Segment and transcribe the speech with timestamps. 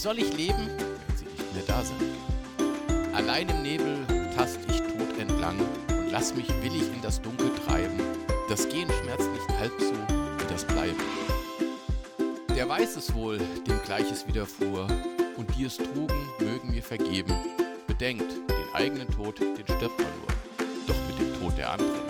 [0.00, 2.00] soll ich leben, wenn sie nicht mehr da sind?
[3.14, 3.98] Allein im Nebel
[4.34, 8.00] tast ich tot entlang und lass mich willig in das Dunkel treiben.
[8.48, 10.96] Das Gehen schmerzt nicht halb so wie das Bleiben.
[12.56, 14.86] Der weiß es wohl, dem Gleiches widerfuhr,
[15.36, 17.34] und die es trugen, mögen mir vergeben.
[17.86, 20.66] Bedenkt, den eigenen Tod, den stirbt man nur.
[20.86, 22.09] Doch mit dem Tod der anderen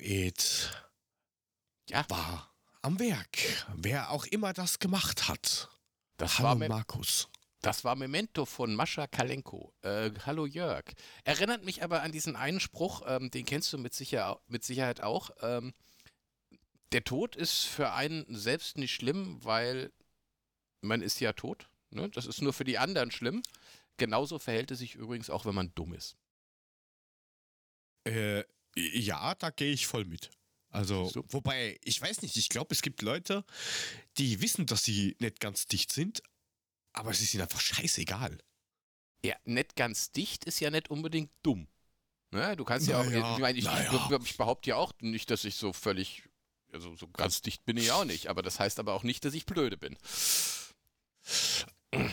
[0.00, 0.72] Poet
[1.90, 3.36] Ja, war am Werk,
[3.76, 5.68] wer auch immer das gemacht hat.
[6.16, 7.28] das Hallo war mir Markus.
[7.60, 9.74] Das war Memento von Mascha Kalenko.
[9.82, 10.84] Äh, hallo Jörg.
[11.24, 15.02] Erinnert mich aber an diesen einen Spruch, ähm, den kennst du mit, sicher, mit Sicherheit
[15.02, 15.32] auch.
[15.42, 15.74] Ähm,
[16.92, 19.92] der Tod ist für einen selbst nicht schlimm, weil
[20.80, 21.68] man ist ja tot.
[21.90, 22.08] Ne?
[22.08, 23.42] Das ist nur für die anderen schlimm.
[23.98, 26.16] Genauso verhält es sich übrigens auch, wenn man dumm ist.
[28.04, 28.44] Äh,
[28.98, 30.30] ja, da gehe ich voll mit.
[30.70, 31.24] Also, So.
[31.28, 33.44] wobei, ich weiß nicht, ich glaube, es gibt Leute,
[34.18, 36.22] die wissen, dass sie nicht ganz dicht sind,
[36.92, 38.38] aber es ist ihnen einfach scheißegal.
[39.24, 41.66] Ja, nicht ganz dicht ist ja nicht unbedingt dumm.
[42.30, 42.56] Ne?
[42.56, 44.08] Du kannst ja auch, Naja, ich, meine, ich, naja.
[44.20, 46.22] ich, ich behaupte ja auch nicht, dass ich so völlig,
[46.72, 49.34] also so ganz dicht bin ich auch nicht, aber das heißt aber auch nicht, dass
[49.34, 49.96] ich blöde bin.
[51.90, 52.08] Äh,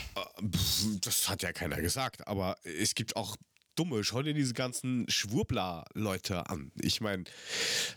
[1.02, 3.38] Das hat ja keiner gesagt, aber es gibt auch
[3.78, 4.04] Dumme.
[4.04, 6.72] Schau dir diese ganzen Schwurbler-Leute an.
[6.76, 7.24] Ich meine,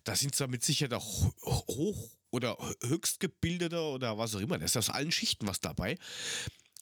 [0.04, 4.58] da sind zwar mit Sicherheit auch ho- hoch- oder höchstgebildete oder was auch immer.
[4.58, 5.98] Da ist aus allen Schichten was dabei.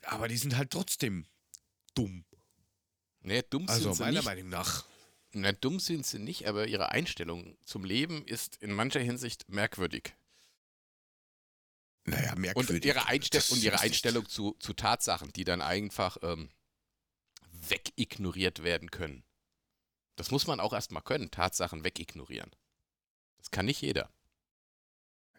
[0.03, 1.27] Aber die sind halt trotzdem
[1.95, 2.25] dumm.
[3.21, 4.25] Ne, dumm Also sind sie meiner nicht.
[4.27, 4.85] Meinung nach.
[5.33, 10.15] Na, dumm sind sie nicht, aber ihre Einstellung zum Leben ist in mancher Hinsicht merkwürdig.
[12.05, 12.77] Naja, merkwürdig.
[12.77, 16.49] Und ihre, Einstell und ihre Einstellung zu, zu Tatsachen, die dann einfach ähm,
[17.71, 19.25] wegignoriert werden können.
[20.17, 22.51] Das muss man auch erstmal können, Tatsachen wegignorieren.
[23.39, 24.11] Das kann nicht jeder.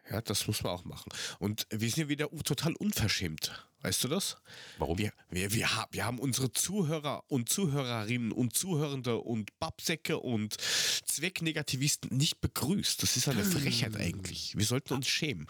[0.10, 1.12] Ja, das muss man auch machen.
[1.38, 3.68] Und wir sind ja wieder total unverschämt.
[3.82, 4.38] Weißt du das?
[4.78, 4.98] Warum?
[4.98, 12.18] Wir, wir, wir, wir haben unsere Zuhörer und Zuhörerinnen und Zuhörende und Babsäcke und Zwecknegativisten
[12.18, 13.02] nicht begrüßt.
[13.02, 14.58] Das ist eine Frechheit eigentlich.
[14.58, 15.48] Wir sollten uns schämen.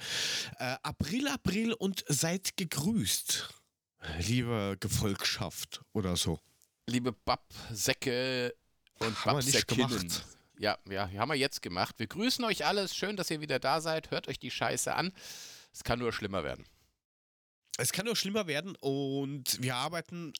[0.59, 3.49] Äh, April, April und seid gegrüßt,
[4.19, 6.39] liebe Gefolgschaft oder so.
[6.89, 8.55] Liebe Babsäcke
[8.99, 10.11] und nicht Babsäckinnen.
[10.57, 11.95] Ja, ja, haben wir jetzt gemacht.
[11.99, 12.87] Wir grüßen euch alle.
[12.89, 14.11] Schön, dass ihr wieder da seid.
[14.11, 15.13] Hört euch die Scheiße an.
[15.71, 16.65] Es kann nur schlimmer werden.
[17.77, 20.33] Es kann nur schlimmer werden und wir arbeiten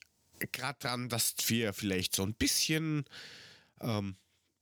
[0.52, 3.04] gerade dran, dass wir vielleicht so ein bisschen
[3.80, 4.16] ähm,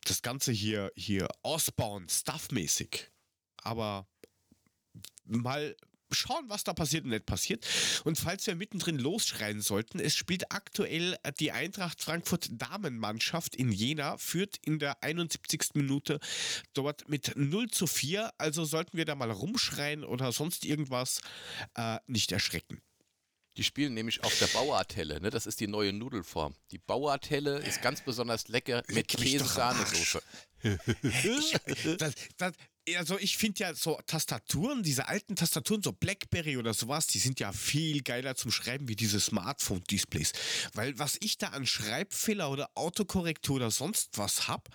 [0.04, 3.10] das Ganze hier, hier ausbauen, stuffmäßig.
[3.56, 4.06] Aber
[5.24, 5.74] mal
[6.10, 7.66] schauen, was da passiert und nicht passiert.
[8.04, 14.16] Und falls wir mittendrin losschreien sollten, es spielt aktuell die Eintracht Frankfurt Damenmannschaft in Jena,
[14.18, 15.74] führt in der 71.
[15.74, 16.20] Minute
[16.74, 18.32] dort mit 0 zu 4.
[18.38, 21.20] Also sollten wir da mal rumschreien oder sonst irgendwas,
[21.74, 22.82] äh, nicht erschrecken.
[23.58, 25.30] Die spielen nämlich auf der Bauartelle, ne?
[25.30, 26.54] Das ist die neue Nudelform.
[26.70, 30.22] Die Bauartelle ist ganz besonders lecker mit Käse-Sahnesoße.
[30.62, 31.54] Ich,
[31.98, 32.52] das, das,
[32.96, 37.40] also ich finde ja so Tastaturen, diese alten Tastaturen, so Blackberry oder sowas, die sind
[37.40, 40.32] ja viel geiler zum Schreiben wie diese Smartphone-Displays.
[40.74, 44.68] Weil was ich da an Schreibfehler oder Autokorrektur oder sonst was hab,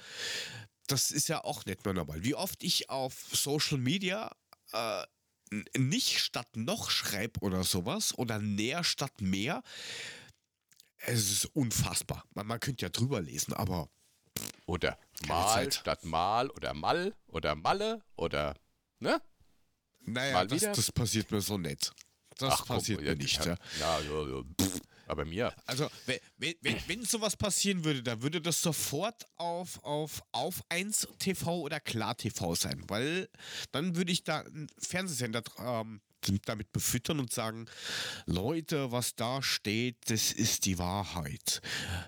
[0.87, 2.23] das ist ja auch nicht mehr normal.
[2.23, 4.31] Wie oft ich auf Social Media
[4.73, 5.03] äh,
[5.77, 9.61] nicht statt noch schreib oder sowas oder näher statt mehr.
[10.97, 12.23] Es ist unfassbar.
[12.33, 13.89] Man, man könnte ja drüber lesen, aber
[14.65, 14.97] Oder
[15.27, 18.55] mal statt mal oder mal oder malle oder,
[18.99, 19.21] ne?
[20.05, 20.71] naja, Mal das, wieder?
[20.73, 21.91] das passiert mir so nett.
[22.37, 23.45] Das komm, passiert mir nicht.
[23.45, 23.55] Ja.
[23.79, 24.43] Ja, ja, ja.
[24.59, 25.53] pff, Aber mir.
[25.65, 30.61] Also, wenn, wenn, wenn, wenn sowas passieren würde, dann würde das sofort auf, auf, auf
[30.69, 33.29] 1 TV oder Klar TV sein, weil
[33.71, 36.01] dann würde ich da einen Fernsehsender ähm,
[36.45, 37.67] damit befüttern und sagen,
[38.25, 41.61] Leute, was da steht, das ist die Wahrheit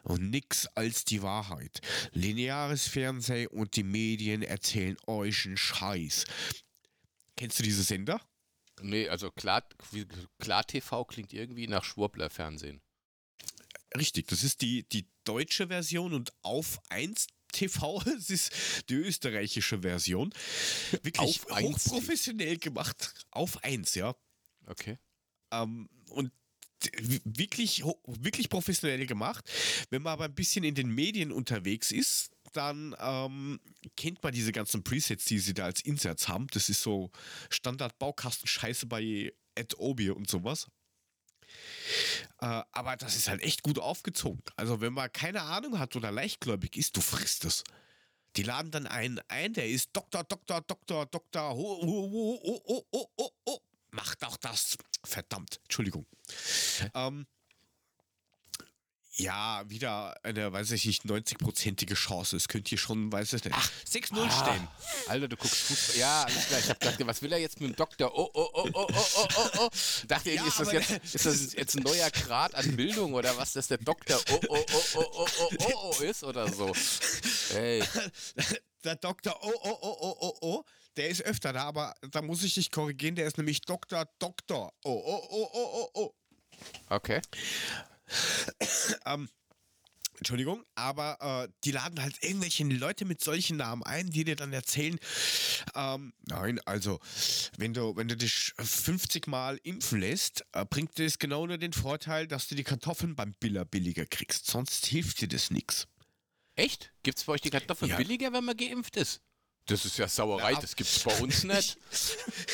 [0.03, 1.81] und nix als die Wahrheit.
[2.12, 6.25] Lineares Fernsehen und die Medien erzählen euch einen Scheiß.
[7.35, 8.21] Kennst du diese Sender?
[8.81, 9.63] Nee, also klar,
[10.39, 12.81] klar TV klingt irgendwie nach Schwurbler-Fernsehen.
[13.97, 18.51] Richtig, das ist die, die deutsche Version und auf 1 TV, es ist
[18.89, 20.33] die österreichische Version.
[21.03, 23.13] Wirklich Auf 1 hochprofessionell gemacht.
[23.31, 24.15] Auf 1, ja.
[24.67, 24.97] Okay.
[25.51, 26.31] Ähm, und
[27.23, 29.49] wirklich, wirklich professionell gemacht.
[29.89, 33.59] Wenn man aber ein bisschen in den Medien unterwegs ist, dann ähm,
[33.97, 36.47] kennt man diese ganzen Presets, die sie da als Inserts haben.
[36.51, 37.11] Das ist so
[37.49, 40.67] Standard-Baukasten-Scheiße bei Adobe und sowas.
[42.41, 44.43] Äh, aber das ist halt echt gut aufgezogen.
[44.55, 47.63] Also wenn man keine Ahnung hat oder leichtgläubig ist, du frisst es.
[48.35, 52.61] die laden dann einen ein, der ist Doktor, Doktor, Doktor, Doktor, oh, oh, oh, oh,
[52.65, 53.59] oh, oh, oh, oh.
[53.91, 54.77] macht auch das.
[55.05, 56.05] Verdammt, Entschuldigung.
[56.93, 57.25] Ähm,
[59.17, 62.35] ja, wieder eine, weiß ich nicht, 90-prozentige Chance.
[62.35, 64.67] Es könnte hier schon, weiß ich nicht, 6-0 Ah, stehen.
[65.07, 65.97] Alter, du guckst Fußball.
[65.97, 66.59] Ja, alles klar.
[66.59, 68.12] Ich hab gedacht, was will er jetzt mit dem Doktor?
[68.13, 69.69] Oh, oh, oh, oh, oh, oh, oh, oh.
[70.07, 73.35] Dachte ich, Ja, ist das, jetzt, ist das jetzt ein neuer Grad an Bildung oder
[73.38, 76.73] was, dass der Doktor oh, oh, oh, oh, oh, oh, oh, oh ist oder so?
[77.56, 77.83] Ey,
[78.83, 80.63] Der Doktor, oh, oh, oh, oh, oh, oh,
[80.97, 84.71] der ist öfter da, aber da muss ich dich korrigieren, der ist nämlich Doktor, Doktor.
[84.83, 86.13] Oh, oh, oh, oh, oh, oh.
[86.89, 87.21] okay.
[89.05, 89.29] Ähm,
[90.17, 94.53] Entschuldigung, aber äh, die laden halt irgendwelche Leute mit solchen Namen ein, die dir dann
[94.53, 94.97] erzählen,
[95.75, 96.99] ähm, nein, also
[97.57, 101.73] wenn du, wenn du dich 50 Mal impfen lässt, äh, bringt das genau nur den
[101.73, 104.47] Vorteil, dass du die Kartoffeln beim Biller billiger kriegst.
[104.47, 105.87] Sonst hilft dir das nichts.
[106.55, 106.93] Echt?
[107.03, 107.97] Gibt's bei euch die Kartoffeln Ja.
[107.97, 109.21] billiger, wenn man geimpft ist?
[109.67, 110.62] Das ist ja Sauerei, Ja.
[110.62, 111.77] das gibt's bei uns nicht.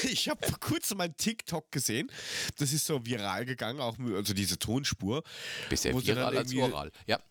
[0.04, 2.10] Ich habe vor kurzem mal TikTok gesehen,
[2.58, 5.24] das ist so viral gegangen, auch also diese Tonspur.
[5.70, 6.92] Bisher viral als oral.
[7.08, 7.22] Ja.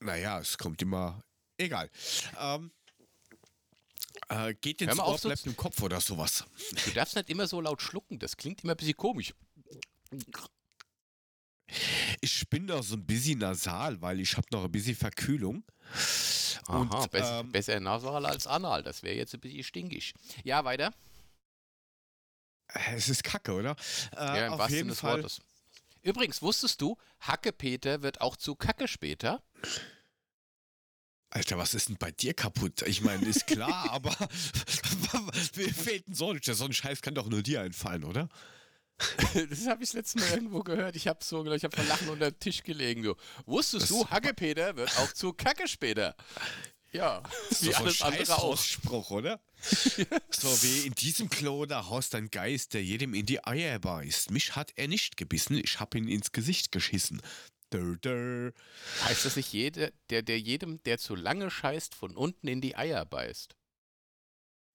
[0.00, 1.22] Naja, es kommt immer.
[1.58, 1.90] Egal.
[2.38, 2.70] Ähm,
[4.28, 6.44] äh, geht ins Ohr, auf, so- bleibt im Kopf oder sowas.
[6.86, 9.34] Du darfst nicht immer so laut schlucken, das klingt immer ein bisschen komisch.
[12.20, 15.64] Ich bin noch so ein bisschen nasal, weil ich habe noch ein bisschen Verkühlung.
[16.66, 20.14] Aha, Und, besser, ähm, besser nasal als anal, das wäre jetzt ein bisschen stinkig.
[20.44, 20.92] Ja, weiter.
[22.94, 23.76] Es ist kacke, oder?
[24.12, 25.18] Äh, Ja, im auf wahrsten jeden des Fall.
[25.22, 25.40] Wortes.
[26.02, 29.42] Übrigens, wusstest du, Hackepeter wird auch zu Kacke später?
[31.30, 32.82] Alter, was ist denn bei dir kaputt?
[32.82, 34.10] Ich meine, ist klar, aber
[35.56, 36.54] mir fehlt ein solcher.
[36.54, 38.28] So ein Scheiß kann doch nur dir einfallen, oder?
[39.50, 40.96] Das habe ich das letzte Mal irgendwo gehört.
[40.96, 43.02] Ich habe so, ich habe vor Lachen unter den Tisch gelegen.
[43.02, 43.14] Du.
[43.44, 46.16] Wusstest du, Hackepeter wird auch zu Kacke später?
[46.92, 48.26] Ja, Das wie ist alles so ein andere.
[48.26, 49.40] Scheißausspruch, oder?
[50.30, 54.30] so wie in diesem Klo, da haust ein Geist, der jedem in die Eier beißt.
[54.30, 57.20] Mich hat er nicht gebissen, ich hab ihn ins Gesicht geschissen.
[57.72, 58.52] Dör, dör.
[59.04, 62.76] Heißt das nicht, jede, der, der jedem, der zu lange scheißt, von unten in die
[62.76, 63.56] Eier beißt?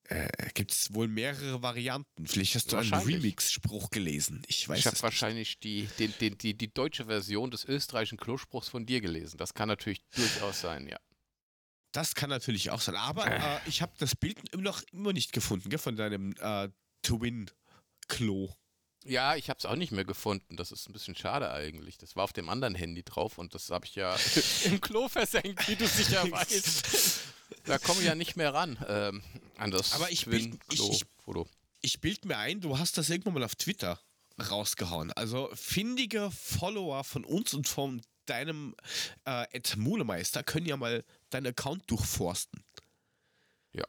[0.05, 2.27] Äh, Gibt es wohl mehrere Varianten?
[2.27, 2.93] Vielleicht hast du einen.
[2.93, 4.41] Remix-Spruch gelesen.
[4.47, 8.67] Ich weiß ich habe wahrscheinlich die, den, den, die, die deutsche Version des österreichischen Klospruchs
[8.67, 9.37] von dir gelesen.
[9.37, 10.97] Das kann natürlich durchaus sein, ja.
[11.91, 12.95] Das kann natürlich auch sein.
[12.95, 16.69] Aber äh, ich habe das Bild noch immer nicht gefunden, gell, von deinem äh,
[17.03, 18.49] Twin-Klo.
[19.03, 20.57] Ja, ich habe es auch nicht mehr gefunden.
[20.57, 21.97] Das ist ein bisschen schade eigentlich.
[21.97, 24.15] Das war auf dem anderen Handy drauf und das habe ich ja
[24.65, 27.21] im Klo versenkt, wie du sicher weißt.
[27.65, 29.21] Da komme ich ja nicht mehr ran ähm,
[29.57, 31.05] an das Aber ich bin- ich-
[31.81, 33.99] ich- bild mir ein, du hast das irgendwann mal auf Twitter
[34.49, 35.11] rausgehauen.
[35.13, 38.75] Also findige Follower von uns und von deinem
[39.25, 42.63] äh, Ed Mulemeister können ja mal deinen Account durchforsten.
[43.73, 43.83] Ja.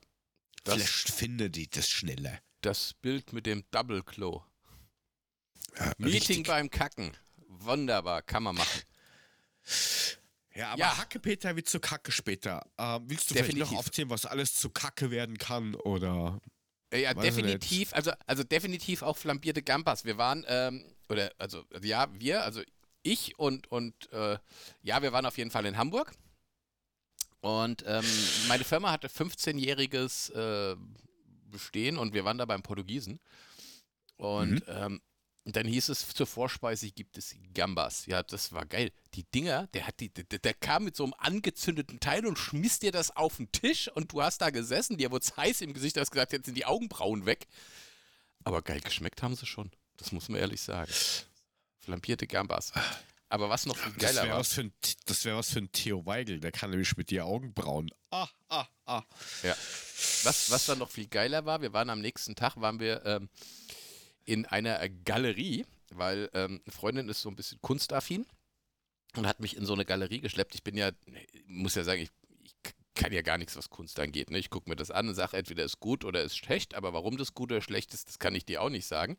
[0.64, 2.38] Das, Vielleicht findet die das schneller.
[2.60, 4.42] das Bild mit dem Double-Klo.
[5.78, 6.46] Ja, Meeting richtig.
[6.46, 7.16] beim Kacken.
[7.48, 8.82] Wunderbar, kann man machen.
[10.54, 10.98] Ja, aber Ja.
[10.98, 12.64] Hackepeter wird zu Kacke später.
[12.78, 13.72] Ähm, willst du vielleicht Definitiv.
[13.72, 15.74] noch aufzählen, was alles zu Kacke werden kann?
[15.74, 16.40] Oder
[16.90, 20.04] Äh, Ja, definitiv, also, also definitiv auch flambierte Gambas.
[20.04, 22.60] Wir waren, ähm, oder also ja, wir, also
[23.02, 24.36] ich und, und äh,
[24.82, 26.12] ja, wir waren auf jeden Fall in Hamburg.
[27.40, 28.04] Und ähm,
[28.46, 30.76] meine Firma hatte 15-jähriges äh,
[31.50, 33.20] Bestehen und wir waren da beim Portugiesen.
[34.16, 35.00] Und ähm,
[35.44, 38.06] dann hieß es, zur Vorspeise gibt es Gambas.
[38.06, 38.92] Ja, das war geil.
[39.14, 42.78] Die Dinger, der hat die, der, der kam mit so einem angezündeten Teil und schmiss
[42.78, 45.96] dir das auf den Tisch und du hast da gesessen, dir wurde heiß im Gesicht,
[45.96, 47.46] du hast gesagt, jetzt sind die Augenbrauen weg.
[48.44, 49.70] Aber geil geschmeckt haben sie schon.
[49.96, 50.92] Das muss man ehrlich sagen.
[51.80, 52.72] Flampierte Gambas.
[53.28, 54.40] Aber was noch viel das geiler wäre war.
[54.40, 54.72] was, für ein-
[55.06, 57.90] das wär was für ein Theo Weigel, der kann nämlich mit dir Augenbrauen.
[58.10, 59.02] Ah, ah, ah.
[59.42, 59.56] Ja.
[60.24, 63.28] Was, was dann noch viel geiler war, wir waren am nächsten Tag, waren wir ähm,
[64.24, 68.26] in einer Galerie, weil ähm, eine Freundin ist so ein bisschen kunstaffin
[69.16, 70.54] und hat mich in so eine Galerie geschleppt.
[70.54, 70.90] Ich bin ja,
[71.46, 72.10] muss ja sagen, ich,
[72.42, 72.54] ich
[72.94, 74.30] kann ja gar nichts, was Kunst angeht.
[74.30, 74.38] Ne?
[74.38, 77.16] Ich gucke mir das an und sage, entweder ist gut oder ist schlecht, aber warum
[77.16, 79.16] das gut oder schlecht ist, das kann ich dir auch nicht sagen.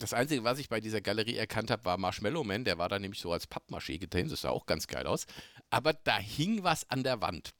[0.00, 2.64] Das Einzige, was ich bei dieser Galerie erkannt habe, war Marshmallow Man.
[2.64, 4.28] Der war da nämlich so als Pappmaché getan.
[4.28, 5.26] Das sah auch ganz geil aus.
[5.70, 7.54] Aber da hing was an der Wand.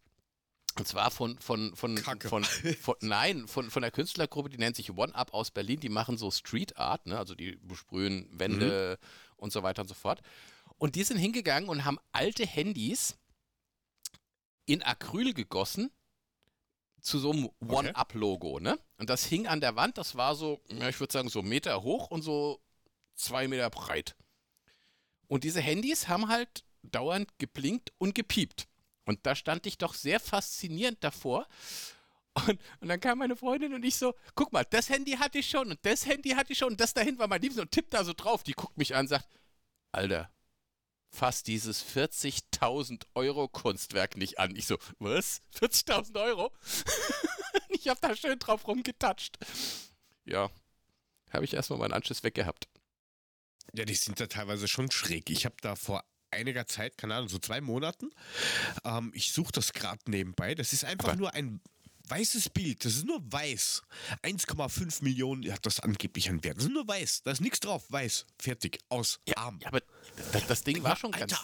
[0.77, 4.97] Und zwar von, von, von, von, von nein, von, von der Künstlergruppe, die nennt sich
[4.97, 5.81] One Up aus Berlin.
[5.81, 7.19] Die machen so Street Art, ne?
[7.19, 8.99] also die besprühen Wände
[9.37, 10.21] und so weiter und so fort.
[10.79, 13.19] Und die sind hingegangen und haben alte Handys
[14.67, 15.91] in Acryl gegossen
[17.01, 18.79] zu so einem One-Up-Logo, ne?
[18.99, 21.83] Und das hing an der Wand, das war so, ja, ich würde sagen, so Meter
[21.83, 22.61] hoch und so
[23.15, 24.15] zwei Meter breit.
[25.27, 28.68] Und diese Handys haben halt dauernd geblinkt und gepiept.
[29.09, 31.49] Und da stand ich doch sehr faszinierend davor.
[32.47, 35.49] Und, und, dann kam meine Freundin und ich so, guck mal, das Handy hatte ich
[35.49, 37.95] schon und das Handy hatte ich schon und das dahin war mein Liebster und tippt
[37.95, 38.43] da so drauf.
[38.43, 39.27] Die guckt mich an und sagt,
[39.93, 40.31] Alter,
[41.11, 44.55] fass dieses 40.000 Euro Kunstwerk nicht an.
[44.55, 45.41] Ich so, was?
[45.59, 46.53] 40.000 Euro?
[47.71, 49.39] ich hab da schön drauf rumgetatscht.
[50.27, 50.51] Ja,
[51.31, 52.69] habe ich erstmal meinen Anschluss weggehabt.
[53.73, 55.31] Ja, die sind da teilweise schon schräg.
[55.31, 58.11] Ich habe da vor einiger Zeit, keine Ahnung, so zwei Monaten,
[58.85, 60.55] ähm, ich suche das gerade nebenbei.
[60.55, 61.61] Das ist einfach Aber nur ein
[62.09, 62.85] weißes Bild.
[62.85, 63.83] Das ist nur weiß.
[64.23, 66.59] 1,5 Millionen hat das angeblich an Wert.
[66.59, 67.23] Das ist nur weiß.
[67.23, 67.85] Da ist nichts drauf.
[67.89, 68.27] Weiß.
[68.39, 68.79] Fertig.
[68.89, 69.21] Aus.
[69.27, 69.59] Ja, Arm.
[69.61, 69.83] Ja, aber
[70.33, 71.35] das, das Ding war schon ganz.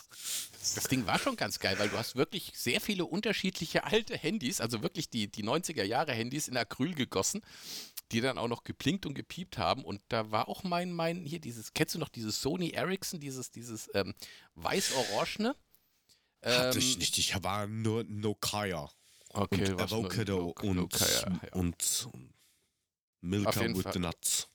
[0.74, 4.62] Das Ding war schon ganz geil, weil du hast wirklich sehr viele unterschiedliche alte Handys,
[4.62, 7.42] also wirklich die, die 90er Jahre Handys in Acryl gegossen
[8.12, 9.84] die dann auch noch geplinkt und gepiept haben.
[9.84, 13.50] Und da war auch mein, mein, hier dieses, kennst du noch dieses Sony Ericsson, dieses,
[13.50, 14.14] dieses ähm,
[14.54, 15.56] weiß-orangene?
[16.42, 18.90] Ähm, Hatte ich nicht, ich war nur Nokia.
[19.30, 21.52] Okay, und Avocado no, no, und, ja, ja.
[21.54, 22.08] und
[23.20, 24.48] Milka with the Nuts.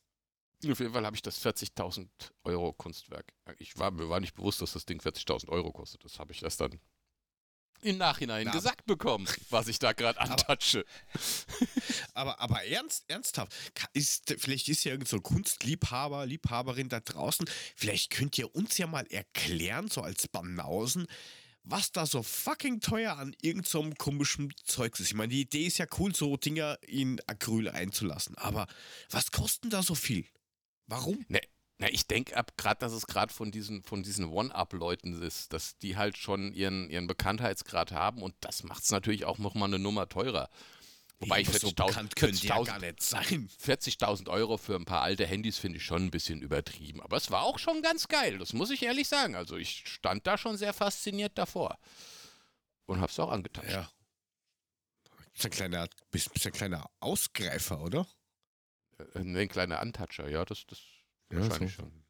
[0.70, 2.08] Auf jeden Fall habe ich das 40.000
[2.44, 3.34] Euro Kunstwerk.
[3.58, 6.04] Ich war, mir war nicht bewusst, dass das Ding 40.000 Euro kostet.
[6.04, 6.80] Das habe ich erst dann
[7.82, 10.86] im Nachhinein Na, gesagt bekommen, was ich da gerade antatsche.
[12.14, 13.54] Aber, aber ernst, ernsthaft,
[13.94, 17.46] ist, vielleicht ist ja irgend so ein Kunstliebhaber, Liebhaberin da draußen,
[17.76, 21.08] vielleicht könnt ihr uns ja mal erklären, so als Banausen,
[21.64, 25.08] was da so fucking teuer an irgendeinem so komischen Zeugs ist.
[25.08, 28.68] Ich meine, die Idee ist ja cool, so Dinger in Acryl einzulassen, aber
[29.10, 30.26] was kosten da so viel?
[30.88, 31.24] Warum?
[31.30, 31.42] Ne,
[31.80, 35.78] na, ich denke ab, gerade, dass es gerade von diesen, von diesen One-Up-Leuten ist, dass
[35.78, 39.80] die halt schon ihren, ihren Bekanntheitsgrad haben und das macht es natürlich auch nochmal eine
[39.80, 40.50] Nummer teurer.
[41.20, 42.18] Wobei ich 40.000
[43.58, 47.02] 40 40 Euro für ein paar alte Handys finde ich schon ein bisschen übertrieben.
[47.02, 49.36] Aber es war auch schon ganz geil, das muss ich ehrlich sagen.
[49.36, 51.78] Also ich stand da schon sehr fasziniert davor.
[52.88, 53.70] Und hab's auch angetan.
[53.70, 53.90] Ja.
[55.32, 58.06] Bist ein kleiner, bist, bist ein kleiner Ausgreifer, oder?
[58.98, 60.80] Äh, ein kleiner Antatscher, ja, das, das
[61.32, 61.84] ja, Wahrscheinlich so.
[61.84, 62.06] schon.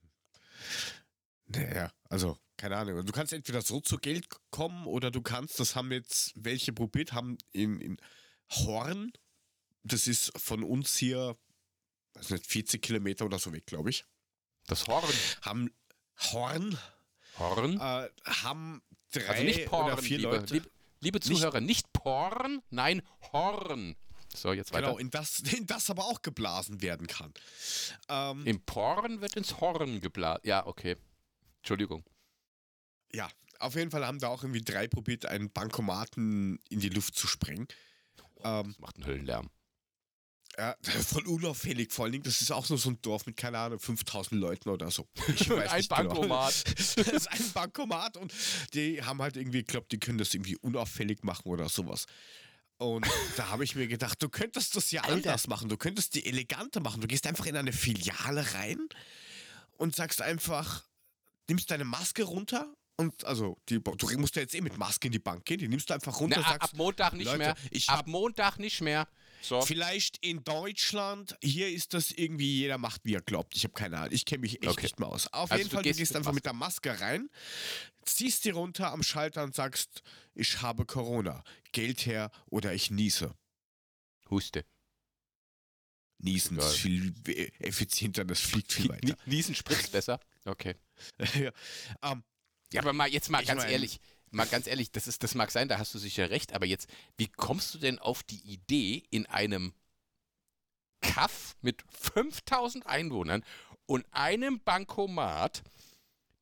[1.48, 3.06] Naja, also, keine Ahnung.
[3.06, 7.14] Du kannst entweder so zu Geld kommen oder du kannst, das haben jetzt welche probiert,
[7.14, 7.98] haben in, in
[8.52, 9.12] Horn,
[9.84, 11.38] das ist von uns hier,
[12.14, 14.06] weiß nicht, 40 Kilometer oder so weg, glaube ich.
[14.68, 15.14] Das Horn?
[15.42, 15.74] Haben
[16.32, 16.78] Horn.
[17.38, 17.80] Horn?
[17.80, 20.54] Äh, haben drei also nicht Porn, oder vier liebe, Leute.
[20.54, 23.96] Liebe, liebe Zuhörer, nicht, nicht Porn, nein, Horn.
[24.36, 24.88] So, jetzt weiter.
[24.88, 27.34] Genau, in das, in das aber auch geblasen werden kann.
[28.08, 30.42] Ähm, Im Porn wird ins Horn geblasen.
[30.46, 30.96] Ja, okay.
[31.58, 32.04] Entschuldigung.
[33.12, 37.16] Ja, auf jeden Fall haben da auch irgendwie drei probiert, einen Bankomaten in die Luft
[37.16, 37.68] zu sprengen.
[38.36, 39.50] Oh, ähm, das macht einen Höllenlärm.
[40.58, 41.92] Ja, voll unauffällig.
[41.92, 44.70] Vor allen Dingen, das ist auch nur so ein Dorf mit, keine Ahnung, 5000 Leuten
[44.70, 45.08] oder so.
[45.28, 46.16] Ich weiß ein genau.
[46.16, 46.64] Bankomat.
[46.66, 46.76] Genau.
[46.76, 48.34] das ist ein Bankomat und
[48.74, 52.06] die haben halt irgendwie, ich glaube, die können das irgendwie unauffällig machen oder sowas.
[52.80, 53.06] Und
[53.36, 55.16] da habe ich mir gedacht, du könntest das ja Alter.
[55.16, 55.68] anders machen.
[55.68, 57.02] Du könntest die eleganter machen.
[57.02, 58.80] Du gehst einfach in eine Filiale rein
[59.78, 60.86] und sagst einfach,
[61.50, 65.12] nimmst deine Maske runter und also die, du musst ja jetzt eh mit Maske in
[65.12, 66.42] die Bank gehen, die nimmst du einfach runter.
[66.42, 67.56] Na, sagst, ab Montag nicht Leute, mehr.
[67.72, 69.08] Ich ab Montag nicht mehr.
[69.41, 69.62] So.
[69.62, 73.55] Vielleicht in Deutschland, hier ist das irgendwie, jeder macht, wie er glaubt.
[73.55, 74.84] Ich habe keine Ahnung, ich kenne mich echt okay.
[74.84, 75.27] nicht mehr aus.
[75.27, 77.29] Auf also jeden Fall, du gehst, du gehst einfach mit der Maske rein,
[78.03, 80.01] ziehst die runter am Schalter und sagst,
[80.36, 81.43] ich habe Corona.
[81.72, 83.36] Geld her oder ich niese.
[84.29, 84.65] Huste.
[86.22, 87.13] Niesen ist viel
[87.60, 89.15] effizienter, das fliegt viel weiter.
[89.25, 90.19] Niesen spritzt besser.
[90.43, 90.75] Okay.
[91.36, 91.51] ja,
[92.01, 92.24] um,
[92.74, 94.01] ja, aber mal jetzt mal ganz mein, ehrlich,
[94.32, 96.90] mal ganz ehrlich, das ist, das mag sein, da hast du sicher recht, aber jetzt,
[97.18, 99.74] wie kommst du denn auf die Idee, in einem
[101.02, 103.44] Kaff mit 5000 Einwohnern
[103.86, 105.64] und einem Bankomat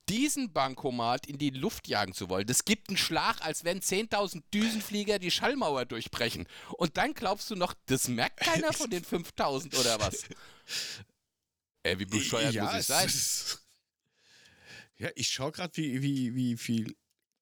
[0.09, 2.47] diesen Bankomat in die Luft jagen zu wollen.
[2.47, 6.47] Das gibt einen Schlag, als wenn 10.000 Düsenflieger die Schallmauer durchbrechen.
[6.77, 10.23] Und dann glaubst du noch, das merkt keiner von den 5.000 oder was?
[11.83, 13.05] Ey, wie bescheuert ja, muss ich sein?
[13.05, 13.67] Ist,
[14.97, 16.95] ja, ich schaue gerade, wie, wie, wie viel,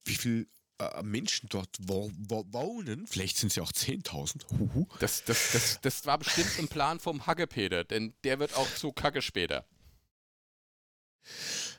[0.06, 0.48] wie viel
[0.80, 3.08] äh, Menschen dort wo, wo, wohnen.
[3.08, 4.88] Vielleicht sind es ja auch 10.000.
[5.00, 8.92] Das, das, das, das war bestimmt ein Plan vom Hackepeter, denn der wird auch zu
[8.92, 9.66] Kacke später.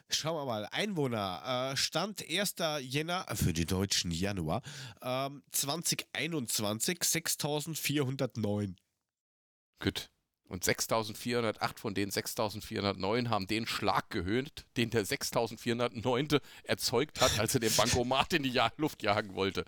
[0.08, 0.66] Schauen wir mal.
[0.70, 1.72] Einwohner.
[1.72, 2.54] Äh, Stand 1.
[2.80, 4.62] Jänner, äh, für die Deutschen Januar,
[5.02, 8.76] ähm, 2021 6409.
[9.80, 10.10] Gut.
[10.48, 17.54] Und 6408 von den 6409 haben den Schlag gehöhnt, den der 6409 erzeugt hat, als
[17.54, 19.64] er den Bankomat in die Luft jagen wollte.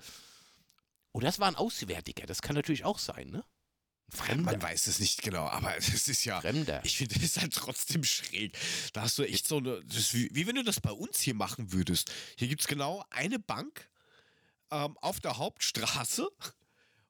[1.13, 3.45] Oder das war ein Auswärtiger, das kann natürlich auch sein, ne?
[4.11, 4.53] Fremder.
[4.53, 6.41] Man weiß es nicht genau, aber es ist ja.
[6.41, 6.83] Fremder.
[6.85, 8.57] Ich finde, das ist halt trotzdem schräg.
[8.93, 9.83] Da hast du echt so eine.
[9.83, 12.11] wie, wie, wenn du das bei uns hier machen würdest.
[12.37, 13.89] Hier gibt es genau eine Bank.
[14.71, 16.29] ähm, auf der Hauptstraße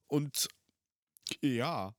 [0.06, 0.48] und
[1.42, 1.94] ja,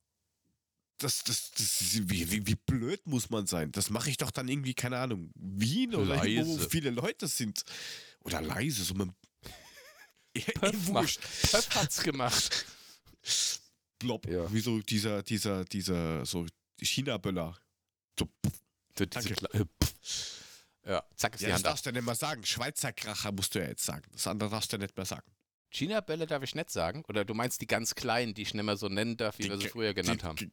[0.99, 1.79] das, das, das,
[2.09, 3.71] wie, wie, wie blöd muss man sein?
[3.71, 6.69] Das mache ich doch dann irgendwie, keine Ahnung, Wien oder irgendwo, wo Leise.
[6.69, 7.63] viele Leute sind.
[8.21, 9.09] Oder leise, so mit
[10.55, 11.19] Pöff, macht,
[11.51, 12.65] Pöff hat's gemacht.
[13.97, 14.27] Blob.
[14.27, 14.51] Ja.
[14.53, 16.45] Wie so dieser, dieser, dieser, so
[16.79, 17.57] China-Böller.
[18.17, 18.29] So,
[18.97, 20.45] So diese Pff.
[20.85, 21.71] Ja, zack ist ja, die das Hand ab.
[21.71, 22.45] darfst du ja nicht mehr sagen.
[22.45, 24.09] Schweizer Kracher musst du ja jetzt sagen.
[24.11, 25.29] Das andere darfst du ja nicht mehr sagen.
[25.71, 27.03] China-Bälle darf ich nicht sagen.
[27.07, 29.49] Oder du meinst die ganz kleinen, die ich nicht mehr so nennen darf, wie Die
[29.49, 30.51] wir sie früher genannt die, haben.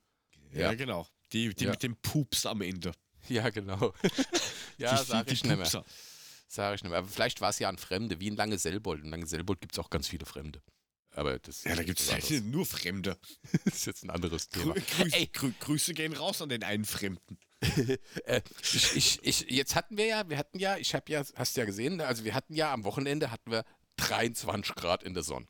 [0.53, 0.75] Die- Ja.
[0.75, 1.07] Genau.
[1.33, 2.93] Die, die mit dem Pups am Ende.
[3.29, 3.93] Ja, genau.
[4.79, 5.85] ja, die, sag die, ich nicht mehr.
[6.49, 6.99] Sag ich nicht mehr.
[7.01, 9.03] Aber vielleicht war es ja ein Fremde, wie in Lange-Selbold.
[9.03, 10.63] In Lange-Selbold gibt es auch ganz viele Fremde.
[11.11, 12.43] Aber das Ja, da gibt es anderes.
[12.43, 13.19] nur Fremde.
[13.65, 14.75] Das ist jetzt ein anderes Grü Thema.
[14.75, 15.27] Grüße, Ey.
[15.33, 17.39] Grü Grüße gehen raus an den einen Fremden.
[18.27, 21.57] Äh, ich, ich, ich, jetzt hatten wir ja, wir hatten ja, ich habe ja, hast
[21.57, 23.65] ja gesehen, also wir hatten ja am Wochenende hatten wir
[23.97, 25.49] 23 Grad in der Sonne.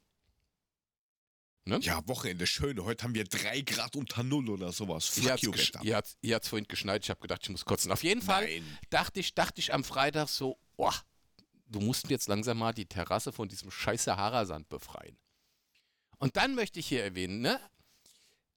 [1.66, 2.82] Ja, Wochenende schön.
[2.84, 5.08] Heute haben wir drei Grad unter Null oder sowas.
[5.08, 7.64] Fuck Hier hat's, you, hier hat's, hier hat's vorhin geschneit, ich habe gedacht, ich muss
[7.64, 7.90] kotzen.
[7.90, 8.78] Auf jeden Fall Nein.
[8.90, 10.92] dachte ich, dachte ich am Freitag so, oh,
[11.66, 15.18] du musst jetzt langsam mal die Terrasse von diesem scheiß Sahara-Sand befreien.
[16.18, 17.60] Und dann möchte ich hier erwähnen, ne?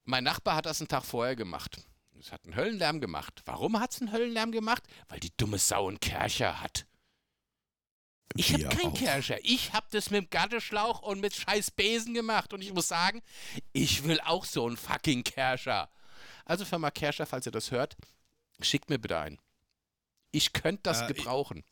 [0.05, 1.81] Mein Nachbar hat das einen Tag vorher gemacht.
[2.19, 3.41] Es hat einen Höllenlärm gemacht.
[3.45, 4.83] Warum hat es einen Höllenlärm gemacht?
[5.07, 6.85] Weil die dumme Sau einen Kercher hat.
[8.35, 8.97] Ich habe keinen auch.
[8.97, 9.37] Kercher.
[9.43, 12.53] Ich habe das mit dem Garteschlauch und mit scheiß Besen gemacht.
[12.53, 13.21] Und ich muss sagen,
[13.73, 15.89] ich will auch so einen fucking Kercher.
[16.45, 17.95] Also Firma Kercher, falls ihr das hört,
[18.61, 19.39] schickt mir bitte ein.
[20.31, 21.63] Ich könnte das Äh, gebrauchen.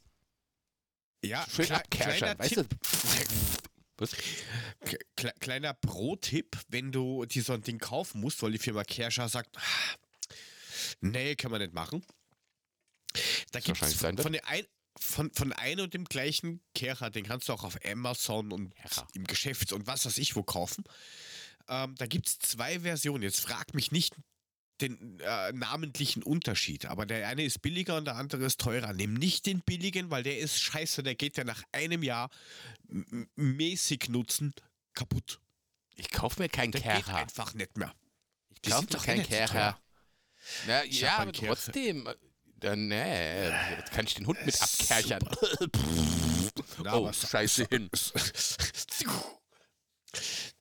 [1.23, 2.69] Ja, Schön kle- kleiner weißt Tipp.
[2.69, 2.75] du?
[3.97, 4.13] Was?
[4.83, 8.83] Kle- Kle kleiner Pro-Tipp, wenn du dir so ein Ding kaufen musst, weil die Firma
[8.83, 9.95] Kerscher sagt, ah,
[11.01, 12.05] nee, kann man nicht machen.
[13.51, 14.65] Da gibt es von, der ein,
[14.99, 19.07] von, von einem und dem gleichen Kercher, den kannst du auch auf Amazon und Kercher.
[19.13, 20.83] im Geschäft und was weiß ich wo kaufen.
[21.69, 23.23] Ähm, da gibt es zwei Versionen.
[23.23, 24.15] Jetzt frag mich nicht
[24.81, 28.93] den äh, namentlichen Unterschied, aber der eine ist billiger und der andere ist teurer.
[28.93, 32.29] Nimm nicht den billigen, weil der ist scheiße, der geht ja nach einem Jahr
[33.35, 34.53] mäßig nutzen
[34.93, 35.39] kaputt.
[35.95, 37.15] Ich kaufe mir keinen Der geht Kercher.
[37.15, 37.93] einfach nicht mehr.
[38.49, 39.79] Ich kaufe mir doch keinen so Kercher.
[40.67, 42.07] Na, ja, aber trotzdem.
[42.57, 45.21] Äh, Dann, nee, jetzt kann ich den Hund mit abkerchern.
[46.83, 47.89] Na, oh, scheiße hin.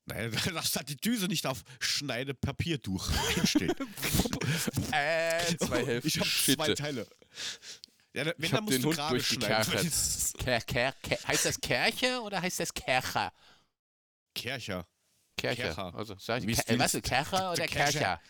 [0.08, 3.74] Nein, da darfst halt die Düse nicht auf Schneidepapier durch einstehen.
[4.92, 6.74] Äh, zwei Hälften ich habe zwei Schitte.
[6.74, 7.06] Teile.
[8.14, 9.40] Ja, wenn, Ich hab musst den du Hund gerade schneiden.
[9.64, 9.74] durchgekerchert.
[9.74, 13.32] weil es- Ker, Ker, Ker, heißt das Kerche oder heißt das Kercher?
[14.34, 14.86] Kercher.
[15.36, 15.94] Kercher.
[15.94, 17.98] Also, sag ich, Ker, ist äh, die- was, Kercher oder der Kercher.
[17.98, 18.20] Kercher?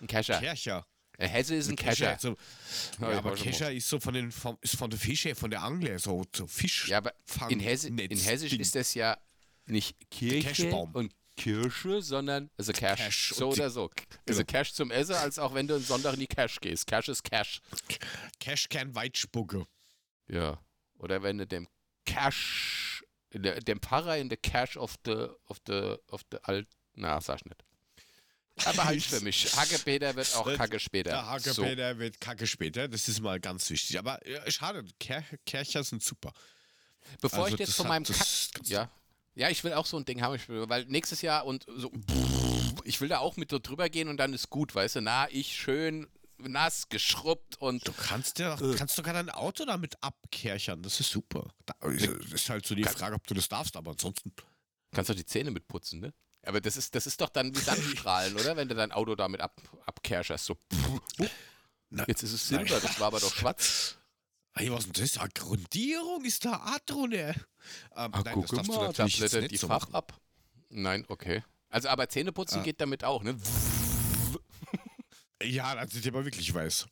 [0.00, 0.40] Ein Kercher.
[0.40, 0.86] Kercher.
[1.18, 2.16] Hesse ist ein Kercher.
[2.20, 2.36] So,
[3.00, 5.50] Ja, ja, ich aber Kescher ist so von den vom, ist von der Fische, von
[5.50, 6.88] der Angler, so, so Fisch.
[6.88, 7.12] Ja, aber
[7.48, 8.60] in, Hesse, in Hessisch Ding.
[8.60, 9.16] ist das ja
[9.66, 12.98] nicht Kirche und Kirche, sondern also Cash.
[13.00, 13.90] Cash so oder so.
[14.28, 14.44] Also Genau.
[14.44, 16.86] Cash zum Essen, als auch wenn du am Sonntag in die Cash gehst.
[16.86, 17.60] Cash ist Cash.
[18.40, 19.66] Cashkern Weitspucke.
[20.28, 20.60] Ja.
[20.98, 21.66] Oder wenn du dem
[22.06, 27.20] Cash, der- dem Pfarrer in der Cash of the, of the, of the alt, na,
[27.20, 27.64] sag ich nicht.
[28.64, 29.54] Aber halt für mich.
[29.56, 31.10] Hackepeter wird auch Das- Kacke später.
[31.10, 31.62] Der Hacke so.
[31.64, 33.98] wird Kacke später, das ist mal ganz wichtig.
[33.98, 36.32] Aber ja, schade, Ker Kercher sind super.
[37.20, 38.90] Bevor Also ich jetzt das von meinem das Kack, ja,
[39.34, 40.38] ja, ich will auch so ein Ding haben,
[40.68, 41.90] weil nächstes Jahr und so,
[42.84, 45.28] ich will da auch mit so drüber gehen und dann ist gut, weißt du, na,
[45.30, 46.06] ich schön
[46.38, 48.74] nass, geschrubbt und Du kannst ja Äh.
[48.76, 51.52] kannst sogar dein Auto damit abkerchern, das ist super.
[51.66, 54.32] Da ist, ist halt so die Frage, ob du das darfst, aber ansonsten.
[54.92, 56.14] kannst doch die Zähne mitputzen, ne?
[56.46, 58.56] Aber das ist, das ist doch dann wie Sandstrahlen, oder?
[58.56, 60.56] Wenn du dein Auto damit ab, abkerscherst, so.
[62.06, 63.96] Jetzt ist es Silber, das war aber doch schwarz.
[64.54, 65.18] Ey, was ist denn das?
[65.18, 67.34] Ah, Grundierung ist da Adrone.
[67.34, 67.34] Ähm,
[67.96, 69.94] Ah, nein, das guck du mal, da blättert nicht die so machen.
[69.94, 70.20] ab.
[70.70, 71.42] Nein, okay.
[71.70, 72.62] Also, aber Zähneputzen Ah.
[72.62, 73.36] geht damit auch, ne?
[75.42, 76.86] Ja, dann sind die aber wirklich weiß.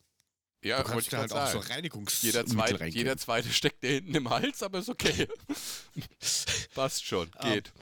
[0.65, 1.73] Ja, Du wollte ich halt grad auch so sagen.
[1.73, 2.99] Reinigungsmittel Jeder zweite, reingeben.
[2.99, 5.27] jeder zweite steckt dir hinten im Hals, aber ist okay.
[6.75, 7.73] Passt schon, geht.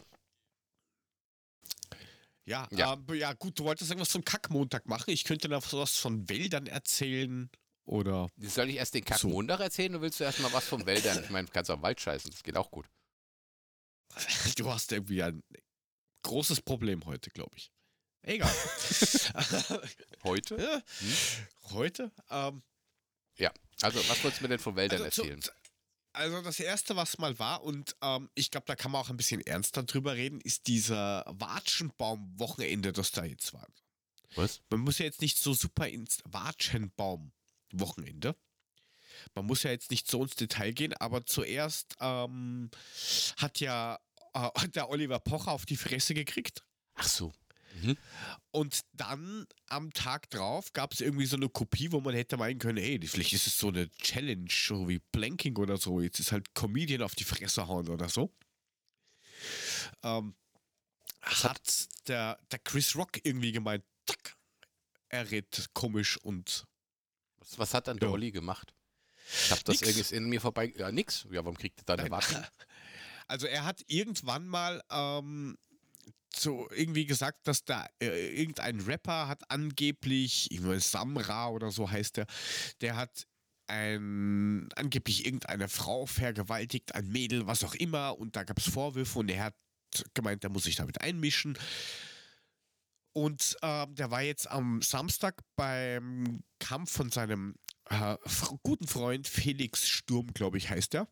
[2.51, 2.99] Ja, Ja.
[3.09, 3.15] ja.
[3.15, 5.11] ja, gut, du wolltest irgendwas zum Kackmontag machen.
[5.11, 7.49] Ich könnte noch was von Wäldern erzählen.
[7.85, 8.29] Oder.
[8.39, 11.23] Soll ich erst den Kackmontag erzählen oder willst du erst mal was vom Wäldern?
[11.23, 12.87] Ich meine, du kannst auch Wald scheißen, das geht auch gut.
[14.57, 15.43] Du hast irgendwie ein
[16.23, 17.71] großes Problem heute, glaube ich.
[18.23, 18.53] Egal.
[20.25, 20.57] Heute?
[20.59, 21.15] Ja, Hm?
[21.71, 22.11] heute?
[22.31, 22.63] Ähm,
[23.83, 25.41] Also, was wolltest du mir denn von Wäldern also, erzählen?
[25.41, 25.51] zu-
[26.13, 29.17] also das erste, was mal war, und ähm, ich glaube, da kann man auch ein
[29.17, 33.67] bisschen ernster drüber reden, ist dieser Watschenbaum-Wochenende, das da jetzt war.
[34.35, 34.61] Was?
[34.71, 38.37] Man muss ja jetzt nicht so super ins Watschenbaum-Wochenende.
[39.35, 42.71] Man muss ja jetzt nicht so ins Detail gehen, aber zuerst ähm,
[43.37, 43.99] hat ja
[44.35, 46.63] äh, der Oliver Pocher auf die Fresse gekriegt.
[46.95, 47.33] Ach so.
[47.73, 47.97] Mhm.
[48.51, 52.59] Und dann am Tag drauf gab es irgendwie so eine Kopie, wo man hätte meinen
[52.59, 56.01] können, ey, vielleicht ist es so eine Challenge, so wie Planking oder so.
[56.01, 58.33] Jetzt ist halt Comedian auf die Fresse hauen oder so.
[60.03, 60.35] Ähm,
[61.23, 64.37] hat der, der Chris Rock irgendwie gemeint, tack,
[65.09, 66.65] er redet komisch und.
[67.39, 68.15] Was, was hat dann der Ja.
[68.15, 68.75] Olli gemacht?
[69.45, 70.73] Ich hab das irgendwie in mir vorbei.
[70.77, 71.27] Ja, nix.
[71.31, 72.49] Ja, warum kriegt er dann eine Warte?
[73.29, 75.57] Also er hat irgendwann mal ähm,
[76.41, 81.91] so irgendwie gesagt, dass da äh, irgendein Rapper hat angeblich, ich meine Samra oder so
[81.91, 82.27] heißt der,
[82.81, 83.27] der hat
[83.67, 89.19] ein, angeblich irgendeine Frau vergewaltigt, ein Mädel, was auch immer, und da gab es Vorwürfe
[89.21, 89.55] und er hat
[90.15, 91.57] gemeint, er muss sich damit einmischen.
[93.13, 97.57] Und ähm, der war jetzt am Samstag beim Kampf von seinem
[97.89, 98.17] äh,
[98.63, 101.09] guten Freund Felix Sturm, glaube ich, heißt er.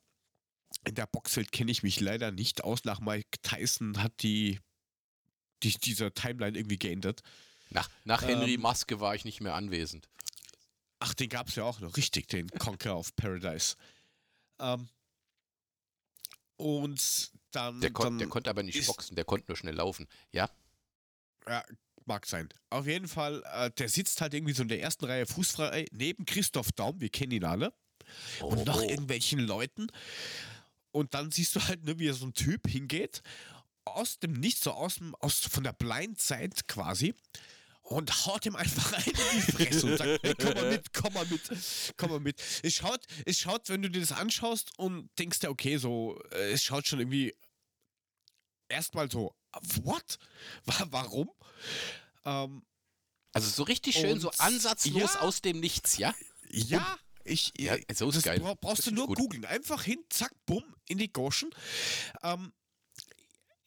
[0.85, 2.85] In der Boxwelt kenne ich mich leider nicht aus.
[2.85, 4.61] Nach Mike Tyson hat die,
[5.63, 7.23] die dieser Timeline irgendwie geändert.
[7.71, 10.09] Nach, nach Henry Ähm, Maske war ich nicht mehr anwesend.
[11.01, 13.77] Ach, den gab es ja auch noch, richtig, den Conquer of Paradise.
[14.59, 14.89] Ähm,
[16.57, 17.81] und dann.
[17.81, 20.09] Der, kon dann der konnte aber nicht boxen, der konnte nur schnell laufen.
[20.33, 20.51] Ja?
[21.47, 21.65] Ja,
[22.05, 22.49] mag sein.
[22.71, 26.27] Auf jeden Fall, äh, der sitzt halt irgendwie so in der ersten Reihe fußfrei neben
[26.27, 27.73] Christoph Daum, wir kennen ihn alle,
[28.41, 29.89] und noch irgendwelchen Leuten.
[30.91, 33.23] Und dann siehst du halt nur, wie so ein Typ hingeht,
[33.97, 37.15] aus dem Nichts, so aus, dem, aus von der Blindside quasi,
[37.83, 41.13] und haut ihm einfach rein in die Fresse und sagt, hey, komm mal mit, komm
[41.15, 41.41] mal mit,
[41.97, 42.43] komm mal mit.
[42.63, 46.53] Es schaut, es schaut, wenn du dir das anschaust und denkst dir, okay, so, äh,
[46.53, 47.35] es schaut schon irgendwie
[48.69, 49.35] erstmal so,
[49.83, 50.19] what?
[50.65, 51.31] Wa- Warum?
[52.25, 52.63] Ähm,
[53.33, 55.21] Also so richtig schön, so ansatzlos ja.
[55.21, 56.15] aus dem Nichts, ja?
[56.51, 58.41] ja, ich, Ja, so ist das geil.
[58.41, 59.45] bra- brauchst du nur googeln.
[59.45, 61.51] Einfach hin, zack, bumm, in die Goschen.
[62.23, 62.53] Ähm,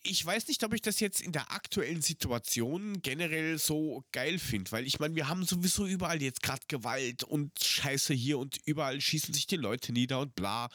[0.04, 4.72] ich weiß nicht, ob ich das jetzt in der aktuellen Situation generell so geil finde,
[4.72, 9.00] weil ich meine, wir haben sowieso überall jetzt gerade Gewalt und Scheiße hier und überall
[9.00, 10.70] schießen sich die Leute nieder und bla.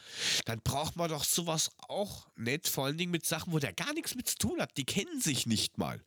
[0.45, 3.93] Dann braucht man doch sowas auch nicht, vor allen Dingen mit Sachen, wo der gar
[3.93, 4.77] nichts mit zu tun hat.
[4.77, 6.01] Die kennen sich nicht mal.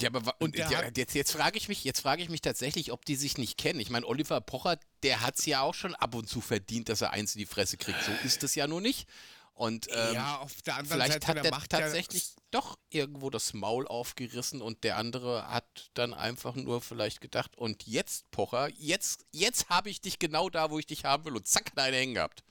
[0.00, 2.92] Ja, aber Und ja, hat- jetzt, jetzt frage ich mich, jetzt frage ich mich tatsächlich,
[2.92, 3.78] ob die sich nicht kennen.
[3.78, 7.02] Ich meine, Oliver Pocher, der hat es ja auch schon ab und zu verdient, dass
[7.02, 8.02] er eins in die Fresse kriegt.
[8.02, 9.06] So ist es ja nur nicht.
[9.54, 12.78] Und ähm, ja, auf der anderen vielleicht Seite, hat der der macht tatsächlich ja doch
[12.90, 18.30] irgendwo das Maul aufgerissen und der andere hat dann einfach nur vielleicht gedacht, und jetzt,
[18.30, 21.72] Pocher, jetzt, jetzt habe ich dich genau da, wo ich dich haben will und zack,
[21.76, 22.42] hat hängen gehabt.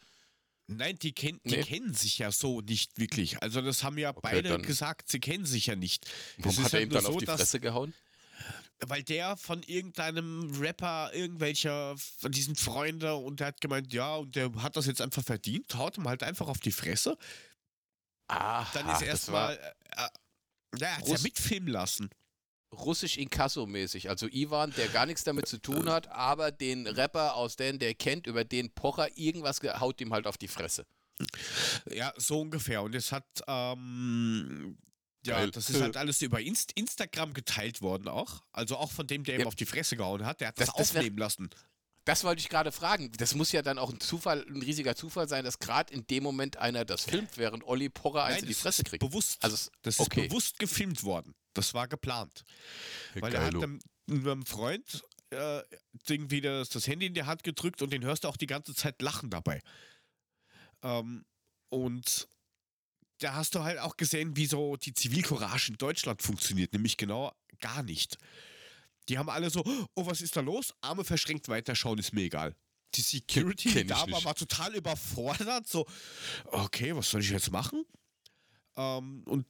[0.67, 1.63] Nein, die, kenn, die Nee.
[1.63, 3.41] kennen sich ja so nicht wirklich.
[3.41, 6.09] Also das haben ja beide dann- gesagt, sie kennen sich ja nicht.
[6.37, 7.93] Warum ist hat er halt ihm dann auf so, die dass- Fresse gehauen?
[8.87, 14.35] Weil der von irgendeinem Rapper, irgendwelcher von diesen Freunde und der hat gemeint, ja, und
[14.35, 17.17] der hat das jetzt einfach verdient, haut ihm halt einfach auf die Fresse.
[18.27, 20.09] Ah, Dann ist erstmal, äh, äh,
[20.79, 22.09] ja, er hat ja mitfilmen lassen.
[22.73, 24.09] russisch Inkasso-mäßig.
[24.09, 27.93] Also Ivan, der gar nichts damit zu tun hat, aber den Rapper aus den, der
[27.93, 30.85] kennt, über den Pocher irgendwas ge- haut ihm halt auf die Fresse.
[31.91, 32.81] Ja, so ungefähr.
[32.81, 34.77] Und es hat, ähm,
[35.25, 35.51] ja, Geil.
[35.51, 38.43] das ist halt alles über Inst Instagram geteilt worden auch.
[38.51, 39.47] Also auch von dem, der ihm Ja.
[39.47, 40.41] auf die Fresse gehauen hat.
[40.41, 41.49] Der hat das, Das- das aufnehmen lassen.
[42.05, 43.11] Das wollte ich gerade fragen.
[43.11, 46.23] Das muss ja dann auch ein Zufall, ein riesiger Zufall sein, dass gerade in dem
[46.23, 49.01] Moment einer das filmt, während Olli Pocher eins in die das Fresse ist kriegt.
[49.07, 49.43] bewusst.
[49.43, 50.27] Also das ist okay.
[50.27, 51.35] bewusst gefilmt worden.
[51.53, 52.43] Das war geplant.
[53.13, 53.79] Weil er hat einem,
[54.09, 55.61] einem Freund äh,
[56.07, 58.73] irgendwie das, das Handy in die Hand gedrückt und den hörst du auch die ganze
[58.73, 59.61] Zeit lachen dabei.
[60.81, 61.23] Ähm,
[61.69, 62.27] und
[63.21, 67.31] da hast du halt auch gesehen, wie so die Zivilcourage in Deutschland funktioniert, nämlich genau
[67.59, 68.17] gar nicht.
[69.09, 69.63] Die haben alle so,
[69.95, 70.73] oh, was ist da los?
[70.81, 72.55] Arme verschränkt weiterschauen, ist mir egal.
[72.95, 75.67] Die Security, die da war, war total überfordert.
[75.67, 75.85] So,
[76.45, 77.85] okay, was soll ich jetzt machen?
[78.75, 79.45] Ähm, und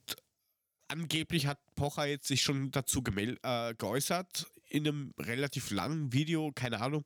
[0.88, 6.80] angeblich hat Pocher jetzt sich schon dazu äh, geäußert in einem relativ langen Video, keine
[6.80, 7.04] Ahnung.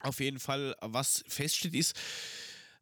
[0.00, 1.94] Auf jeden Fall, was feststeht, ist,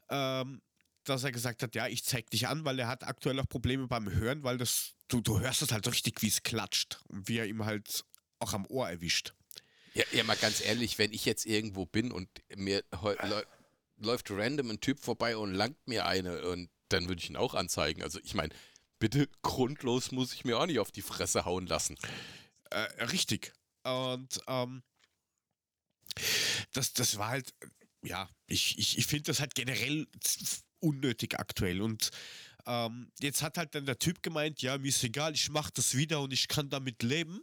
[0.09, 0.63] ähm,
[1.05, 3.87] dass er gesagt hat, ja, ich zeig dich an, weil er hat aktuell auch Probleme
[3.87, 7.39] beim Hören, weil das, du, du hörst es halt richtig, wie es klatscht und wie
[7.39, 8.05] er ihm halt
[8.39, 9.35] auch am Ohr erwischt.
[9.95, 13.45] Ja, ja, mal ganz ehrlich, wenn ich jetzt irgendwo bin und mir heu- läu-
[13.99, 17.55] läuft random ein Typ vorbei und langt mir eine und dann würde ich ihn auch
[17.55, 18.03] anzeigen.
[18.03, 18.53] Also ich meine,
[18.99, 21.97] bitte grundlos muss ich mir auch nicht auf die Fresse hauen lassen.
[22.71, 23.53] Äh, richtig.
[23.85, 24.83] Und ähm,
[26.73, 27.55] das, das war halt,
[28.03, 30.07] ja, ich, ich, ich finde das halt generell
[30.85, 31.81] unnötig aktuell.
[31.81, 32.11] Und
[32.67, 35.97] ähm, jetzt hat halt dann der Typ gemeint, ja, mir ist egal, ich mache das
[35.97, 37.41] wieder und ich kann damit leben,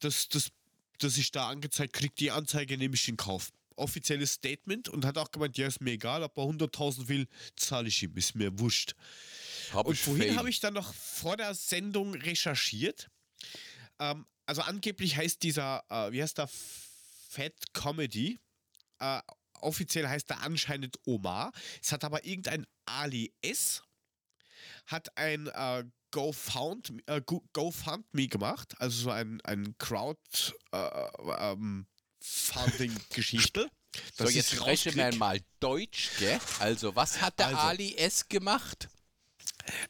[0.00, 0.50] dass, dass,
[0.98, 3.50] dass ich da angezeigt kriege, die Anzeige nehme ich in Kauf.
[3.76, 7.86] Offizielles Statement und hat auch gemeint, ja, ist mir egal, ob er 100.000 will, zahle
[7.86, 8.94] ich ihm, ist mir wurscht.
[9.72, 13.08] Hab Und vorhin habe ich dann noch vor der Sendung recherchiert.
[14.00, 16.48] Ähm, also angeblich heißt dieser, äh, wie heißt der,
[17.28, 18.40] Fat Comedy.
[18.98, 19.20] Äh,
[19.62, 21.52] offiziell heißt er anscheinend Omar.
[21.82, 23.82] Es hat aber irgendein Ali S.
[24.86, 30.18] hat ein äh, GoFund, äh, Go- GoFundMe gemacht, also so ein, ein Crowd
[30.72, 30.88] äh,
[31.52, 31.86] ähm.
[34.16, 34.96] So, jetzt ist spreche rauskrieg.
[34.96, 36.38] man mal Deutsch, gell?
[36.58, 37.58] Also, was hat der Also.
[37.60, 38.88] Ali S gemacht?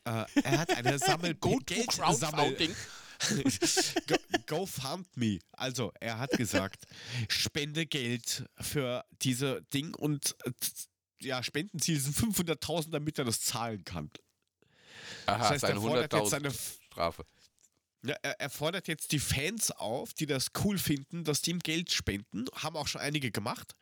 [0.04, 2.76] Äh, er hat eine Sammel to Geldsammel Crowdfunding.
[4.06, 5.38] Go, GoFundMe.
[5.52, 6.84] Also, er hat gesagt,
[7.28, 10.52] spende Geld für diese Ding und äh,
[11.20, 14.10] ja, Spendenziel sind 500.000, damit er das zahlen kann.
[15.26, 17.24] Aha, Das heißt, er fordert jetzt 100.000 seine, Strafe.
[18.04, 21.58] ja, er, er fordert jetzt die Fans auf, die das cool finden, dass die ihm
[21.58, 22.44] Geld spenden.
[22.54, 23.74] Haben auch schon einige gemacht,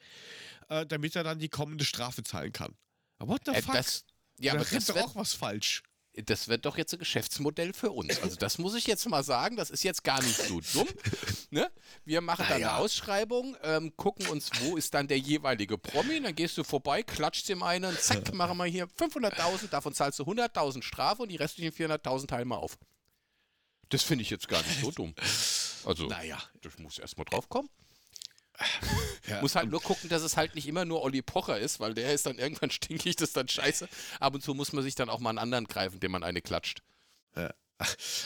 [0.69, 2.75] äh, damit er dann die kommende Strafe zahlen kann.
[3.19, 3.75] Aber what the Äh, fuck?
[3.75, 4.05] das,
[4.39, 5.83] ja, da aber das doch wird, auch was falsch.
[6.25, 8.23] Das wird doch jetzt ein Geschäftsmodell für uns.
[8.23, 10.89] Also das muss ich jetzt mal sagen, das ist jetzt gar nicht so dumm.
[11.51, 11.71] Ne?
[12.05, 12.71] Wir machen dann Naja.
[12.75, 17.03] eine Ausschreibung, ähm, gucken uns, wo ist dann der jeweilige Promi, dann gehst du vorbei,
[17.03, 21.37] klatscht dem einen, zack, machen wir hier 500.000, davon zahlst du 100.000 Strafe und die
[21.37, 22.79] restlichen 400.000 teilen wir auf.
[23.91, 25.15] Das finde ich jetzt gar nicht so dumm.
[25.85, 26.43] Also, Naja.
[26.63, 27.69] das muss erst mal drauf kommen.
[29.29, 31.95] Ja, Muss halt nur gucken, dass es halt nicht immer nur Olli Pocher ist, weil
[31.95, 33.89] der ist dann irgendwann stinkig, das ist dann scheiße.
[34.21, 36.41] Ab und zu muss man sich dann auch mal einen anderen greifen, dem man eine
[36.43, 36.83] klatscht.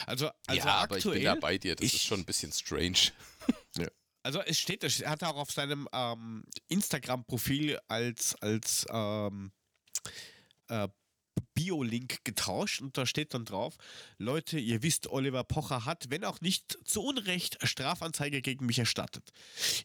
[0.05, 1.75] Also, also ja, aber aktuell, ich bin da bei dir.
[1.75, 2.97] Das ist ich- schon ein bisschen strange.
[4.23, 9.51] Also es steht, er hat auch auf seinem ähm, Instagram-Profil als, als ähm,
[10.67, 10.87] äh,
[11.53, 13.75] Bio-Link getauscht und da steht dann drauf,
[14.17, 19.31] Leute, ihr wisst, Oliver Pocher hat, wenn auch nicht zu Unrecht, Strafanzeige gegen mich erstattet.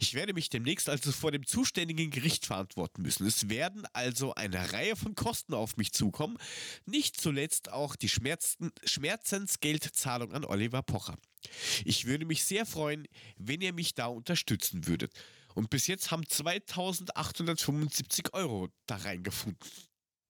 [0.01, 3.27] Ich werde mich demnächst also vor dem zuständigen Gericht verantworten müssen.
[3.27, 6.39] Es werden also eine Reihe von Kosten auf mich zukommen,
[6.87, 11.17] nicht zuletzt auch die Schmerzen, Schmerzensgeldzahlung an Oliver Pocher.
[11.85, 13.07] Ich würde mich sehr freuen,
[13.37, 15.13] wenn ihr mich da unterstützen würdet.
[15.55, 19.59] Und bis jetzt haben 2875 Euro da reingefunden.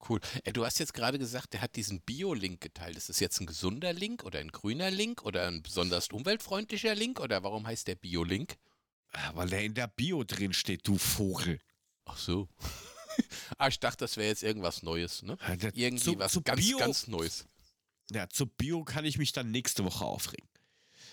[0.09, 0.21] Cool.
[0.45, 2.97] Äh, du hast jetzt gerade gesagt, der hat diesen Bio-Link geteilt.
[2.97, 7.21] Ist das jetzt ein gesunder Link oder ein grüner Link oder ein besonders umweltfreundlicher Link?
[7.21, 8.57] Oder warum heißt der Bio-Link?
[9.13, 11.61] Ah, Weil der in der Bio drin steht, du Vogel.
[12.05, 12.49] Ach so.
[13.59, 15.37] ah, ich dachte, das wäre jetzt irgendwas Neues, ne?
[15.49, 17.47] Ja, Irgendwie zu- was zu ganz, Bio- ganz Neues.
[18.11, 20.49] Ja, zu Bio kann ich mich dann nächste Woche aufregen.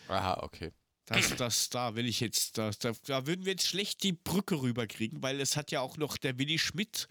[0.10, 0.72] Aha, okay.
[1.06, 4.62] Das, das, da will ich jetzt, da, da, da würden wir jetzt schlecht die Brücke
[4.62, 7.08] rüberkriegen, weil es hat ja auch noch der Willi Schmidt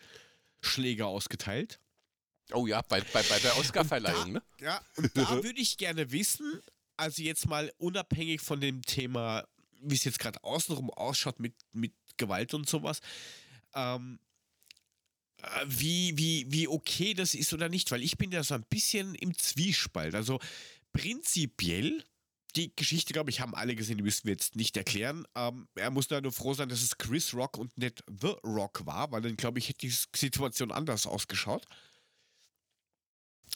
[0.62, 1.78] Schläger ausgeteilt.
[2.52, 4.42] Oh ja, bei, bei, bei der Oscarverleihung, ne?
[4.60, 6.60] Ja, und da würde ich gerne wissen,
[6.96, 9.46] also jetzt mal unabhängig von dem Thema,
[9.80, 13.00] wie es jetzt gerade außenrum ausschaut mit, mit Gewalt und sowas,
[13.74, 14.18] ähm,
[15.38, 18.64] äh, wie, wie, wie okay das ist oder nicht, weil ich bin ja so ein
[18.64, 20.14] bisschen im Zwiespalt.
[20.14, 20.40] Also
[20.92, 22.04] prinzipiell,
[22.56, 25.26] die Geschichte, glaube ich, haben alle gesehen, die müssen wir jetzt nicht erklären.
[25.34, 28.84] Ähm, er muss da nur froh sein, dass es Chris Rock und nicht The Rock
[28.84, 31.66] war, weil dann, glaube ich, hätte die Situation anders ausgeschaut.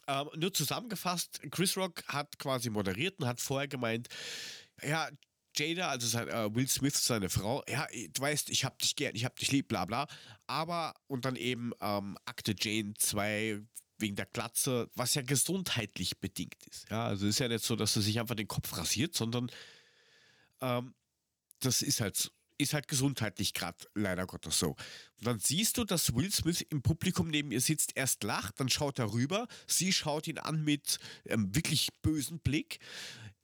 [0.08, 4.08] Ähm, nur zusammengefasst, Chris Rock hat quasi moderiert und hat vorher gemeint,
[4.82, 5.08] ja,
[5.56, 9.14] Jada, also sein, äh, Will Smith, seine Frau, ja, du weißt, ich hab dich gern,
[9.14, 10.06] ich hab dich lieb, bla bla.
[10.46, 13.62] Aber, und dann eben ähm, Akte Jane 2
[13.98, 16.88] wegen der Glatze, was ja gesundheitlich bedingt ist.
[16.90, 19.50] Ja, also ist ja nicht so, dass er sich einfach den Kopf rasiert, sondern
[20.60, 20.94] ähm,
[21.60, 24.70] das ist halt, ist halt gesundheitlich gerade leider Gottes so.
[24.70, 28.68] Und dann siehst du, dass Will Smith im Publikum neben ihr sitzt, erst lacht, dann
[28.68, 32.78] schaut er rüber, sie schaut ihn an mit ähm, wirklich bösen Blick.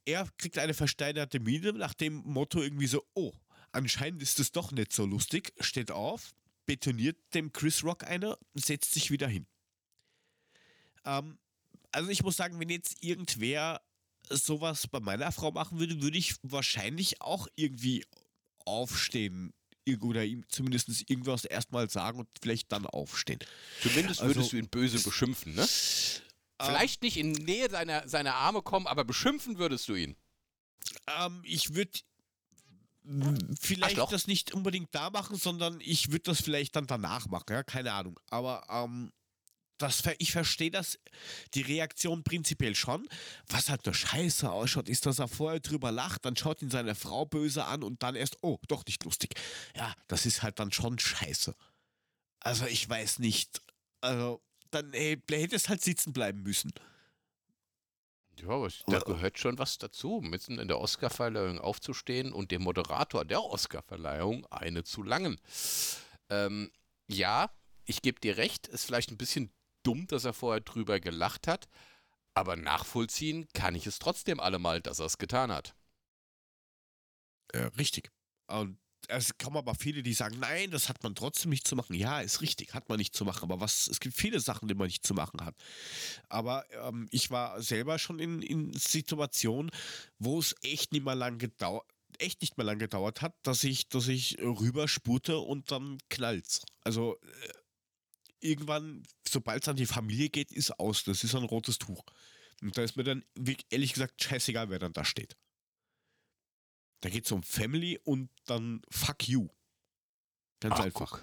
[0.05, 3.31] Er kriegt eine versteinerte Miene nach dem Motto irgendwie so, oh,
[3.71, 6.33] anscheinend ist es doch nicht so lustig, steht auf,
[6.65, 9.47] betoniert dem Chris Rock einer und setzt sich wieder hin.
[11.05, 11.37] Ähm,
[11.91, 13.81] also ich muss sagen, wenn jetzt irgendwer
[14.29, 18.05] sowas bei meiner Frau machen würde, würde ich wahrscheinlich auch irgendwie
[18.65, 19.53] aufstehen
[20.01, 23.39] oder ihm zumindest irgendwas erstmal sagen und vielleicht dann aufstehen.
[23.81, 25.67] Zumindest Also- würdest du ihn böse beschimpfen, ne?
[26.61, 30.15] Vielleicht nicht in Nähe seiner, seiner Arme kommen, aber beschimpfen würdest du ihn.
[31.07, 31.91] Ähm, ich würde
[33.59, 34.09] vielleicht doch.
[34.09, 37.91] das nicht unbedingt da machen, sondern ich würde das vielleicht dann danach machen, ja, keine
[37.91, 38.17] Ahnung.
[38.29, 39.11] Aber ähm,
[39.83, 40.97] das, ich verstehe das,
[41.53, 43.07] die Reaktion prinzipiell schon.
[43.47, 46.95] Was halt nur scheiße ausschaut, ist, dass er vorher drüber lacht, dann schaut ihn seine
[46.95, 49.35] Frau böse an und dann erst, oh, doch nicht lustig.
[49.75, 51.55] Ja, das ist halt dann schon scheiße.
[52.39, 53.61] Also ich weiß nicht.
[54.01, 54.41] Also,
[54.71, 56.73] dann ey, hätte es halt sitzen bleiben müssen.
[58.41, 63.23] Ja, aber da gehört schon was dazu, mitten in der Oscarverleihung aufzustehen und dem Moderator
[63.25, 65.39] der Oscarverleihung eine zu langen.
[66.29, 66.71] Ähm,
[67.07, 67.51] ja,
[67.85, 69.51] ich gebe dir recht, ist vielleicht ein bisschen
[69.83, 71.67] dumm, dass er vorher drüber gelacht hat,
[72.35, 75.75] Aber nachvollziehen kann ich es trotzdem allemal, dass er es getan hat.
[77.53, 78.11] Äh, richtig.
[78.47, 78.77] Und
[79.09, 81.93] es kommen aber viele, die sagen, nein, das hat man trotzdem nicht zu machen.
[81.95, 83.43] Ja, ist richtig, hat man nicht zu machen.
[83.51, 85.55] Aber was, es gibt viele Sachen, die man nicht zu machen hat.
[86.29, 89.71] Aber ähm, ich war selber schon in, in Situationen,
[90.19, 91.85] wo es echt nicht mehr lang gedauert
[92.19, 96.63] echt nicht mehr lang gedauert hat, dass ich, dass ich rüberspute und dann knallt's.
[96.83, 97.49] Also äh,
[98.43, 101.03] irgendwann, sobald es an die Familie geht, ist aus.
[101.03, 102.03] Das ist ein rotes Tuch.
[102.61, 103.25] Und da ist mir dann
[103.69, 105.35] ehrlich gesagt scheißegal, wer dann da steht.
[107.01, 109.49] Da geht es um Family und dann fuck you.
[110.61, 111.21] Ganz Ach, einfach.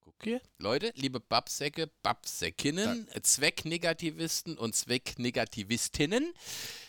[0.00, 0.22] Guck.
[0.22, 0.40] Hier.
[0.58, 3.08] Leute, liebe Babsäcke, Babsäckinnen.
[3.22, 6.32] Zwecknegativisten und Zwecknegativistinnen.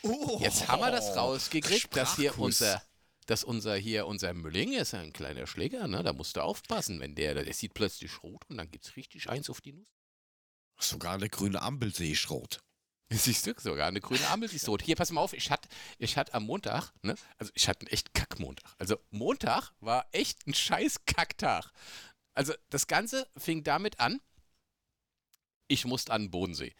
[0.04, 2.82] Oh, Jetzt haben wir das rausgekriegt, dass hier unser
[3.28, 6.02] dass unser hier, unser Mülling ist ein kleiner Schläger, ne?
[6.02, 9.50] Da musst du aufpassen, wenn der, der sieht plötzlich rot und dann gibt's richtig eins
[9.50, 9.88] auf die Nuss.
[10.80, 12.62] Sogar eine grüne Ampel sehe ich rot.
[13.10, 14.82] Siehst du, sogar eine grüne Ampel siehst rot.
[14.82, 17.94] Hier, pass mal auf, ich hatte, ich hatte am Montag, ne, also ich hatte einen
[17.94, 18.76] echt Kackmontag.
[18.80, 21.72] Also Montag war echt ein scheiß Kacktag.
[22.34, 24.20] Also das Ganze fing damit an,
[25.70, 26.76] ich musste an den Bodensee.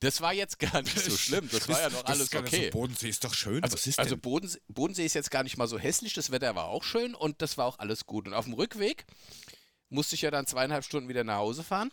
[0.00, 1.48] Das war jetzt gar nicht so schlimm.
[1.50, 2.66] Das war ja noch alles okay.
[2.66, 3.62] So, Bodensee ist doch schön.
[3.64, 6.14] Also, also Bodensee, Bodensee, ist jetzt gar nicht mal so hässlich.
[6.14, 8.28] Das Wetter war auch schön und das war auch alles gut.
[8.28, 9.04] Und auf dem Rückweg
[9.88, 11.90] musste ich ja dann zweieinhalb Stunden wieder nach Hause fahren.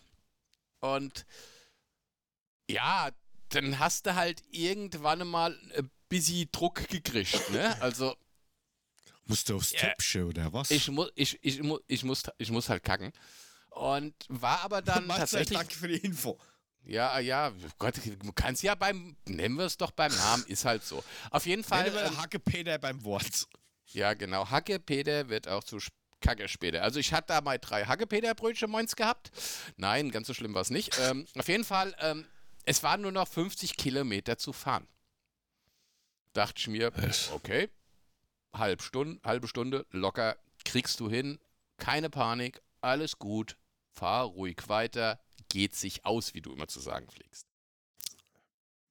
[0.80, 1.26] Und
[2.70, 3.10] ja,
[3.48, 7.76] dann hast du halt irgendwann mal ein bisschen Druck gekriegt, ne?
[7.80, 8.16] Also.
[9.24, 10.70] Musst du aufs ja, Töpfchen oder was?
[10.70, 13.12] Ich, mu ich, ich, ich, ich, muss, ich muss halt kacken.
[13.70, 15.58] Und war aber dann tatsächlich.
[15.58, 16.38] Danke für die Info.
[16.86, 20.84] Ja, ja, Gott, du kannst ja beim, nennen wir es doch beim Namen, ist halt
[20.84, 21.02] so.
[21.30, 21.82] Auf jeden Fall.
[21.82, 23.48] Nennen wir ähm, Hacke Peter beim Wort.
[23.86, 24.48] Ja, genau.
[24.48, 25.78] Hacke Peter wird auch zu
[26.20, 26.82] Kacke später.
[26.82, 29.32] Also ich hatte da mal drei Hackepeter-Brötchen moins gehabt.
[29.76, 30.96] Nein, ganz so schlimm war es nicht.
[31.00, 32.24] Ähm, auf jeden Fall, ähm,
[32.64, 34.86] es waren nur noch 50 Kilometer zu fahren.
[36.34, 36.92] Dachte ich mir,
[37.32, 37.68] okay,
[38.52, 41.40] halb Stunde, halbe Stunde, locker, kriegst du hin,
[41.78, 43.56] keine Panik, alles gut,
[43.92, 45.18] fahr ruhig weiter,
[45.56, 47.46] geht sich aus, wie du immer zu sagen pflegst.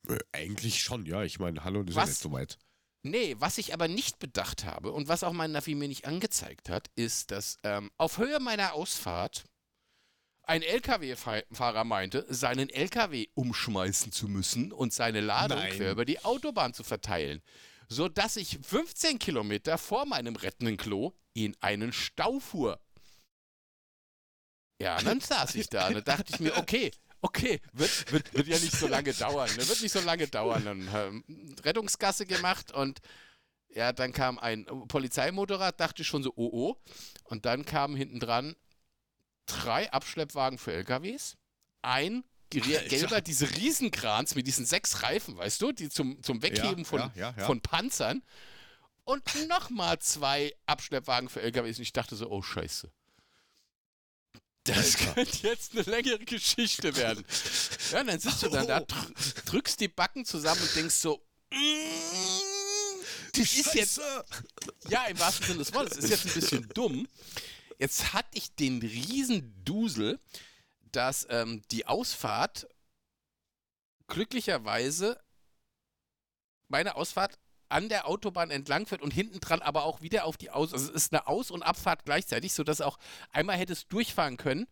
[0.09, 1.21] Äh, eigentlich schon, ja.
[1.21, 2.57] Ich meine, hallo, das ist ja nicht so weit.
[3.03, 6.69] Nee, was ich aber nicht bedacht habe und was auch mein Navi mir nicht angezeigt
[6.69, 9.43] hat, ist, dass ähm, auf Höhe meiner Ausfahrt
[10.41, 15.73] ein LKW-Fahrer meinte, seinen LKW umschmeißen zu müssen und seine Ladung Nein.
[15.73, 17.43] quer über die Autobahn zu verteilen,
[17.89, 22.79] sodass ich 15 Kilometer vor meinem rettenden Klo in einen Stau fuhr.
[24.81, 28.47] Ja, dann saß ich da und dann dachte ich mir, okay, okay, wird, wird, wird
[28.47, 29.49] ja nicht so lange dauern.
[29.57, 29.67] Ne?
[29.67, 30.65] Wird nicht so lange dauern.
[30.65, 32.99] Dann ähm, Rettungsgasse gemacht und
[33.69, 36.75] ja, dann kam ein Polizeimotorrad, dachte ich schon so, oh oh.
[37.23, 38.55] Und dann kamen hinten dran
[39.45, 41.37] drei Abschleppwagen für LKWs,
[41.81, 46.85] ein gelber, diese Riesenkrans mit diesen sechs Reifen, weißt du, die zum, zum Wegheben ja,
[46.85, 48.23] von, ja, ja, von Panzern.
[49.03, 51.77] Und nochmal zwei Abschleppwagen für LKWs.
[51.77, 52.91] Und ich dachte so, oh Scheiße.
[54.65, 57.23] Das könnte jetzt eine längere Geschichte werden.
[57.91, 58.83] Ja, und dann sitzt du dann da,
[59.45, 62.65] drückst die Backen zusammen und denkst so, mm,
[63.33, 64.01] das ist jetzt.
[64.89, 67.07] Ja, im wahrsten Sinne des Wortes, das ist jetzt ein bisschen dumm.
[67.77, 70.19] Jetzt hatte ich den Riesendusel,
[70.91, 72.67] dass ähm, die Ausfahrt
[74.07, 75.19] glücklicherweise
[76.69, 77.37] meine Ausfahrt
[77.69, 80.73] an der Autobahn entlang fährt und hinten dran aber auch wieder auf die Aus.
[80.73, 82.97] Also es ist eine Aus- und Abfahrt gleichzeitig, sodass auch
[83.31, 84.67] einmal hättest durchfahren können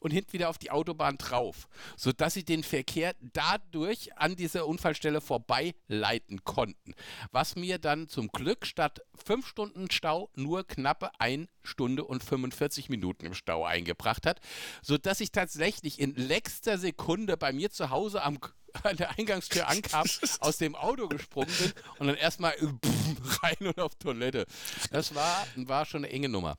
[0.00, 5.20] und hinten wieder auf die Autobahn drauf, sodass sie den Verkehr dadurch an dieser Unfallstelle
[5.20, 6.94] vorbeileiten konnten.
[7.30, 12.88] Was mir dann zum Glück statt fünf Stunden Stau nur knappe 1 Stunde und 45
[12.88, 14.40] Minuten im Stau eingebracht hat,
[14.82, 18.38] sodass ich tatsächlich in letzter Sekunde bei mir zu Hause am
[18.84, 20.06] an der Eingangstür ankam,
[20.40, 22.54] aus dem Auto gesprungen bin und dann erstmal
[23.42, 24.46] rein und auf Toilette.
[24.90, 26.56] Das war, war schon eine enge Nummer.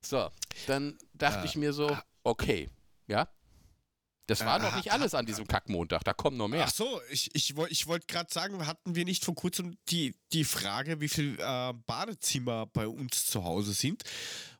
[0.00, 0.30] So,
[0.66, 2.68] dann dachte äh, ich mir so, okay,
[3.10, 3.28] ja.
[4.30, 6.64] Das war äh, noch nicht alles an diesem Kackmontag, da kommen noch mehr.
[6.64, 10.44] Ach so, ich, ich, ich wollte gerade sagen, hatten wir nicht vor kurzem die, die
[10.44, 14.04] Frage, wie viele äh, Badezimmer bei uns zu Hause sind?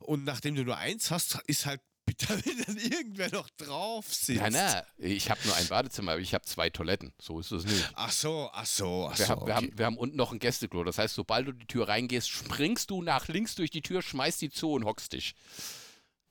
[0.00, 4.40] Und nachdem du nur eins hast, ist halt bitter, wenn dann irgendwer noch drauf sitzt.
[4.40, 7.12] Nein, nein, ich habe nur ein Badezimmer, aber ich habe zwei Toiletten.
[7.20, 7.90] So ist es nicht.
[7.94, 9.32] Ach so, ach so, ach wir so.
[9.32, 10.82] Haben, wir, haben, wir haben unten noch ein Gästeklo.
[10.82, 14.42] Das heißt, sobald du die Tür reingehst, springst du nach links durch die Tür, schmeißt
[14.42, 15.36] die zu und hockst dich.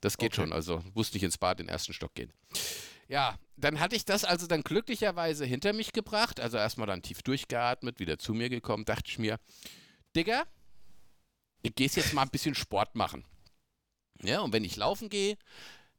[0.02, 0.41] Das geht okay.
[0.41, 2.32] schon, also musst nicht ins Bad, den ersten Stock gehen.
[3.08, 7.22] Ja, dann hatte ich das also dann glücklicherweise hinter mich gebracht, also erstmal dann tief
[7.24, 9.39] durchgeatmet, wieder zu mir gekommen, dachte ich mir,
[10.16, 10.43] Digga,
[11.62, 13.26] ich gehst jetzt mal ein bisschen Sport machen.
[14.22, 15.38] Ja, und wenn ich laufen gehe,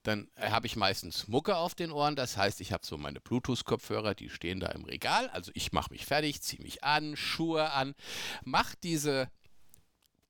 [0.03, 2.16] dann äh, habe ich meistens Mucke auf den Ohren.
[2.16, 5.28] Das heißt, ich habe so meine Bluetooth-Kopfhörer, die stehen da im Regal.
[5.30, 7.94] Also ich mache mich fertig, ziehe mich an, Schuhe an,
[8.44, 9.30] mache diese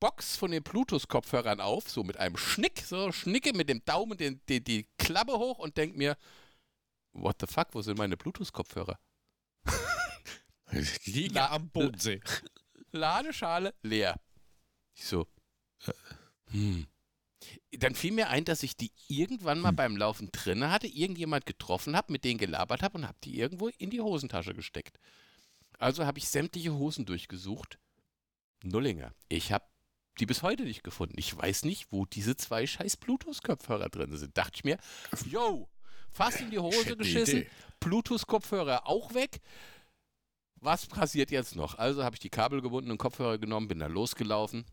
[0.01, 4.40] Box von den Bluetooth-Kopfhörern auf, so mit einem Schnick, so schnicke mit dem Daumen den,
[4.48, 6.16] den, die Klappe hoch und denke mir,
[7.12, 8.98] what the fuck, wo sind meine Bluetooth-Kopfhörer?
[11.05, 12.20] Liegen La- am Bodensee.
[12.92, 14.18] Ladeschale leer.
[14.94, 15.26] Ich so,
[16.51, 16.86] hm.
[17.72, 21.96] Dann fiel mir ein, dass ich die irgendwann mal beim Laufen drinne hatte, irgendjemand getroffen
[21.96, 24.98] habe, mit denen gelabert habe und habe die irgendwo in die Hosentasche gesteckt.
[25.78, 27.78] Also habe ich sämtliche Hosen durchgesucht.
[28.62, 29.14] Nullinger.
[29.28, 29.64] Ich habe
[30.21, 31.14] die bis heute nicht gefunden.
[31.18, 34.37] Ich weiß nicht, wo diese zwei scheiß Bluetooth-Kopfhörer drin sind.
[34.37, 34.79] Dachte ich mir,
[35.27, 35.68] yo,
[36.11, 37.47] fast in die Hose geschissen.
[37.81, 39.41] Bluetooth-Kopfhörer auch weg.
[40.57, 41.79] Was passiert jetzt noch?
[41.79, 44.66] Also habe ich die kabelgebundenen Kopfhörer genommen, bin dann losgelaufen.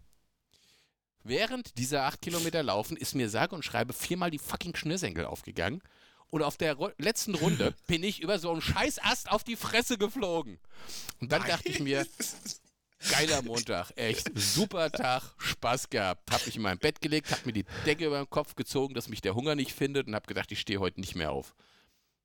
[1.24, 5.82] Während dieser acht Kilometer Laufen ist mir sage und schreibe viermal die fucking Schnürsenkel aufgegangen.
[6.30, 9.98] Und auf der Ru letzten Runde bin ich über so einen Scheißast auf die Fresse
[9.98, 10.60] geflogen.
[11.22, 12.06] Und dann dachte ich mir,
[13.00, 16.32] geiler Montag, echt super Tag, Spaß gehabt.
[16.32, 19.08] Hab mich in mein Bett gelegt, hab mir die Decke über den Kopf gezogen, dass
[19.08, 21.56] mich der Hunger nicht findet und hab gedacht, ich stehe heute nicht mehr auf.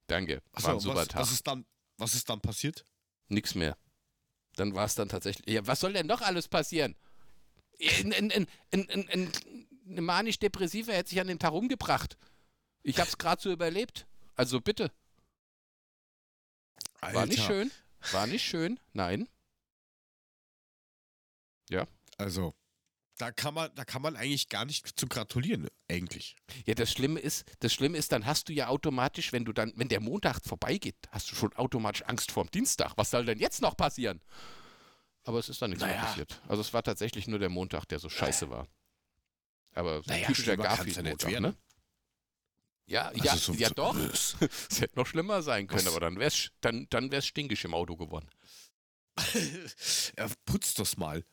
[0.06, 1.20] Danke, war ein Achso, super was, Tag.
[1.20, 1.64] was, ist dann,
[1.98, 2.84] was ist dann passiert?
[3.28, 3.76] Nix mehr.
[4.56, 5.48] Dann war es dann tatsächlich.
[5.54, 6.96] Ja, was soll denn noch alles passieren?
[7.80, 9.32] Ein, ein, ein, ein, ein, ein,
[9.88, 12.16] eine manisch-depressive hätte sich an dem Tag umgebracht.
[12.82, 14.06] Ich hab's gerade so überlebt.
[14.34, 14.90] Also bitte.
[17.00, 17.52] War nicht Alter.
[17.52, 17.70] schön.
[18.12, 18.80] War nicht schön.
[18.92, 19.28] Nein.
[22.18, 22.54] Also,
[23.18, 26.36] da kann man, da kann man eigentlich gar nicht zu gratulieren, eigentlich.
[26.66, 29.72] Ja, das Schlimme ist, das Schlimme ist, dann hast du ja automatisch, wenn du dann,
[29.76, 32.92] wenn der Montag vorbeigeht, hast du schon automatisch Angst vorm Dienstag.
[32.96, 34.20] Was soll denn jetzt noch passieren?
[35.24, 36.04] Aber es ist dann nichts mehr Naja.
[36.06, 36.40] passiert.
[36.48, 38.66] Also es war tatsächlich nur der Montag, der so scheiße war.
[39.74, 41.42] Aber so ein Naja, typischer kann's ja nicht Garfield-Montag, werden.
[41.44, 41.56] ne?
[42.86, 43.96] Ja, Also ja, so- ja so- doch.
[44.70, 45.92] Es hätte noch schlimmer sein können, Was?
[45.92, 48.28] aber dann wär's, dann, dann wär's stinkig im Auto geworden.
[50.18, 51.24] ja, putz das mal.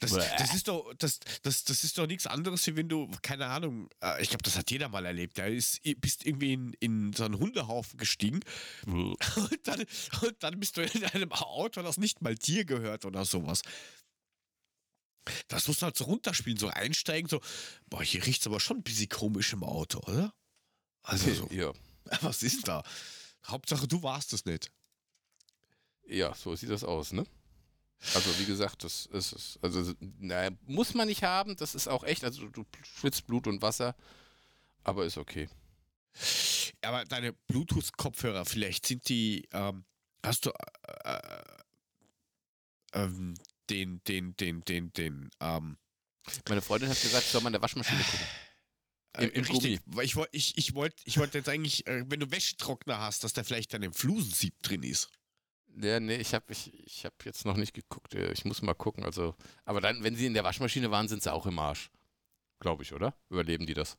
[0.00, 3.46] Das, das ist doch, das, das, das ist doch nichts anderes, wie wenn du, keine
[3.46, 5.38] Ahnung, äh, ich glaube, das hat jeder mal erlebt.
[5.38, 8.40] Da ist, bist irgendwie in, in so einen Hundehaufen gestiegen
[8.86, 9.16] und
[9.64, 9.84] dann,
[10.22, 13.62] und dann bist du in einem Auto, das nicht mal dir gehört oder sowas.
[15.46, 17.40] Das musst du halt so runterspielen, so einsteigen, so,
[17.88, 20.34] boah, hier riecht es aber schon ein bisschen komisch im Auto, oder?
[21.02, 21.72] Also so, Ja.
[22.22, 22.82] was ist da?
[23.46, 24.72] Hauptsache, du warst es nicht.
[26.06, 27.26] Ja, so sieht das aus, ne?
[28.14, 29.58] Also wie gesagt, das ist es.
[29.60, 33.60] Also naja, muss man nicht haben, das ist auch echt, also du schwitzt Blut und
[33.60, 33.96] Wasser,
[34.84, 35.48] aber ist okay.
[36.82, 39.84] Aber deine Bluetooth-Kopfhörer, vielleicht sind die, ähm,
[40.24, 40.50] hast du
[41.04, 41.20] äh,
[42.94, 43.34] ähm,
[43.70, 45.76] den, den, den, den, den, ähm,
[46.48, 48.26] Meine Freundin hat gesagt, ich soll mal in der Waschmaschine gucken.
[49.14, 52.04] äh, Im- im richtig, weil ich wollte ich, ich wollt, ich wollt jetzt eigentlich, äh,
[52.08, 55.10] wenn du Wäschetrockner hast, dass der vielleicht dann im Flusensieb drin ist.
[55.76, 58.14] Ja, nee, ich habe ich, ich hab jetzt noch nicht geguckt.
[58.14, 59.04] äh, Ich muss mal gucken.
[59.04, 61.90] Also, aber dann, wenn sie in der Waschmaschine waren, sind sie auch im Arsch.
[62.60, 63.14] Glaube ich, oder?
[63.30, 63.96] Überleben die das?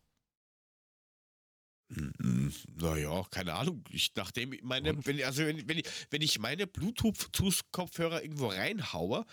[1.92, 3.84] Hm, Naja, keine Ahnung.
[3.90, 9.26] Ich, nachdem ich meine, wenn, also wenn, wenn, ich, wenn ich meine Bluetooth-Kopfhörer irgendwo reinhaue,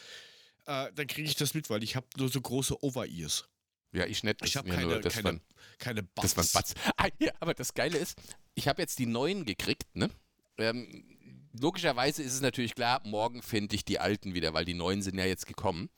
[0.66, 3.48] äh, dann kriege ich das mit, weil ich habe nur so große Over-Ears.
[3.92, 4.44] Ja, ich nicht.
[4.44, 5.40] Ich habe keine, nur, das keine, waren,
[5.78, 6.52] keine das waren Buds.
[6.52, 6.74] Batz.
[6.96, 8.18] Ah, ja, aber das Geile ist,
[8.54, 10.10] ich habe jetzt die neuen gekriegt, ne?
[10.58, 11.15] Ähm,
[11.60, 15.18] logischerweise ist es natürlich klar, morgen finde ich die alten wieder, weil die neuen sind
[15.18, 15.90] ja jetzt gekommen.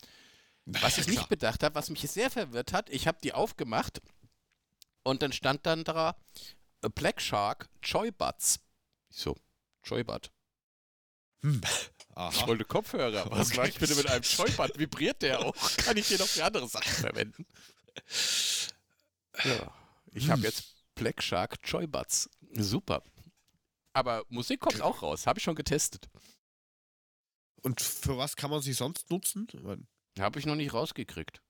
[0.64, 4.00] Was ich nicht bedacht habe, was mich sehr verwirrt hat, ich habe die aufgemacht
[5.02, 6.16] und dann stand dann da
[6.94, 8.60] Black Shark Joy Buds.
[9.10, 9.36] Ich so,
[9.84, 10.30] Joy Bud.
[11.42, 11.60] Hm.
[12.32, 13.30] Ich wollte Kopfhörer.
[13.30, 13.58] Was Okay.
[13.58, 14.76] mache ich bitte mit einem Joy Bud?
[14.76, 15.54] Vibriert der auch?
[15.76, 17.46] Kann ich den auch für andere Sachen verwenden?
[19.44, 19.72] Ja.
[20.10, 20.64] Ich habe jetzt
[20.96, 22.28] Black Shark Joy Buds.
[22.54, 23.04] Super.
[23.98, 25.26] Aber Musik kommt auch raus.
[25.26, 26.08] Habe ich schon getestet.
[27.62, 29.48] Und für was kann man sie sonst nutzen?
[30.20, 31.42] Habe ich noch nicht rausgekriegt.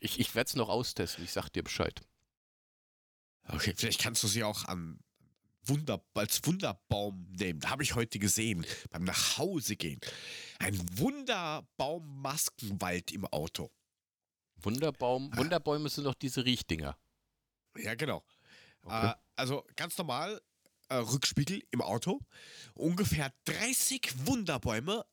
[0.00, 1.22] Ich, ich werde es noch austesten.
[1.22, 2.00] Ich sag dir Bescheid.
[3.46, 4.98] Okay, vielleicht kannst du sie auch an
[5.62, 7.60] Wunder, als Wunderbaum nehmen.
[7.60, 10.00] Da habe ich heute gesehen, beim Nachhause gehen.
[10.58, 13.70] Ein Wunderbaum-Maskenwald im Auto.
[14.56, 15.30] Wunderbaum.
[15.36, 16.98] Wunderbäume sind doch diese Riechdinger.
[17.76, 18.24] Ja, genau.
[18.82, 19.10] Okay.
[19.10, 20.42] Äh, also ganz normal,
[20.88, 22.20] äh, Rückspiegel im Auto.
[22.74, 25.04] Ungefähr 30 Wunderbäume.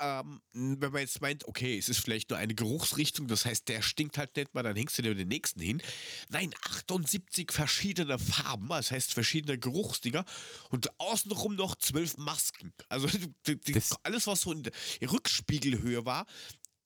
[0.00, 3.82] Ähm, wenn man jetzt meint, okay, es ist vielleicht nur eine Geruchsrichtung, das heißt, der
[3.82, 5.82] stinkt halt nicht mal, dann hängst du dir den nächsten hin.
[6.28, 10.24] Nein, 78 verschiedene Farben, das heißt verschiedene Geruchsdinger
[10.70, 12.72] und außenrum noch 12 Masken.
[12.88, 13.08] Also
[13.48, 16.26] die, die, alles, was so in der Rückspiegelhöhe war,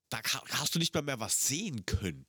[0.09, 0.21] da
[0.53, 2.27] hast du nicht mal mehr was sehen können.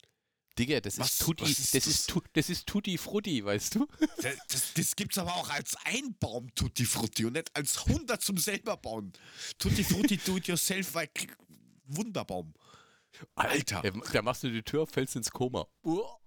[0.58, 1.88] Digga, das Was- ist Tutti, ist das, das?
[1.88, 3.88] ist tu, das ist Tutti Frutti, weißt du?
[4.22, 8.22] Das, das, das gibt's aber auch als ein Baum Tutti Frutti und nicht als 100
[8.22, 9.12] zum selber bauen.
[9.58, 11.10] Tutti Frutti do it yourself, weil
[11.86, 12.54] Wunderbaum.
[13.36, 13.84] Alter.
[13.84, 15.68] Ey, Da machst du die Tür, fällst ins Koma.
[15.84, 16.20] Uah.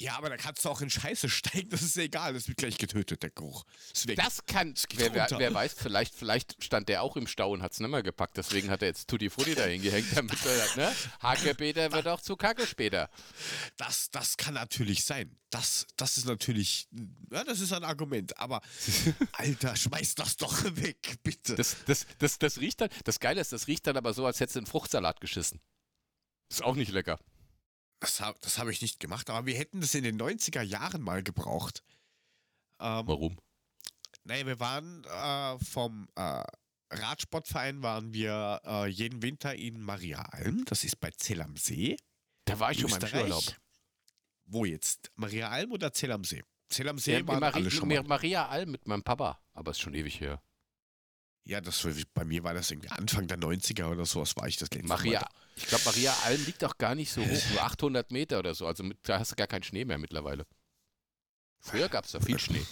[0.00, 2.78] Ja, aber da kannst du auch in Scheiße steigen, das ist egal, das wird gleich
[2.78, 3.64] getötet, der Geruch.
[4.04, 4.16] Weg.
[4.16, 7.62] Das kann, geht wer, wer, wer weiß, vielleicht, vielleicht stand der auch im Stau und
[7.62, 8.36] hat es nicht mehr gepackt.
[8.36, 10.94] Deswegen hat er jetzt Tutti Frutti dahin gehängt, damit er, ne?
[11.20, 13.10] Hackepeter wird auch zu Kacke später.
[13.76, 15.36] Das, das kann natürlich sein.
[15.50, 16.86] Das, das ist natürlich,
[17.32, 18.38] ja, das ist ein Argument.
[18.38, 18.60] Aber,
[19.32, 21.56] Alter, schmeiß das doch weg, bitte.
[21.56, 24.38] Das, das, das, das riecht dann, das Geile ist, das riecht dann aber so, als
[24.38, 25.60] hättest du in Fruchtsalat geschissen.
[26.50, 27.18] Ist auch nicht lecker.
[28.00, 31.02] Das habe das hab ich nicht gemacht, aber wir hätten das in den 90er Jahren
[31.02, 31.82] mal gebraucht.
[32.80, 33.38] Ähm, Warum?
[34.28, 36.44] naja, wir waren äh, vom äh,
[36.90, 41.96] Radsportverein waren wir äh, jeden Winter in Maria Alm, das ist bei Zell am See.
[42.44, 43.08] Da war ich schon mal im.
[43.08, 43.44] Skiurlaub.
[44.44, 45.10] Wo jetzt?
[45.16, 46.42] Maria Alm oder Zell am See?
[46.68, 48.02] Zell am See Ja, waren Maria, alle schon mal.
[48.04, 50.42] Maria Alm mit meinem Papa, aber ist schon ewig her.
[51.44, 54.70] Ja, das bei mir war das irgendwie Anfang der 90er oder sowas war ich das
[54.70, 55.28] letzte Maria, Mal.
[55.58, 58.66] Ich glaube, Maria Alm liegt auch gar nicht so hoch, nur 800 Meter oder so.
[58.66, 60.46] Also mit, da hast du gar keinen Schnee mehr mittlerweile.
[61.60, 62.64] Früher gab es da viel Schnee.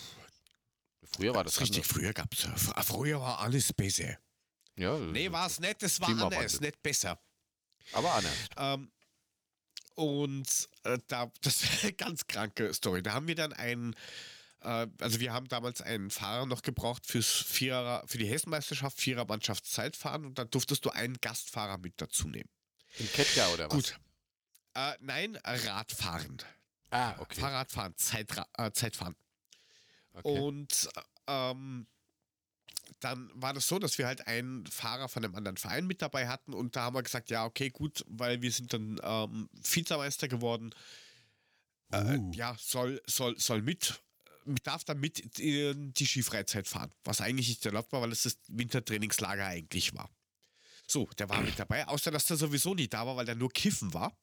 [1.03, 2.55] Früher war Das das richtig, früher gab's ja.
[2.55, 4.19] fr- Früher war alles besser.
[4.77, 7.19] Ja, Nee, war es nicht, es war anders, nicht besser.
[7.93, 8.35] aber anders.
[8.57, 8.91] Ähm,
[9.95, 13.03] und äh, da, das ist eine ganz kranke Story.
[13.03, 13.95] Da haben wir dann einen,
[14.61, 20.27] äh, also wir haben damals einen Fahrer noch gebraucht fürs Vierer, für die Hessenmeisterschaft, Vierermannschaftszeitfahren
[20.27, 22.51] und da durftest du einen Gastfahrer mit dazu nehmen.
[22.99, 23.75] In Kettgar oder was?
[23.75, 24.01] Gut.
[24.75, 26.39] Äh, nein, Radfahren.
[26.91, 27.41] Ah, okay.
[27.41, 29.17] Fahrradfahren, Zeitra äh, Zeitfahren.
[30.15, 30.39] okay.
[30.39, 30.89] Und
[31.27, 31.87] ähm,
[33.01, 36.29] dann war das so, dass wir halt einen Fahrer von einem anderen Verein mit dabei
[36.29, 40.29] hatten und da haben wir gesagt, ja, okay, gut, weil wir sind dann ähm, Vizemeister
[40.29, 40.75] geworden.
[41.93, 42.33] Äh, Uh.
[42.35, 44.03] ja, soll, soll, soll mit,
[44.45, 48.25] mit, darf dann mit in die Skifreizeit fahren, was eigentlich nicht erlaubt war, weil es
[48.25, 50.11] das Wintertrainingslager eigentlich war.
[50.87, 53.51] So, der war mit dabei, außer dass der sowieso nie da war, weil der nur
[53.51, 54.17] kiffen war.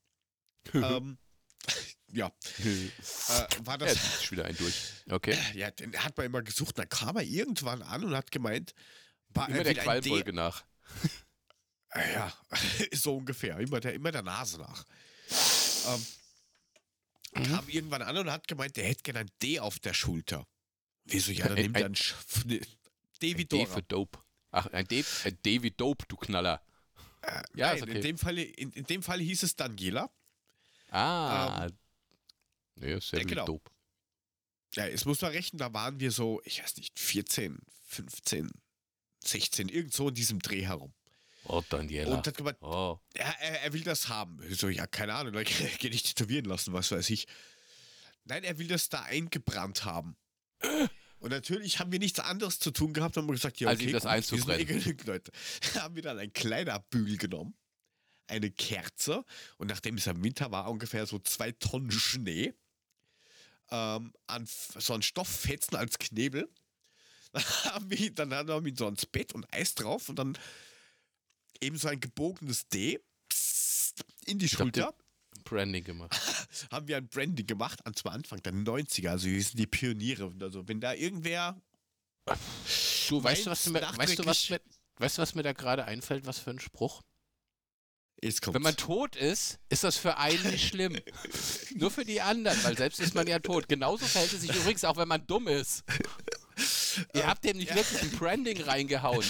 [0.73, 1.17] ähm,
[2.11, 2.27] ja,
[2.59, 2.89] äh,
[3.65, 4.75] war Ja, das ist wieder ein durch.
[5.09, 5.37] Okay.
[5.55, 6.77] ja, den hat man immer gesucht.
[6.77, 8.73] Dann kam er irgendwann an und hat gemeint,
[9.29, 10.63] war Immer er der ein Qualfolge D- nach.
[11.89, 12.33] Ah, Ja,
[12.93, 13.57] so ungefähr.
[13.59, 14.83] Immer der, immer der Nase nach.
[15.87, 16.05] Ähm,
[17.35, 17.45] Mhm.
[17.45, 20.45] Kam irgendwann an und hat gemeint, der hätte gerne ein D auf der Schulter.
[21.05, 21.31] Wieso?
[21.31, 22.59] Ja, dann Ein- nimmt ein- er ein ne,
[23.23, 23.73] D wie D Dora.
[23.73, 24.19] für Dope.
[24.53, 26.61] Ach, ein D, ein D wie Dope, du Knaller.
[27.55, 27.91] ja, Nein, okay.
[27.91, 30.11] in, dem Fall, in, in dem Fall hieß es Daniela.
[30.91, 31.67] Ah.
[32.75, 33.45] ist ja ja, wie genau.
[33.45, 33.71] Dope.
[34.75, 38.51] Ja, jetzt muss man rechnen, da waren wir so, ich weiß nicht, 14, 15,
[39.23, 40.93] 16, irgend so in diesem Dreh herum.
[41.45, 42.15] Oh, Daniela.
[42.15, 42.99] Und hat gemeint, oh.
[43.17, 44.39] Ja, er, er will das haben.
[44.47, 45.45] Ich So, ja, keine Ahnung, dann
[45.79, 47.25] geh dich tätowieren lassen, was weiß ich.
[48.25, 50.15] Nein, er will das da eingebrannt haben.
[51.23, 53.91] Und natürlich haben wir nichts anderes zu tun gehabt und haben gesagt, ja, okay, ihm
[53.93, 54.59] das einzubrennen.
[54.59, 55.31] eh genügend Leute.
[55.79, 57.55] haben wir dann ein kleiner Bügel genommen,
[58.27, 59.23] eine Kerze
[59.55, 62.53] und nachdem es im Winter war, ungefähr so zwei Tonnen Schnee,
[63.71, 66.49] ähm, an so ein Stofffetzen als Knebel.
[67.31, 67.43] Dann
[67.73, 70.37] haben wir, dann haben wir ihn so ans Bett und Eis drauf und dann
[71.61, 72.99] eben so ein gebogenes D
[74.25, 74.93] in die Ich Schulter.
[75.45, 76.13] Branding gemacht.
[76.71, 80.25] Haben wir ein Branding gemacht, an zwar Anfang der 90er, also wir sind die Pioniere.
[80.27, 81.61] Und Also wenn da irgendwer,
[83.09, 84.61] Du, weißt du, was mir, weißt du, was mir,
[84.97, 87.01] weißt du, was mir da gerade einfällt, was für ein Spruch?
[88.21, 90.97] Wenn man tot ist, ist das für einen nicht schlimm.
[91.75, 93.67] Nur für die anderen, weil selbst ist man ja tot.
[93.67, 95.83] Genauso verhält es sich übrigens auch, wenn man dumm ist.
[97.13, 99.25] Ihr habt dem nicht wirklich ein Branding reingehauen.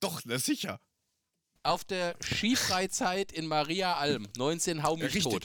[0.00, 0.80] doch, na sicher.
[1.62, 5.22] Auf der Skifreizeit in Maria Alm, 19 Hau mich Richtig.
[5.24, 5.44] tot.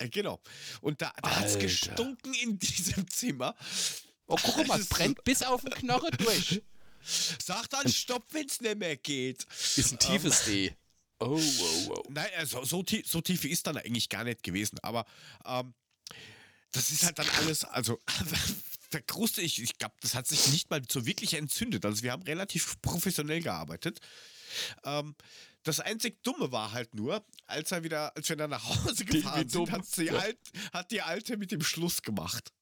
[0.00, 0.40] Äh, genau.
[0.80, 3.54] Und da, da hat es gestunken in diesem Zimmer.
[4.26, 6.62] Oh, guck mal, Das es brennt bis auf den Knochen durch.
[7.42, 9.46] Sag dann Stopp, wenn es nicht mehr geht.
[9.76, 10.74] Ist ein tiefes D.
[11.18, 12.02] Oh, oh, oh.
[12.08, 14.78] Nein, also so, tief, so tief ist dann eigentlich gar nicht gewesen.
[14.82, 15.04] Aber
[15.44, 15.74] ähm,
[16.72, 18.00] das ist halt dann alles, also
[18.92, 21.84] der Kruste, ich, ich glaube, das hat sich nicht mal so wirklich entzündet.
[21.84, 24.00] Also wir haben relativ professionell gearbeitet.
[24.84, 25.14] Ähm,
[25.62, 29.48] das einzig Dumme war halt nur, als er wieder, als wir dann nach Hause gefahren
[29.48, 29.66] dumm.
[29.66, 30.18] sind, hat die, Ja.
[30.18, 30.38] Alt,
[30.72, 32.52] hat die Alte mit dem Schluss gemacht.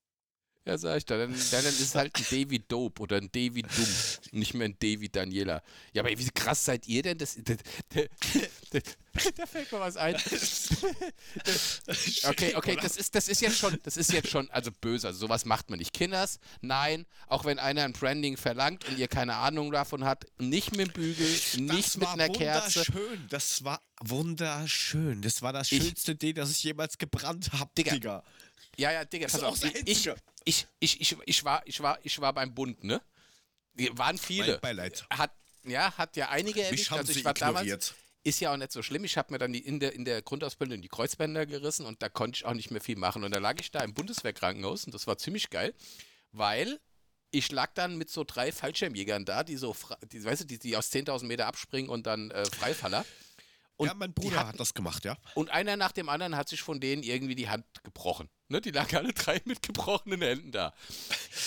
[0.64, 1.16] Ja, sag ich da.
[1.16, 3.88] Dann, dann ist halt ein David Dope oder ein David Dumm.
[4.32, 5.62] Nicht mehr ein David Daniela.
[5.94, 7.16] Ja, aber wie krass seid ihr denn?
[7.16, 7.56] Das, das,
[8.70, 8.82] das,
[9.36, 10.14] da fällt mir was ein.
[12.24, 15.06] okay, okay, das ist, das ist jetzt schon, das ist jetzt schon, also böse.
[15.06, 15.92] Also sowas macht man nicht.
[15.92, 20.76] Kinders, nein, auch wenn einer ein Branding verlangt und ihr keine Ahnung davon hat, nicht
[20.76, 22.80] mit dem Bügel, nicht mit einer Kerze.
[22.86, 25.22] Wunderschön, das war wunderschön.
[25.22, 27.92] Das war das schönste ich, Ding, das ich jemals gebrannt habe, Digga.
[27.92, 28.24] Digga.
[28.76, 29.62] Ja, ja, Digga, pass auf.
[29.62, 30.08] Ich,
[30.44, 33.02] ich, ich, ich, ich, war, ich, war, ich war beim Bund, ne?
[33.92, 34.52] Waren viele.
[34.52, 35.04] Mein Beileid.
[35.10, 35.32] Hat,
[35.64, 36.92] ja, hat ja einige erwischt.
[36.92, 37.56] Also ich war ignoriert.
[37.56, 37.94] damals.
[38.24, 39.04] Ist ja auch nicht so schlimm.
[39.04, 42.08] Ich habe mir dann die, in, der, in der Grundausbildung die Kreuzbänder gerissen und da
[42.08, 43.24] konnte ich auch nicht mehr viel machen.
[43.24, 45.74] Und da lag ich da im Bundeswehrkrankenhaus und das war ziemlich geil,
[46.32, 46.80] weil
[47.30, 49.74] ich lag dann mit so drei Fallschirmjägern da, die so,
[50.12, 53.04] die, weißt du, die, die aus 10.000 Meter abspringen und dann äh, Freifaller.
[53.76, 55.16] Und ja, mein Bruder hat, hat, das gemacht, ja.
[55.34, 58.28] Und einer nach dem anderen hat sich von denen irgendwie die Hand gebrochen.
[58.48, 60.74] Ne, die lagen alle drei mit gebrochenen Händen da.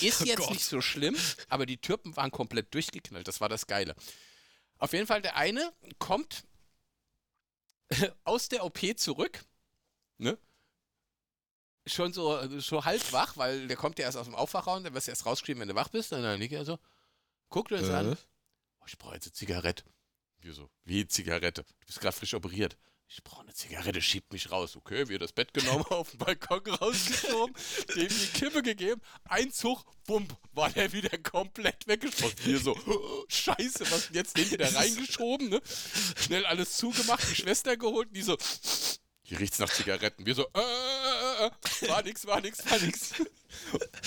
[0.00, 0.50] Ist oh jetzt Gott.
[0.50, 1.16] nicht so schlimm,
[1.48, 3.28] aber die Türpen waren komplett durchgeknallt.
[3.28, 3.94] Das war das Geile.
[4.78, 6.44] Auf jeden Fall, der eine kommt
[8.24, 9.44] aus der OP zurück,
[10.18, 10.38] ne?
[11.86, 15.08] Schon so, so halb wach, weil der kommt ja erst aus dem Aufwachraum, der wirst
[15.08, 16.12] erst rausgeschrieben, wenn du wach bist.
[16.12, 16.78] Und dann liegt er so,
[17.48, 17.92] guckt uns äh.
[17.92, 18.16] an.
[18.80, 19.84] Oh, ich brauche jetzt eine Zigarette.
[20.38, 21.64] Wir so, wie Zigarette?
[21.64, 22.76] Du bist gerade frisch operiert.
[23.14, 24.74] Ich brauche eine Zigarette, schiebt mich raus.
[24.74, 27.54] Okay, wir das Bett genommen, auf den Balkon rausgeschoben,
[27.94, 32.38] dem die Kippe gegeben, ein Zug, bumm, war der wieder komplett weggeschossen.
[32.44, 34.38] Wir so, oh, scheiße, was denn jetzt?
[34.38, 35.60] Den wieder reingeschoben, ne?
[36.16, 38.38] Schnell alles zugemacht, die Schwester geholt, die so,
[39.20, 40.24] hier riecht's nach Zigaretten.
[40.24, 43.12] Wir so, äh, äh, äh, war nix, war nix, war nix.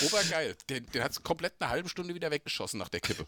[0.03, 0.57] Obergeil.
[0.67, 3.27] Den, den hat's komplett eine halbe Stunde wieder weggeschossen nach der Kippe.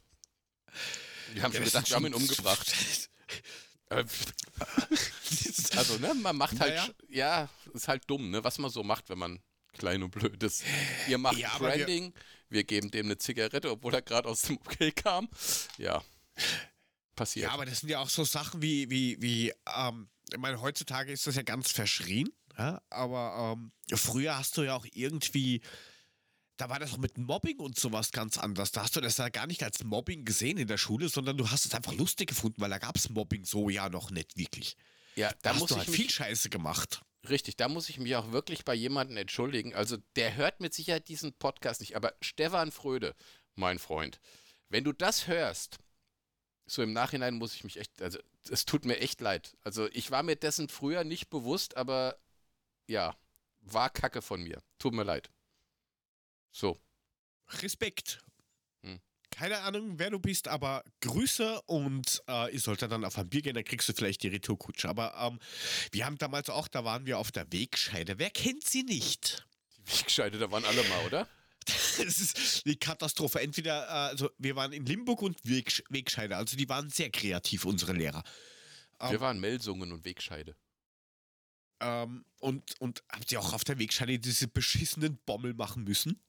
[1.34, 2.74] Wir haben ja, schon gedacht, wir haben ihn umgebracht.
[3.90, 4.04] Äh,
[5.76, 6.90] also, ne, man macht halt, naja.
[7.10, 9.40] ja, ist halt dumm, ne, was man so macht, wenn man
[9.74, 10.64] klein und blöd ist.
[11.08, 14.58] Ihr macht ja, Branding, wir, wir, geben dem eine Zigarette, obwohl er gerade aus dem
[14.66, 15.30] OK kam.
[15.78, 16.04] Ja,
[17.16, 17.46] passiert.
[17.48, 21.12] Ja, aber das sind ja auch so Sachen wie, wie, wie, ähm, ich meine, heutzutage
[21.12, 25.62] ist das ja ganz verschrien, ja, aber ähm, früher hast du ja auch irgendwie
[26.58, 28.72] da war das auch mit Mobbing und sowas ganz anders.
[28.72, 31.50] Da hast du das ja gar nicht als Mobbing gesehen in der Schule, sondern du
[31.50, 34.76] hast es einfach lustig gefunden, weil da gab es Mobbing so ja noch nicht wirklich.
[35.16, 37.02] Ja, da, da muss hast du halt viel Scheiße gemacht.
[37.30, 39.74] Richtig, da muss ich mich auch wirklich bei jemandem entschuldigen.
[39.76, 43.16] Also der hört mit Sicherheit diesen Podcast nicht, aber Stefan Fröde,
[43.56, 44.20] mein Freund,
[44.70, 45.78] wenn du das hörst,
[46.66, 49.58] so im Nachhinein muss ich mich echt, also es tut mir echt leid.
[49.64, 52.18] Also ich war mir dessen früher nicht bewusst, aber
[52.88, 53.16] ja,
[53.62, 54.62] war Kacke von mir.
[54.80, 55.30] Tut mir leid.
[56.58, 56.80] So.
[57.62, 58.20] Respekt.
[58.82, 59.00] Hm.
[59.30, 63.44] Keine Ahnung, wer du bist, aber Grüße und äh, ich sollte dann auf ein Bier
[63.44, 64.90] gehen, dann kriegst du vielleicht die Retourkutsche.
[64.90, 65.40] Aber ähm,
[65.92, 68.18] wir haben damals auch, da waren wir auf der Wegscheide.
[68.18, 69.48] Wer kennt sie nicht?
[69.78, 71.28] Die Wegscheide, da waren alle mal, oder?
[71.68, 73.40] das ist die Katastrophe.
[73.40, 77.66] Entweder, äh, also wir waren in Limburg und Weg, Wegscheide, also die waren sehr kreativ,
[77.66, 78.24] unsere Lehrer.
[79.00, 80.56] Ähm, wir waren Melsungen und Wegscheide.
[81.82, 86.20] Ähm, und, und habt ihr auch auf der Wegscheide diese beschissenen Bommel machen müssen?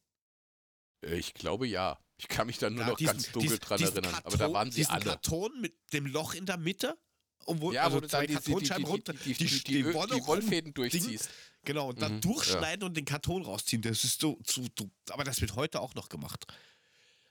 [1.03, 1.99] Äh, ich glaube ja.
[2.21, 4.13] Ich kann mich da nur ja, noch diesen, ganz dunkel diesen, dran diesen erinnern.
[4.13, 5.05] Karton, aber da waren sie alle.
[5.05, 6.99] Karton mit dem Loch in der Mitte?
[7.45, 9.83] Und wo, ja, also wo du zwei die, Kartonscheiben die, runter, die, die, die, die,
[9.83, 11.31] die Wollfäden durchziehst.
[11.65, 12.87] Genau, und dann mhm, durchschneiden ja.
[12.87, 13.83] und den Karton rausziehen.
[13.83, 16.47] Das ist so, so, so, aber das wird heute auch noch gemacht.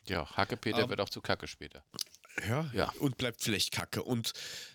[0.07, 1.83] Ja, Hackepeter ähm, wird auch zu Kacke später.
[2.47, 4.03] Ja, ja, und bleibt vielleicht Kacke.
[4.03, 4.33] Und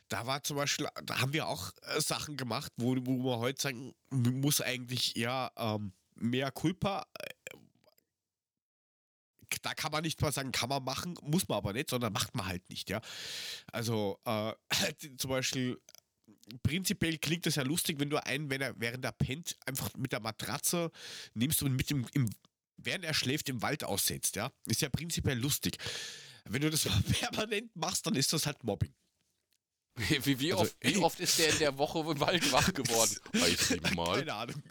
[0.08, 3.62] da war zum Beispiel, da haben wir auch äh, Sachen gemacht, wo, wo man heute
[3.62, 7.06] sagen muss eigentlich, ja, ähm, mehr Culpa
[9.62, 12.34] da kann man nicht mal sagen, kann man machen, muss man aber nicht, sondern macht
[12.34, 13.00] man halt nicht, ja.
[13.72, 14.52] Also äh,
[15.18, 15.80] zum Beispiel
[16.62, 20.12] prinzipiell klingt das ja lustig, wenn du einen, wenn er während er pennt, einfach mit
[20.12, 20.90] der Matratze
[21.34, 22.30] nimmst und mit dem, im,
[22.76, 24.50] während er schläft, im Wald aussetzt, ja.
[24.66, 25.76] Ist ja prinzipiell lustig.
[26.44, 26.88] Wenn du das
[27.20, 28.94] permanent machst, dann ist das halt Mobbing.
[29.94, 33.14] Wie, wie, also, oft, wie oft ist der in der Woche im Wald wach geworden?
[33.94, 34.18] Mal.
[34.20, 34.62] Keine Ahnung.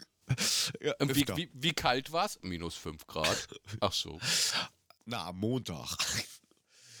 [0.80, 2.38] Ja, wie, wie, wie, kalt war es?
[2.42, 3.48] Minus 5 Grad.
[3.80, 4.20] Ach so.
[5.04, 5.96] Na, am Montag.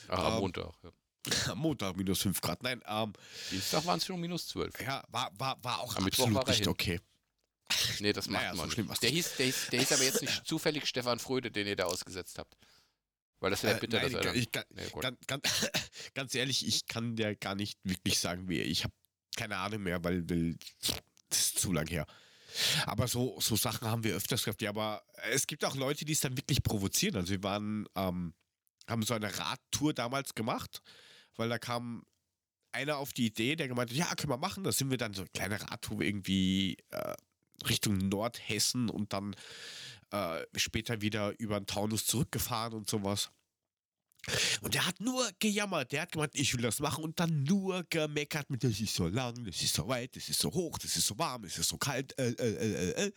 [0.08, 0.90] Ach, am ähm, Montag, ja.
[1.50, 2.62] Am Montag minus 5 Grad.
[2.62, 3.12] Nein, ähm,
[3.50, 4.80] Dienstag waren es schon minus 12.
[4.80, 7.00] Ja, war, war, war auch am absolut war nicht okay.
[8.00, 9.02] Nee, das macht naja, man so nicht.
[9.02, 11.84] Der hieß, der, hieß, der hieß aber jetzt nicht zufällig Stefan Fröde, den ihr da
[11.84, 12.54] ausgesetzt habt.
[13.40, 15.70] Weil das wäre äh, bitter, nein, dass er ich, ich, nee, ganz, ganz,
[16.14, 18.60] ganz, ehrlich, ich kann dir gar nicht wirklich sagen, wie.
[18.60, 18.94] Ich habe
[19.36, 20.56] keine Ahnung mehr, weil, weil
[21.28, 22.06] das ist zu lang her.
[22.86, 24.62] Aber so, so Sachen haben wir öfters gehabt.
[24.62, 27.16] Ja, aber es gibt auch Leute, die es dann wirklich provozieren.
[27.16, 28.34] Also wir waren, ähm,
[28.88, 30.82] haben so eine Radtour damals gemacht,
[31.36, 32.04] weil da kam
[32.72, 34.64] einer auf die Idee, der gemeint hat, ja, können wir machen.
[34.64, 37.14] Da sind wir dann so eine kleine Radtour irgendwie äh,
[37.68, 39.36] Richtung Nordhessen und dann
[40.10, 43.30] äh, später wieder über den Taunus zurückgefahren und sowas.
[44.60, 45.90] Und der hat nur gejammert.
[45.90, 49.08] Der hat gemeint, ich will das machen und dann nur gemeckert mit, das ist so
[49.08, 51.68] lang, das ist so weit, das ist so hoch, das ist so warm, das ist
[51.68, 52.16] so kalt.
[52.18, 53.12] Äh, äh, äh, äh.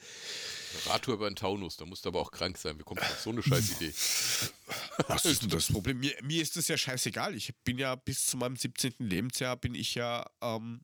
[0.88, 2.80] Radtour über den Taunus, da musst du aber auch krank sein.
[2.80, 3.93] Wie kommt auf so eine Scheißidee?
[5.08, 5.99] Was ist denn das Problem?
[5.99, 7.36] Mir, mir ist das ja scheißegal.
[7.36, 8.95] Ich bin ja bis zu meinem 17.
[8.97, 10.82] Lebensjahr bin ich ja ähm,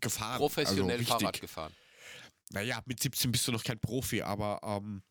[0.00, 0.38] gefahren.
[0.38, 1.72] Professionell also Fahrrad gefahren.
[2.50, 5.02] Naja, mit 17 bist du noch kein Profi, aber ähm,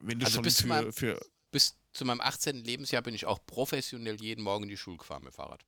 [0.00, 2.64] wenn du also schon für, für bis zu meinem 18.
[2.64, 5.64] Lebensjahr bin ich auch professionell jeden Morgen in die Schule gefahren mit Fahrrad.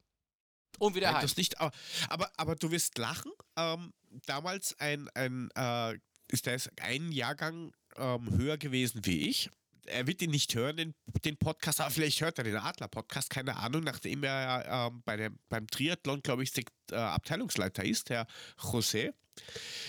[0.79, 1.23] Und wieder heim.
[1.23, 1.73] Das nicht, aber,
[2.09, 3.33] aber, aber du wirst lachen.
[3.57, 3.93] Ähm,
[4.27, 5.99] damals ein, ein äh,
[6.29, 9.51] ist der ein Jahrgang ähm, höher gewesen wie ich.
[9.87, 13.57] Er wird ihn nicht hören, den, den Podcast, aber vielleicht hört er den Adler-Podcast, keine
[13.57, 16.53] Ahnung, nachdem er ähm, bei dem, beim Triathlon, glaube ich,
[16.91, 18.27] äh, Abteilungsleiter ist, Herr
[18.59, 19.15] José.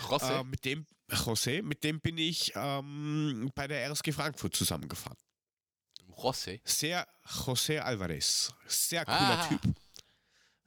[0.07, 0.41] José?
[0.41, 5.17] Äh, mit dem, José, mit dem bin ich ähm, bei der RSG Frankfurt zusammengefahren.
[6.17, 6.59] José.
[6.63, 7.07] Sehr
[7.45, 8.51] José Alvarez.
[8.67, 9.47] Sehr cooler ah.
[9.47, 9.61] Typ.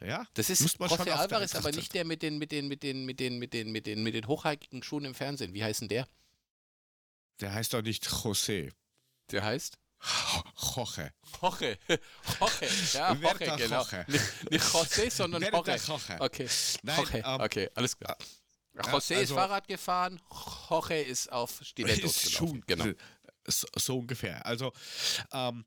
[0.02, 3.20] Ja, das ist José Alvarez, aber nicht der mit den, mit den, mit den, mit
[3.20, 5.52] den, mit den, mit den, mit den hochhackigen Schuhen im Fernsehen.
[5.52, 6.08] Wie heißt denn der?
[7.40, 8.72] Der heißt doch nicht José.
[9.30, 9.78] Der heißt?
[10.74, 11.12] Jorge.
[11.42, 11.78] Jorge.
[12.40, 12.68] Jorge.
[12.94, 13.82] Ja, Jorge, genau.
[13.82, 14.04] Jorge.
[14.08, 15.76] Nicht, nicht José, sondern Jorge.
[15.76, 16.16] Jorge.
[16.18, 16.48] Okay.
[16.82, 17.18] Nein, Jorge.
[17.18, 18.16] Ähm, okay, alles klar.
[18.74, 20.18] José also, ist Fahrrad gefahren,
[20.70, 22.64] Jorge ist auf Stilettos gelaufen.
[22.66, 22.86] Genau
[23.50, 24.44] so ungefähr.
[24.46, 24.72] Also,
[25.32, 25.64] ähm,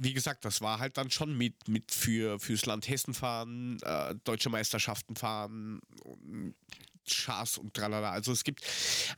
[0.00, 4.14] wie gesagt, das war halt dann schon mit, mit für, fürs Land Hessen fahren, äh,
[4.24, 5.80] deutsche Meisterschaften fahren,
[7.08, 8.10] Schaß und tralala.
[8.10, 8.62] Also es gibt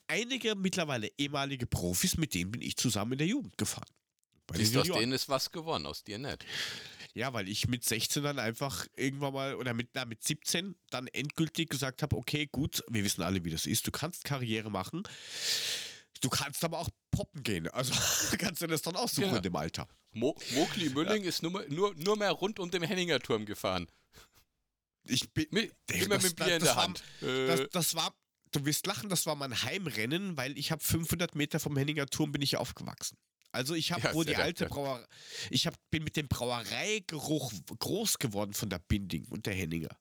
[0.08, 3.88] einige mittlerweile ehemalige Profis, mit denen bin ich zusammen in der Jugend gefahren.
[4.54, 6.44] Siehst aus denen ist was gewonnen, aus dir nicht.
[7.14, 11.06] Ja, weil ich mit 16 dann einfach irgendwann mal, oder mit, na, mit 17 dann
[11.08, 15.02] endgültig gesagt habe, okay, gut, wir wissen alle, wie das ist, du kannst Karriere machen.
[16.20, 16.88] Du kannst aber auch
[17.18, 17.68] poppen gehen.
[17.68, 17.92] Also
[18.38, 19.36] kannst du das dann auch suchen ja.
[19.36, 19.88] in dem Alter.
[20.12, 21.28] Mo Mokli Mülling ja.
[21.28, 23.88] ist nur, nur, nur mehr rund um den Henninger Turm gefahren.
[25.04, 27.02] Ich bin mit, immer das, mit Bier in der Hand.
[27.20, 27.46] War, äh.
[27.48, 28.14] das, das, war,
[28.52, 32.30] du wirst lachen, das war mein Heimrennen, weil ich habe 500 Meter vom Henninger Turm
[32.30, 33.18] bin ich aufgewachsen.
[33.50, 35.04] Also ich habe, ja, wo die alte Brauerei,
[35.50, 39.96] ich hab, bin mit dem Brauereigeruch groß geworden von der Binding und der Henninger.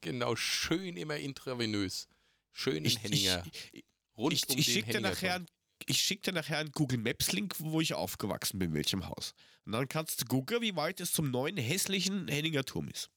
[0.00, 2.08] genau, schön immer intravenös.
[2.52, 3.44] Schön in Henninger.
[3.72, 3.84] Ich,
[4.16, 5.44] rund ich, um ich schicke dir nachher
[5.84, 9.34] ich schicke dir nachher einen Google Maps Link, wo ich aufgewachsen bin, in welchem Haus.
[9.64, 13.10] Und dann kannst du gucken, wie weit es zum neuen hässlichen Henninger Turm ist.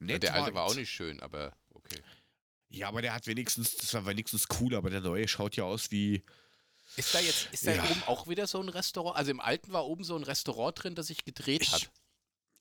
[0.00, 2.00] Ja, der alte war auch nicht schön, aber okay.
[2.68, 5.90] Ja, aber der hat wenigstens, das war wenigstens cool, aber der neue schaut ja aus
[5.90, 6.24] wie.
[6.96, 7.84] Ist da jetzt, ist da ja.
[7.84, 9.16] oben auch wieder so ein Restaurant?
[9.16, 11.90] Also im alten war oben so ein Restaurant drin, das sich gedreht ich, hat.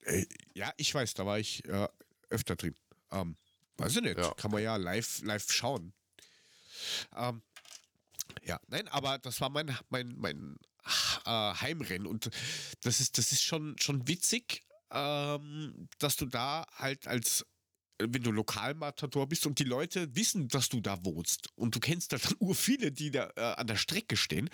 [0.01, 1.87] Äh, ja, ich weiß, da war ich äh,
[2.29, 2.75] öfter drin.
[3.11, 3.35] Ähm,
[3.77, 4.17] Weiß ich nicht.
[4.17, 4.33] Ja.
[4.35, 5.93] Kann man ja live, live schauen.
[7.15, 7.41] Ähm,
[8.43, 10.57] ja, nein, aber das war mein, mein, mein
[11.25, 12.29] äh, Heimrennen und
[12.81, 17.45] das ist, das ist schon, schon witzig, ähm, dass du da halt als
[18.03, 22.13] wenn du Lokalmatador bist und die Leute wissen, dass du da wohnst und du kennst
[22.13, 24.49] da dann ur viele, die da äh, an der Strecke stehen,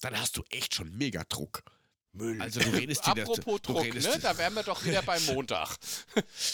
[0.00, 1.62] dann hast du echt schon mega Druck.
[2.12, 2.42] Müll.
[2.42, 4.18] Also du redest Apropos das, Druck, ne?
[4.20, 5.76] Da wären wir doch wieder beim Montag.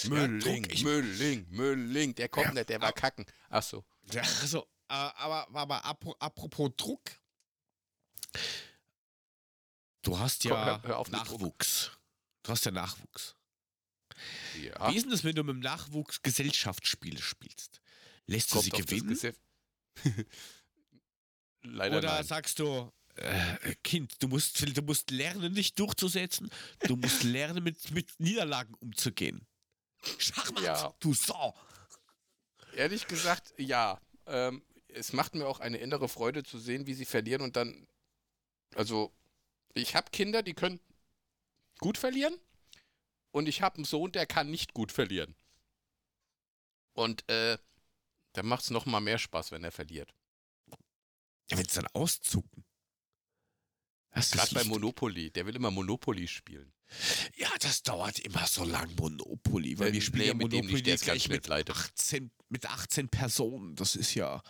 [0.09, 2.15] Mülling, ja, Mülling, Mülling.
[2.15, 3.27] Der kommt ja, nicht, der war kacken.
[3.49, 3.85] Ach so.
[4.13, 7.19] Ja, also, aber, aber apropos Druck.
[10.03, 11.91] Du hast ja Komm, hör, hör Nachwuchs.
[12.43, 13.35] Du hast ja Nachwuchs.
[14.63, 14.91] Ja.
[14.91, 17.81] Wie ist denn das, wenn du mit dem Nachwuchs Gesellschaftsspiele spielst?
[18.27, 19.19] Lässt du sie gewinnen?
[21.63, 22.25] Leider Oder nein.
[22.25, 26.51] sagst du, äh, kind, du musst, du musst lernen, dich durchzusetzen.
[26.87, 29.47] Du musst lernen, mit, mit Niederlagen umzugehen.
[30.19, 30.95] Schachmatt, ja.
[31.01, 31.55] du Sau.
[32.75, 34.01] Ehrlich gesagt, ja.
[34.27, 37.87] Ähm, es macht mir auch eine innere Freude zu sehen, wie sie verlieren und dann.
[38.75, 39.13] Also,
[39.75, 40.81] ich habe Kinder, die können
[41.79, 42.35] gut verlieren.
[43.31, 45.35] Und ich habe einen Sohn, der kann nicht gut verlieren.
[46.95, 47.59] Und äh,
[48.33, 50.15] da macht es nochmal mehr Spaß, wenn er verliert.
[51.51, 52.65] Ja, wenn es dann auszucken.
[54.13, 55.31] Gerade bei Monopoly.
[55.31, 56.73] Der will immer Monopoly spielen.
[57.37, 60.87] Ja, das dauert immer so lang, Monopoly, weil äh, wir spielen nee, ja Monopoly nicht,
[60.87, 63.77] der gleich mit 18, mit 18 Personen.
[63.77, 64.43] Das ist ja.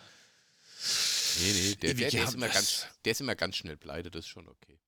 [1.41, 4.24] Nee, nee, der, der, der ist, immer ganz, der ist immer ganz schnell pleite, das
[4.24, 4.79] ist schon okay.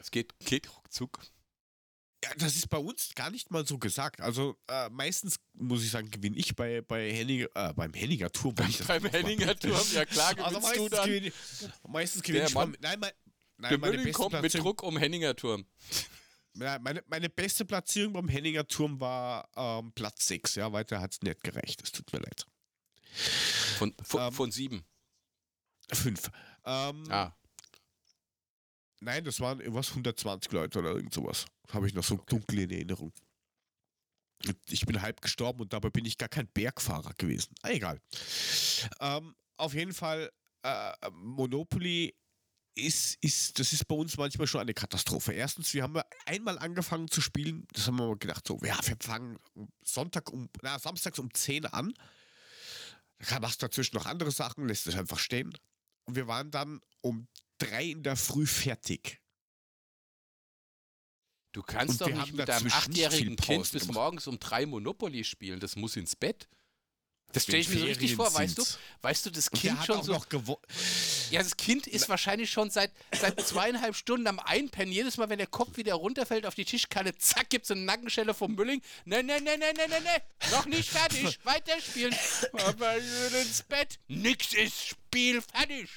[0.00, 1.20] Es geht, geht ruckzuck.
[2.24, 4.20] Ja, das ist bei uns gar nicht mal so gesagt.
[4.20, 8.54] Also äh, meistens muss ich sagen, gewinne ich bei, bei Henninger, äh, beim Henninger Turm.
[8.54, 11.06] Beim, beim Henninger Turm, ja klar, also gewinnst also du dann.
[11.08, 11.32] Gewinne,
[11.86, 13.12] meistens gewinne ich Mann, nein, mein,
[13.58, 15.64] Nein, Der Mülling kommt mit Druck um Henninger Turm.
[16.54, 20.56] Ja, meine, meine beste Platzierung beim Henninger Turm war ähm, Platz 6.
[20.56, 21.82] Ja, weiter hat es nicht gereicht.
[21.82, 22.46] Es tut mir leid.
[23.78, 24.84] Von, von, ähm, von sieben.
[25.92, 26.30] Fünf.
[26.64, 27.32] Ähm, Ah,
[29.00, 31.44] Nein, das waren irgendwas 120 Leute oder irgend sowas.
[31.70, 33.12] Habe ich noch so dunkel in Erinnerung.
[34.68, 37.54] Ich bin halb gestorben und dabei bin ich gar kein Bergfahrer gewesen.
[37.62, 38.00] Ah, egal.
[39.00, 40.30] Ähm, auf jeden Fall,
[40.62, 42.14] äh, Monopoly
[42.74, 45.32] ist, ist, das ist bei uns manchmal schon eine Katastrophe.
[45.32, 48.96] Erstens, wir haben einmal angefangen zu spielen, das haben wir mal gedacht, so, ja, wir
[49.00, 49.38] fangen
[49.84, 51.94] Sonntag um, na, samstags um 10 an.
[53.30, 55.56] Da machst du dazwischen noch andere Sachen, lässt es einfach stehen.
[56.06, 57.28] Und wir waren dann um
[57.58, 59.20] drei in der Früh fertig.
[61.52, 65.58] du kannst Und doch nicht mit deinem achtjährigen Kind bis morgens um drei Monopoly spielen.
[65.58, 66.48] Das muss ins Bett.
[67.36, 68.64] Das stelle ich mir so richtig vor, weißt du?
[69.02, 70.18] Weißt du, das Kind schon so.
[71.30, 74.90] Ja, das Kind ist wahrscheinlich schon seit, seit zweieinhalb Stunden am Einpennen.
[74.90, 78.54] Jedes Mal, wenn der Kopf wieder runterfällt auf die Tischkanne, zack, gibt's eine Nackenschelle vom
[78.54, 78.80] Mülling.
[79.04, 80.50] Ne, ne, ne, ne, ne, ne, ne.
[80.50, 81.38] Noch nicht fertig.
[81.44, 82.16] Weiterspielen.
[82.54, 83.98] Aber ins Bett.
[84.08, 85.90] Nix ist Spiel fertig.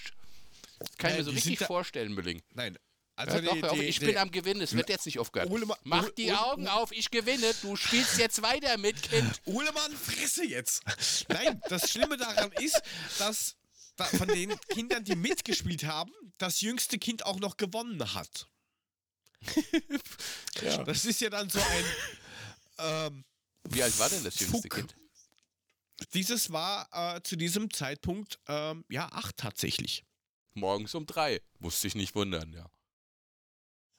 [0.79, 2.41] Das kann ich Äh, mir so die richtig vorstellen, Mülling.
[2.53, 2.77] Nein.
[3.19, 4.61] Also Ja, doch, die, die, ich die, bin am Gewinnen.
[4.61, 5.49] Es wird jetzt nicht aufgehört.
[5.51, 7.53] Ole, ma- Mach die Ole- Augen auf, ich gewinne.
[7.61, 9.41] Du spielst jetzt weiter mit, Kind.
[9.45, 10.81] Uhlemann, fresse jetzt!
[11.27, 12.81] Nein, das Schlimme daran ist,
[13.17, 13.55] dass
[13.97, 18.47] da von den Kindern, die mitgespielt haben, das jüngste Kind auch noch gewonnen hat.
[20.61, 20.83] Ja.
[20.83, 21.85] Das ist ja dann so ein.
[22.79, 23.25] Ähm,
[23.69, 24.71] Wie alt war denn das jüngste Fuck.
[24.71, 24.95] Kind?
[26.13, 30.05] dieses war äh, zu diesem Zeitpunkt, ähm, ja, acht tatsächlich.
[30.53, 31.41] Morgens um drei.
[31.59, 32.69] Musste ich nicht wundern, ja.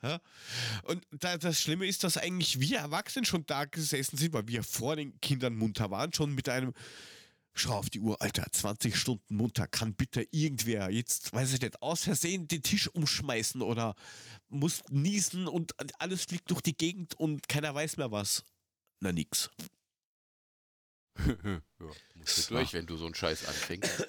[0.03, 0.21] Ja?
[0.85, 4.63] Und da, das Schlimme ist, dass eigentlich wir Erwachsenen schon da gesessen sind, weil wir
[4.63, 6.73] vor den Kindern munter waren, schon mit einem
[7.53, 9.67] Schau auf die Uhr, Alter, 20 Stunden munter.
[9.67, 13.97] Kann bitte irgendwer jetzt, weiß ich nicht, aus Versehen den Tisch umschmeißen oder
[14.49, 18.45] muss niesen und alles fliegt durch die Gegend und keiner weiß mehr was.
[19.01, 19.51] Na nix.
[21.19, 21.61] ja,
[22.15, 24.07] musst du durch, wenn du so einen Scheiß anfängst.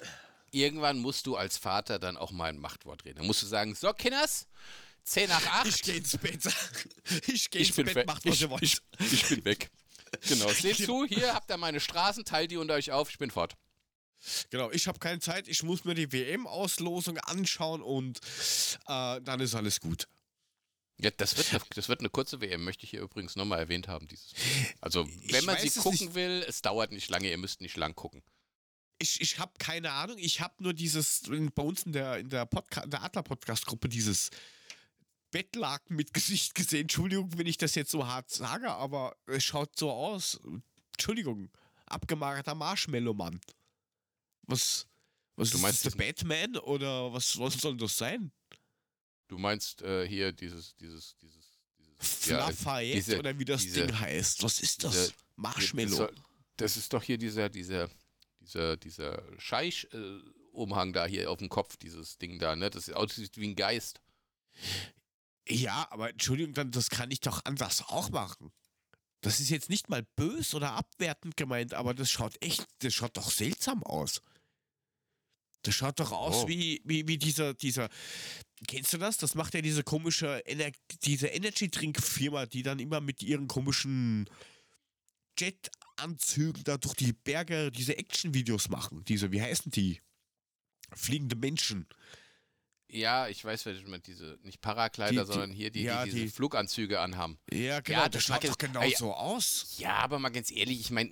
[0.52, 3.18] Irgendwann musst du als Vater dann auch mal ein Machtwort reden.
[3.18, 4.46] Dann musst du sagen, so Kinders,
[5.04, 5.66] 10 nach 8.
[5.66, 6.40] Ich geh ins Bett.
[7.26, 8.62] Ich geh Ich ins Bett, macht was Ich, ihr wollt.
[8.62, 9.70] ich, ich bin weg.
[10.28, 13.30] Genau, seht zu, hier habt ihr meine Straßen, teilt die unter euch auf, ich bin
[13.30, 13.56] fort.
[14.50, 18.18] Genau, ich habe keine Zeit, ich muss mir die WM-Auslosung anschauen und
[18.86, 20.06] äh, dann ist alles gut.
[20.98, 23.88] Ja, das wird, eine, das wird eine kurze WM, möchte ich hier übrigens nochmal erwähnt
[23.88, 24.06] haben.
[24.06, 24.32] Dieses.
[24.80, 26.14] Also, wenn man sie gucken nicht.
[26.14, 28.22] will, es dauert nicht lange, ihr müsst nicht lang gucken.
[28.98, 31.22] Ich, ich habe keine Ahnung, ich habe nur dieses,
[31.54, 34.30] bei uns in der, in der, Podca der Adler-Podcast-Gruppe dieses
[35.32, 36.82] Bettlaken mit Gesicht gesehen.
[36.82, 40.38] Entschuldigung, wenn ich das jetzt so hart sage, aber es schaut so aus.
[40.92, 41.50] Entschuldigung,
[41.86, 43.40] abgemagerter Marshmallow-Mann.
[44.44, 44.86] Was,
[45.36, 48.30] was Du ist meinst das, der Batman oder was, was soll das sein?
[49.28, 52.26] Du meinst äh, hier dieses, dieses, dieses, dieses.
[52.26, 54.42] ja, Lafayette diese- oder wie das diese- Ding heißt.
[54.42, 54.92] Was ist das?
[54.92, 56.10] diese- Marshmallow.
[56.58, 57.88] das ist doch hier dieser, dieser,
[58.40, 62.68] dieser, dieser Scheich-Umhang da hier auf dem Kopf, dieses Ding da, ne?
[62.68, 64.00] Das aussieht wie ein Geist.
[65.48, 68.52] Ja, aber Entschuldigung, dann, das kann ich doch anders auch machen.
[69.22, 73.16] Das ist jetzt nicht mal bös oder abwertend gemeint, aber das schaut echt, das schaut
[73.16, 74.20] doch seltsam aus.
[75.62, 76.48] Das schaut doch aus Oh.
[76.48, 77.88] wie, wie, wie dieser, dieser,
[78.66, 79.18] kennst du das?
[79.18, 80.72] Das macht ja diese komische, Ener
[81.04, 84.28] diese Energy-Drink-Firma, die dann immer mit ihren komischen
[85.38, 89.04] Jet-Anzügen da durch die Berge diese Action-Videos machen.
[89.04, 90.00] Diese, wie heißen die?
[90.94, 91.86] Fliegende Menschen.
[92.92, 96.24] Ja, ich weiß, welche mit diese, nicht Paraglider, Die- sondern hier, die, ja, die diese
[96.26, 97.38] die- Fluganzüge anhaben.
[97.50, 99.74] Ja, genau, das das mag schaut doch jetzt- genau Ey, so aus.
[99.78, 101.10] Ja, aber mal ganz ehrlich, ich meine,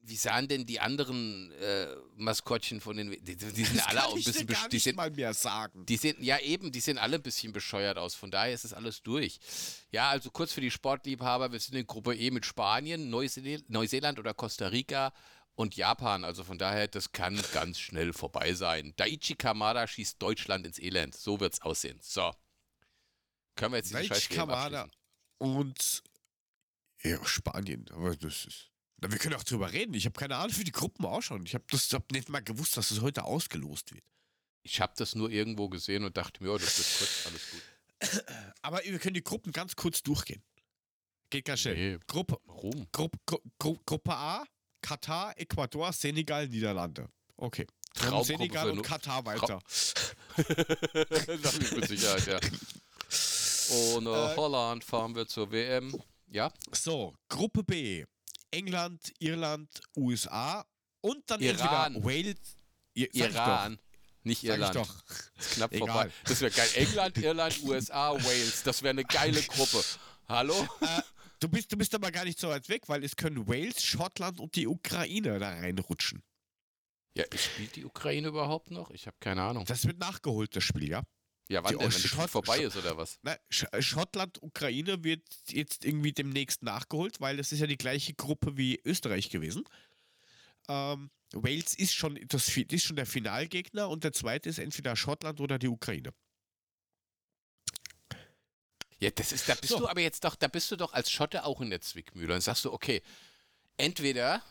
[0.00, 4.16] wie sahen denn die anderen äh, Maskottchen von den, die, die sind Das alle auch
[4.16, 5.84] ein bisschen, gar besch- die sind, mal mehr sagen.
[5.84, 8.14] Die sehen, ja eben, die sehen alle ein bisschen bescheuert aus.
[8.14, 9.38] Von daher ist es alles durch.
[9.92, 14.18] Ja, also kurz für die Sportliebhaber, wir sind in Gruppe E mit Spanien, Neuseel Neuseeland
[14.18, 15.12] oder Costa Rica
[15.58, 16.24] und Japan.
[16.24, 18.94] Also von daher, das kann ganz schnell vorbei sein.
[18.96, 21.16] Daichi Kamada schießt Deutschland ins Elend.
[21.16, 21.98] So wird's aussehen.
[22.00, 22.32] So.
[23.56, 24.88] Können wir jetzt diese Daichi Kamada.
[25.38, 26.04] Und
[27.02, 28.70] ja, Spanien, aber das ist.
[29.00, 29.94] Na, wir können auch drüber reden.
[29.94, 31.44] Ich habe keine Ahnung, wie die Gruppen ausschauen.
[31.44, 34.04] Ich habe das hab nicht mal gewusst, dass es heute ausgelost wird.
[34.62, 38.24] Ich habe das nur irgendwo gesehen und dachte mir, oh, das wird kurz, alles gut.
[38.62, 40.42] Aber wir können die Gruppen ganz kurz durchgehen.
[41.30, 41.94] Geht ganz schnell.
[41.94, 41.98] Nee.
[42.06, 42.86] Gruppe, Warum?
[42.92, 44.44] Gruppe, Gru Gru Gruppe A,
[44.80, 47.08] Katar, Ecuador, Senegal, Niederlande.
[47.36, 47.66] Okay.
[48.00, 49.60] Dann Senegal und Katar weiter.
[50.36, 52.38] Sag ich mit Sicherheit, ja.
[53.96, 55.94] Und äh, Äh, Holland fahren wir zur WM.
[56.30, 58.04] Ja, So, Gruppe B.
[58.50, 60.64] England, Irland, USA
[61.00, 61.94] und dann Iran.
[61.96, 62.56] entweder Wales.
[62.94, 63.14] Doch.
[63.14, 63.78] Iran,
[64.24, 64.76] nicht Sag Irland.
[64.76, 64.94] doch.
[65.38, 65.86] Ist knapp Egal.
[65.88, 66.10] vorbei.
[66.24, 66.68] Das wäre geil.
[66.74, 68.62] England, Irland, USA, Wales.
[68.62, 69.82] Das wäre eine geile Gruppe.
[70.28, 70.66] Hallo?
[71.40, 74.40] Du bist, du bist aber gar nicht so weit weg, weil es können Wales, Schottland
[74.40, 76.22] und die Ukraine da reinrutschen.
[77.14, 78.90] Ja, spielt die Ukraine überhaupt noch?
[78.90, 79.64] Ich habe keine Ahnung.
[79.64, 81.02] Das wird nachgeholt, das Spiel, ja.
[81.48, 83.18] Ja, wann die denn, wenn das Spiel vorbei ist oder was?
[83.22, 88.14] Na, Sch Schottland, Ukraine wird jetzt irgendwie demnächst nachgeholt, weil das ist ja die gleiche
[88.14, 89.64] Gruppe wie Österreich gewesen.
[90.68, 95.40] Ähm, Wales ist schon, das, ist schon der Finalgegner und der zweite ist entweder Schottland
[95.40, 96.12] oder die Ukraine.
[99.00, 99.78] Ja, das ist, da bist So.
[99.78, 102.28] du aber jetzt doch, da bist du doch als Schotte auch in der Zwickmühle.
[102.28, 103.02] Dann sagst du, okay,
[103.76, 104.42] entweder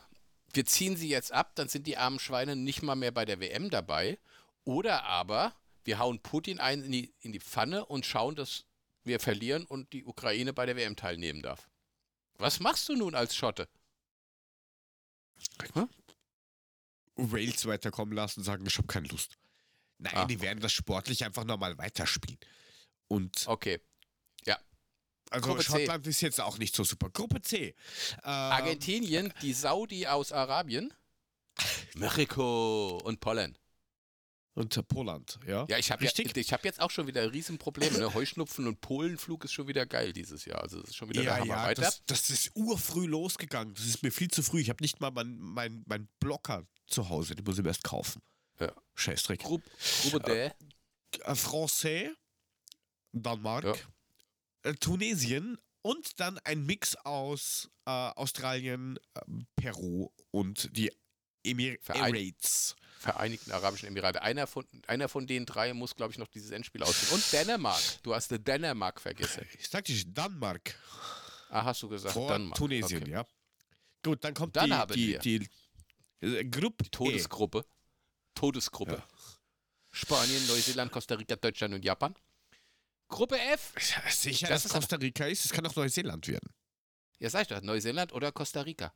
[0.54, 3.40] wir ziehen sie jetzt ab, dann sind die armen Schweine nicht mal mehr bei der
[3.42, 4.18] WM dabei,
[4.64, 8.66] oder aber wir hauen Putin ein in die, in die Pfanne und schauen, dass
[9.04, 11.70] wir verlieren und die Ukraine bei der WM teilnehmen darf.
[12.38, 13.68] Was machst du nun als Schotte?
[17.16, 19.38] Wales weiterkommen lassen, sagen, ich habe keine Lust.
[19.98, 20.26] Nein, Ah.
[20.26, 22.38] die werden das sportlich einfach nochmal weiterspielen.
[23.08, 23.80] Und Okay.
[25.30, 25.72] Also Gruppe C.
[25.72, 27.10] Schottland ist jetzt auch nicht so super.
[27.10, 27.68] Gruppe C.
[27.68, 27.74] Ähm,
[28.24, 30.94] Argentinien, die Saudi aus Arabien,
[31.96, 33.58] Mexiko und Polen.
[34.54, 35.68] Und Poland, ja.
[35.70, 38.00] Ja, ich habe ja, ich hab jetzt auch schon wieder Riesenprobleme.
[38.00, 38.12] Ne?
[38.16, 40.64] Heuschnupfen und Polenflug ist schon wieder geil dieses Jahr.
[40.64, 41.54] Also das ist schon wieder der Ja, Hammer.
[41.58, 41.82] ja, Weiter.
[41.84, 43.76] das, das ist urfrüh losgegangen.
[43.76, 44.60] Das ist mir viel zu früh.
[44.60, 47.36] Ich habe nicht mal meinen mein, mein Blocker zu Hause.
[47.36, 48.20] Den muss ich mir erst kaufen.
[48.60, 48.72] Ja.
[48.96, 49.42] Scheißdreck.
[49.42, 49.60] Gru
[50.10, 50.52] Gruppe D.
[51.24, 52.10] Äh, Francais,
[53.12, 53.74] Danmark, Ja.
[54.68, 60.92] Äh, Tunesien und dann ein Mix aus äh, Australien, ähm, Peru und die
[61.44, 62.76] Emir Verein- Emirates.
[63.00, 64.22] Vereinigten Arabischen Emirate.
[64.24, 67.14] Einer von, einer von den drei muss, glaube ich, noch dieses Endspiel ausführen.
[67.22, 67.80] Und Dänemark.
[68.04, 69.46] Du hast die Dänemark vergessen.
[69.58, 70.76] Ich sagte ich, Danmark
[71.50, 72.58] Ah, hast du gesagt, vor Dänemark.
[72.58, 73.12] Tunesien, Okay.
[73.12, 73.26] ja.
[74.04, 75.48] Gut, dann kommt Dann die, die, wir- die,
[76.22, 77.66] äh, Gruppe Die Todesgruppe.
[78.34, 78.94] Todesgruppe.
[78.96, 79.08] Ja.
[79.92, 82.16] Spanien, Neuseeland, Costa Rica, Deutschland und Japan.
[83.08, 83.74] Gruppe F.
[83.76, 84.10] E.
[84.12, 85.46] Sicher, Das dass Costa Rica ist.
[85.46, 86.50] Es kann auch Neuseeland werden.
[87.20, 88.94] Ja, sag ich doch, Neuseeland oder Costa Rica.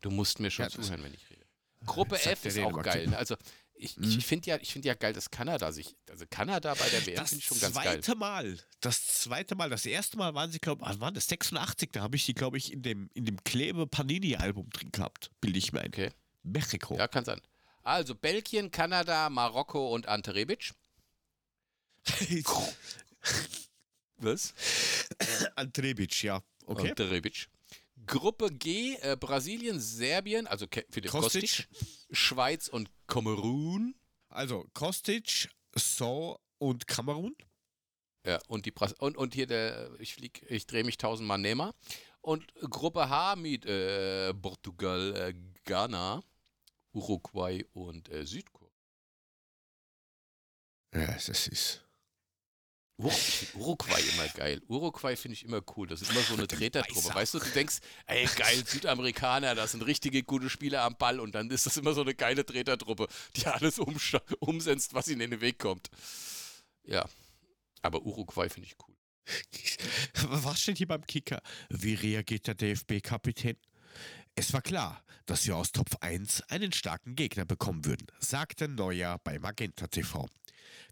[0.00, 1.46] Du musst mir schon Ja, das- zuhören, wenn ich rede.
[1.84, 3.08] Gruppe F ist auch geil.
[3.08, 3.18] Ne?
[3.18, 3.36] Also
[3.74, 4.04] ich, Mhm.
[4.18, 7.16] ich finde ja, ich finde ja geil, dass Kanada sich, also Kanada bei der WM
[7.16, 8.00] Das finde ich schon ganz geil.
[8.00, 11.90] zweite Mal, das zweite Mal, das erste Mal waren sie, glaube ich, waren das 86,
[11.92, 15.58] da habe ich die, glaube ich, in dem, in dem Klebe Panini-Album drin gehabt, bilde
[15.58, 15.88] ich mir ein.
[15.88, 16.10] Okay.
[16.44, 16.96] Mexiko.
[16.96, 17.40] Ja, kann sein.
[17.82, 20.72] Also Belgien, Kanada, Marokko und Ante Rebic.
[24.16, 24.54] Was?
[25.56, 26.42] Antrebic, ja.
[26.66, 26.90] Okay.
[26.90, 27.48] Ante Rebic.
[28.06, 31.42] Gruppe G, äh, Brasilien, Serbien, also Ke- Philipp Kostic.
[31.42, 31.68] Kostic.
[32.10, 33.94] Schweiz und Kamerun.
[34.28, 37.36] Also Kostic, So und Kamerun.
[38.24, 41.74] Ja, und, die Bras und, und hier der, ich flieg, ich drehe mich tausendmal Neymar.
[42.20, 46.22] Und Gruppe H mit äh, Portugal, äh, Ghana,
[46.92, 48.70] Uruguay und äh, Südkorea.
[50.94, 51.81] Ja, das ist.
[53.02, 53.12] Ur
[53.54, 54.62] Uruguay immer geil.
[54.68, 55.88] Uruguay finde ich immer cool.
[55.88, 57.14] Das ist immer so eine Tretertruppe.
[57.14, 61.34] Weißt du, du denkst, ey geil, Südamerikaner, das sind richtige gute Spieler am Ball und
[61.34, 65.40] dann ist das immer so eine geile Tretertruppe, die alles umsetzt, was ihnen in den
[65.40, 65.90] Weg kommt.
[66.84, 67.04] Ja,
[67.82, 68.94] aber Uruguay finde ich cool.
[70.28, 71.40] Was steht hier beim Kicker?
[71.68, 73.56] Wie reagiert der DFB-Kapitän?
[74.34, 79.18] Es war klar, dass wir aus Topf 1 einen starken Gegner bekommen würden, sagte Neuer
[79.22, 80.28] bei Magenta TV.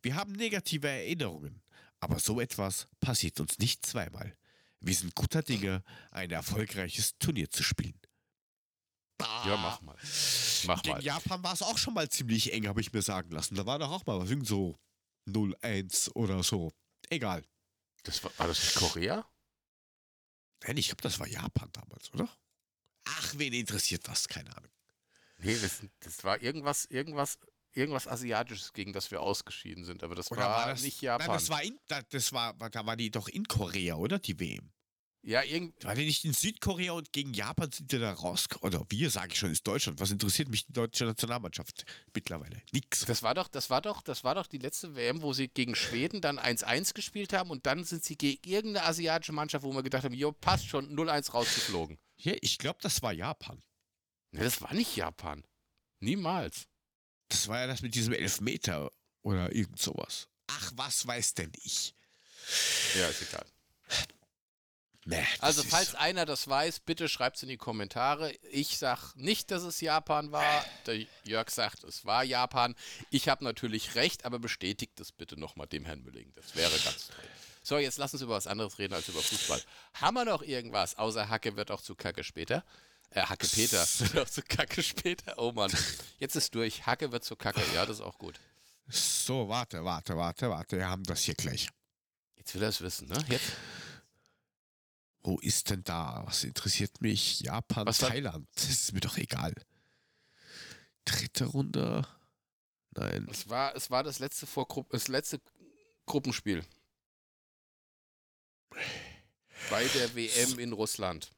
[0.03, 1.63] Wir haben negative Erinnerungen,
[2.01, 4.37] aber so etwas passiert uns nicht zweimal.
[4.81, 8.01] Wir sind guter Dinge, ein erfolgreiches Turnier zu spielen.
[9.21, 9.97] Ja, mach mal.
[10.67, 11.05] Mach Gegen mal.
[11.05, 13.55] Japan war es auch schon mal ziemlich eng, habe ich mir sagen lassen.
[13.55, 14.79] Da war doch auch mal was, irgend so
[15.29, 16.73] 0-1 oder so.
[17.11, 17.45] Egal.
[18.05, 19.27] Das war, war das nicht Korea?
[20.65, 22.29] Nein, ich glaube, das war Japan damals, oder?
[23.05, 24.29] Ach, wen interessiert das?
[24.29, 24.71] Keine Ahnung.
[25.39, 27.39] Nee, das, das war irgendwas, irgendwas,
[27.73, 30.03] irgendwas Asiatisches, gegen das wir ausgeschieden sind.
[30.03, 31.27] Aber das war, war das nicht Japan.
[31.29, 34.19] Nein, das war, in, da- das war, da war die doch in Korea, oder?
[34.19, 34.71] Die WM.
[35.23, 38.47] ja, irgend, War die nicht in Südkorea und gegen Japan sind die da raus?
[38.63, 40.01] Oder wir, sage ich schon, ist Deutschland.
[40.01, 42.61] Was interessiert mich die deutsche Nationalmannschaft mittlerweile?
[42.73, 43.05] Nix.
[43.05, 45.75] Das war doch, das war doch, das war doch die letzte WM, wo sie gegen
[45.75, 49.83] Schweden dann 1-1 gespielt haben und dann sind sie gegen irgendeine asiatische Mannschaft, wo wir
[49.83, 51.99] gedacht haben, jo, passt schon, 0-1 rausgeflogen.
[52.17, 53.63] Ja, ich glaube, das war Japan.
[54.33, 55.45] Ne, das war nicht Japan.
[56.01, 56.67] Niemals.
[57.31, 60.29] Das war ja das mit diesem Elfmeter oder irgend sowas.
[60.49, 61.95] Ach, was weiß denn ich?
[62.99, 63.47] Ja, ist egal.
[65.07, 68.33] Nee, Also, falls einer das weiß, bitte schreibt es in die Kommentare.
[68.51, 70.65] Ich sag nicht, dass es Japan war.
[70.87, 72.77] Der Jörg sagt, es war Japan.
[73.11, 76.33] Ich habe natürlich recht, aber bestätigt es bitte nochmal dem Herrn Mülling.
[76.35, 77.25] Das wäre ganz toll.
[77.63, 79.63] So, jetzt lass uns über was anderes reden als über Fußball.
[79.95, 80.97] Haben wir noch irgendwas?
[80.99, 82.65] Außer Hacke wird auch zu Kacke später.
[83.11, 85.35] Äh, Hacke Peter wird auch zu Kacke später.
[85.39, 85.73] Oh Mann.
[86.19, 86.87] Jetzt ist durch.
[86.87, 87.61] Hacke wird zu Kacke.
[87.75, 88.39] Ja, das ist auch gut.
[88.89, 90.77] So, warte, warte, warte, warte.
[90.79, 91.69] Wir haben das hier gleich.
[92.37, 93.25] Jetzt will er es wissen, ne?
[93.29, 93.53] Jetzt.
[95.23, 96.23] Wo ist denn da?
[96.27, 97.41] Was interessiert mich?
[97.41, 98.49] Japan, Was Thailand.
[98.55, 99.55] Das ist mir doch egal.
[101.05, 102.07] dritte Runde?
[102.93, 103.29] Nein.
[103.31, 105.41] Es war, es war das letzte Vorgrupp das letzte
[106.07, 106.65] Gruppenspiel.
[109.69, 111.31] Bei der WM in Russland.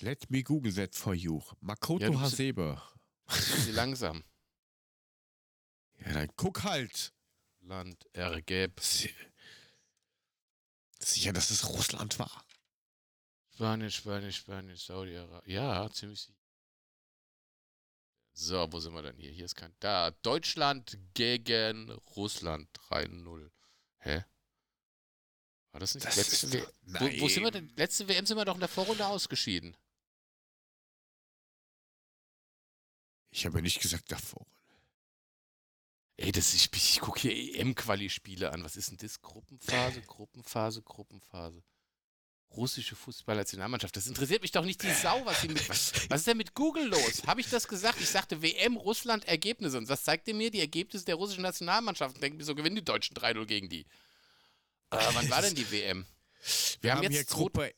[0.00, 1.42] Let me Google that for you.
[1.60, 2.80] Makoto Ja, Hasebe.
[3.28, 4.24] Sie langsam.
[6.02, 7.12] Ja, dann guck halt.
[7.60, 8.80] Land ergeb.
[8.80, 9.12] Sicher,
[11.34, 12.42] dass es Russland war.
[13.54, 15.54] Spanien, Spanien, Spanien, Saudi-Arabien.
[15.54, 16.38] Ja, ziemlich sicher.
[18.32, 19.30] So, wo sind wir denn hier?
[19.30, 19.76] Hier ist kein.
[19.80, 23.50] Da, Deutschland gegen Russland 3-0.
[23.98, 24.24] Hä?
[25.72, 27.72] War das nicht Das letzte W- wo, wo sind wir denn?
[27.76, 29.76] Letzte WM sind wir doch in der Vorrunde ausgeschieden.
[33.30, 34.46] Ich habe ja nicht gesagt davor.
[36.16, 38.64] Ey, das ich, ich gucke hier EM-Quali-Spiele an.
[38.64, 39.22] Was ist denn das?
[39.22, 41.62] Gruppenphase, Gruppenphase, Gruppenphase.
[42.50, 43.96] Russische Fußballnationalmannschaft.
[43.96, 45.66] Das interessiert mich doch nicht die Sau, was sie mit.
[45.68, 47.22] Was, was ist denn mit Google los?
[47.28, 48.00] Habe ich das gesagt?
[48.00, 49.78] Ich sagte WM Russland Ergebnisse.
[49.78, 50.50] Und was zeigt ihr mir?
[50.50, 52.16] Die Ergebnisse der russischen Nationalmannschaft.
[52.16, 53.86] Und denken mir, so gewinnen die Deutschen 3-0 gegen die.
[54.90, 56.06] Äh, wann war denn die WM?
[56.80, 57.74] Wir, haben haben, jetzt hier Gruppe,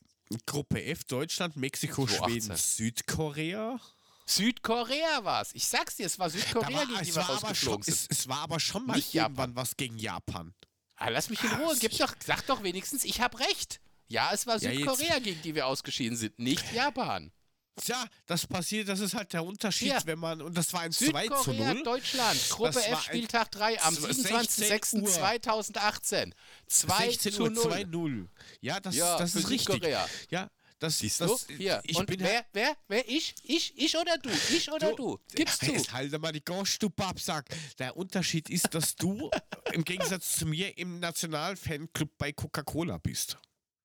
[0.46, 2.42] Gruppe F, Deutschland, Mexiko, 2018.
[2.42, 3.80] Schweden, Südkorea.
[4.26, 5.54] Südkorea war es.
[5.54, 8.28] Ich sag's dir, es war Südkorea, war, gegen die wir aber schon, rausgeflogen es, es
[8.28, 9.30] war aber schon mal Nicht Japan.
[9.32, 10.54] irgendwann was gegen Japan.
[10.96, 11.76] Ah, lass mich in Ruhe.
[11.80, 13.80] Gib doch, sag doch wenigstens, ich habe recht.
[14.06, 17.32] Ja, es war Ja, Südkorea, gegen die wir ausgeschieden sind, nicht Japan.
[17.80, 20.00] Tja, das passiert, das ist halt der Unterschied, Ja.
[20.04, 21.82] wenn man, und das war ein 2 zu Südkorea, 0.
[21.84, 25.08] Deutschland, Gruppe Das F, Spieltag 3 am Das war 16 Uhr.
[25.08, 26.32] 27.06.2018.
[26.66, 27.64] 2 16 zu Uhr 0.
[27.72, 28.28] 2-0.
[28.60, 29.74] Ja, das, Ja, das ist richtig.
[29.74, 30.06] Südkorea.
[30.30, 31.54] Ja, das Siehst das, du?
[31.54, 31.80] Hier.
[31.84, 33.08] Ich Und bin wer, wer, wer?
[33.08, 33.34] Ich?
[33.44, 33.72] Ich?
[33.78, 34.28] Ich oder du?
[34.50, 35.18] Ich oder du?
[35.34, 35.66] Gib's zu.
[35.72, 37.48] Jetzt halte mal die Gosch, du Babsack.
[37.78, 39.30] Der Unterschied ist, dass du
[39.72, 43.38] im Gegensatz zu mir im Nationalfanclub bei Coca-Cola bist.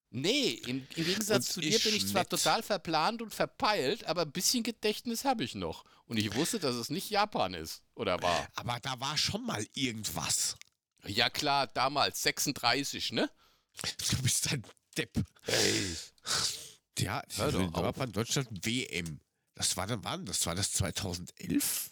[0.09, 4.05] Nee, im, im Gegensatz Und zu dir ich bin ich zwar total verplant und verpeilt,
[4.05, 5.83] aber ein bisschen Gedächtnis habe ich noch.
[6.05, 7.83] Und ich wusste, dass es nicht Japan ist.
[7.95, 8.47] Oder war?
[8.55, 10.55] Aber da war schon mal irgendwas.
[11.05, 13.29] Ja klar, damals, 36, ne?
[14.09, 14.63] Du bist ein
[14.97, 15.23] Depp.
[15.45, 15.95] Ey.
[16.99, 17.73] Ja, Hör doch in.
[17.73, 19.19] Japan, Deutschland, WM.
[19.53, 20.25] Das war dann wann?
[20.25, 21.91] Das war das 2011?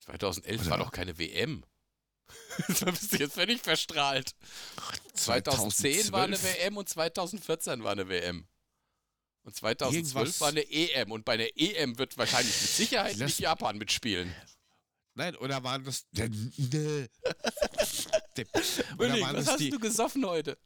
[0.00, 0.70] 2011 Oder?
[0.70, 1.64] war doch keine WM.
[2.80, 4.34] da bist du jetzt völlig verstrahlt.
[5.14, 6.64] 2010 war eine 2012?
[6.64, 8.46] WM und 2014 war eine WM.
[9.42, 11.10] Und 2012 Irgendwas- war eine EM.
[11.12, 14.34] Und bei einer EM wird wahrscheinlich mit Sicherheit Lass- nicht Japan mitspielen.
[15.16, 16.06] Nein, oder waren das.
[18.98, 20.58] Oder waren was das hast die du gesoffen heute?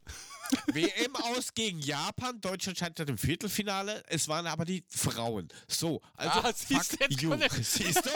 [0.67, 2.39] WM aus gegen Japan?
[2.41, 4.03] Deutschland scheitert im Viertelfinale.
[4.07, 5.47] Es waren aber die Frauen.
[5.67, 6.39] So, also.
[6.41, 7.35] Ah, siehst you.
[7.61, 8.09] Siehst du?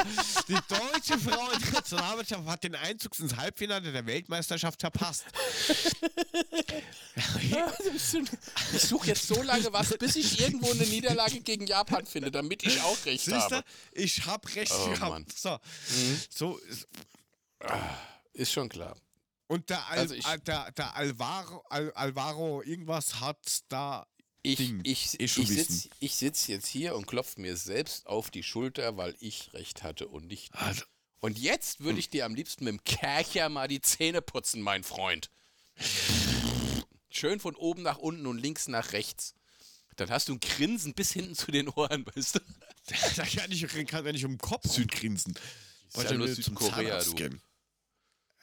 [0.47, 5.25] Die deutsche Frauennationalmannschaft hat den Einzug ins Halbfinale der Weltmeisterschaft verpasst.
[8.73, 12.63] Ich suche jetzt so lange was, bis ich irgendwo eine Niederlage gegen Japan finde, damit
[12.63, 13.63] ich auch recht Siehst habe.
[13.93, 14.01] du?
[14.01, 15.11] Ich hab recht Oh, gehabt.
[15.11, 15.25] Mann.
[15.36, 15.59] So.
[16.29, 16.88] so ist-
[18.34, 18.95] Ist schon klar.
[19.53, 24.07] Und der, Al, Also ich- der, der Alvaro, Al, Alvaro irgendwas hat da.
[24.45, 24.81] Ich, Ding.
[24.83, 25.55] ich, ich wissen.
[25.55, 29.83] sitze ich sitz jetzt hier und klopfe mir selbst auf die Schulter, weil ich recht
[29.83, 30.53] hatte und nicht.
[30.53, 30.83] Also,
[31.21, 34.83] Und jetzt würde ich dir am liebsten mit dem Kercher mal die Zähne putzen, mein
[34.83, 35.29] Freund.
[37.09, 39.33] Schön von oben nach unten und links nach rechts.
[39.95, 42.39] Dann hast du ein Grinsen bis hinten zu den Ohren, weißt du?
[43.15, 45.35] da kann ich, kann ich um den Kopf grinsen.
[45.93, 47.13] Ist ja nur Südkorea, du.
[47.13, 47.41] gehen.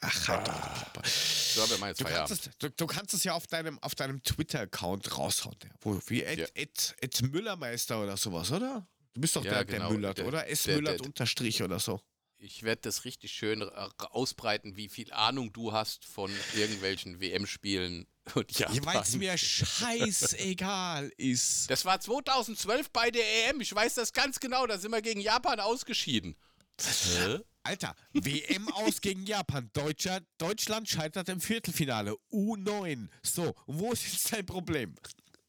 [0.03, 1.03] Ach, halt doch die Klappe.
[1.09, 3.95] So, wir machen jetzt Du kannst, es, du, du kannst es ja auf deinem, auf
[3.95, 5.57] deinem Twitter-Account raushauen.
[5.63, 5.71] ja.
[5.83, 6.47] Wo, wie Ed, Ja.
[6.55, 8.87] Ed, Ed Müllermeister oder sowas, oder?
[9.13, 9.89] Du bist doch Ja, der, genau.
[9.89, 10.49] der Müllert, Der- oder?
[10.49, 10.63] S.
[10.63, 12.01] der- Müllert unterstrich oder so.
[12.43, 13.63] Ich werde das richtig schön
[13.99, 18.95] ausbreiten, wie viel Ahnung du hast von irgendwelchen WM-Spielen und Ja, Japan.
[18.95, 21.69] Weil es mir scheißegal ist.
[21.71, 23.61] Das war 2012 bei der EM.
[23.61, 24.67] Ich weiß das ganz genau.
[24.67, 26.35] Da sind wir gegen Japan ausgeschieden.
[26.81, 27.41] Hä?
[27.63, 29.71] Alter, WM aus gegen Japan.
[29.73, 32.13] Deutscher, Deutschland scheitert im Viertelfinale.
[32.33, 33.09] U9.
[33.23, 34.95] So, wo ist jetzt dein Problem?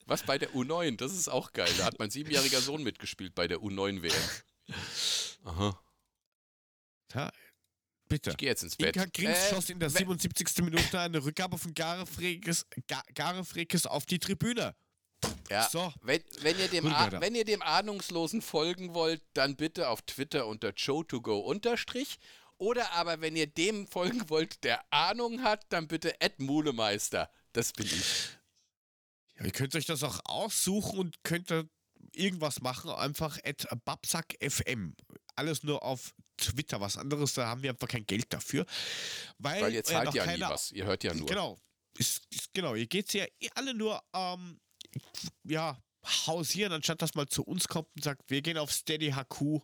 [0.07, 0.97] Was bei der U9?
[0.97, 1.71] Das ist auch geil.
[1.77, 4.75] Da hat mein siebenjähriger Sohn mitgespielt bei der U9-WM.
[5.45, 5.79] Aha.
[7.13, 7.31] Ja,
[8.09, 8.31] bitte.
[8.31, 8.95] Ich gehe jetzt ins Bett.
[8.95, 10.63] Inka Grings Äh, schoss in der we- 77.
[10.65, 14.75] Minute eine Rückgabe von Garefrekes, Ga- Garefrekes auf die Tribüne.
[15.49, 15.93] Ja, So.
[16.01, 20.47] wenn, wenn, ihr dem A- wenn ihr dem Ahnungslosen folgen wollt, dann bitte auf Twitter
[20.47, 22.17] unter joe2go unterstrich.
[22.57, 27.29] Oder aber wenn ihr dem folgen wollt, der Ahnung hat, dann bitte Mulemeister.
[27.53, 28.29] Das bin ich.
[29.37, 31.63] Ja, ihr könnt euch das auch aussuchen und könnt da
[32.13, 32.91] irgendwas machen.
[32.91, 34.93] Einfach at babsackfm.
[35.35, 36.79] Alles nur auf Twitter.
[36.81, 38.65] Was anderes, da haben wir einfach kein Geld dafür.
[39.37, 40.71] Weil, Weil ihr zahlt ja nie was.
[40.71, 41.27] Ihr hört ja nur.
[41.27, 41.57] Genau.
[41.97, 44.59] Ist, ist, genau, ihr geht ja eh alle nur ähm,
[45.43, 45.81] ja,
[46.25, 49.63] hausieren, anstatt dass man zu uns kommt und sagt, wir gehen auf steadyhq.com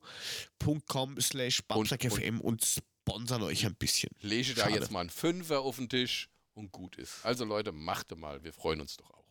[1.21, 4.11] slash FM und sponsern euch ein bisschen.
[4.19, 7.25] Lege da jetzt mal einen Fünfer auf den Tisch und gut ist.
[7.25, 9.25] Also Leute, macht mal, wir freuen uns doch auch.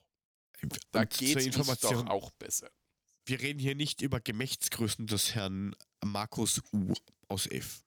[0.91, 2.71] Da geht es doch auch besser.
[3.25, 5.75] Wir reden hier nicht über Gemächtsgrößen des Herrn
[6.05, 6.95] Markus U
[7.29, 7.83] aus F.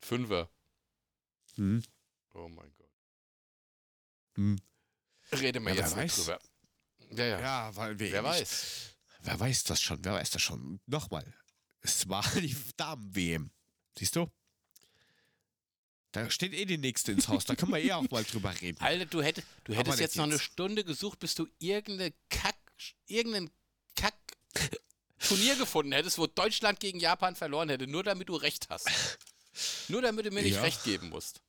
[0.00, 0.50] Fünfer.
[1.54, 1.82] Hm.
[2.34, 2.90] Oh mein Gott.
[4.36, 4.58] Hm.
[5.32, 6.38] Reden wir Ja, jetzt nicht drüber.
[7.16, 7.40] Ja, ja.
[7.40, 8.64] Ja, weil wir Wer eh weiß.
[9.20, 10.04] Wer weiß das schon?
[10.04, 10.80] Wer weiß das schon?
[10.86, 11.24] Nochmal.
[11.80, 13.50] Es war die Damen-WM.
[13.98, 14.30] Siehst du?
[16.12, 17.44] Da steht eh die nächste ins Haus.
[17.44, 18.80] Da können wir eh auch mal drüber reden.
[18.80, 20.38] Alter, du, hätt, du hättest jetzt noch eine.
[20.38, 22.56] Stunde gesucht, bis du irgendeine Kack,
[23.06, 23.50] irgendeinen
[23.96, 24.14] Kack
[25.18, 28.88] Turnier gefunden hättest, wo Deutschland gegen Japan verloren hätte, nur damit du recht hast.
[29.88, 30.62] Nur damit du mir nicht Ja.
[30.62, 31.40] recht geben musst.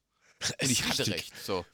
[0.62, 1.14] Und ich hatte richtig.
[1.14, 1.34] recht.
[1.46, 1.66] So.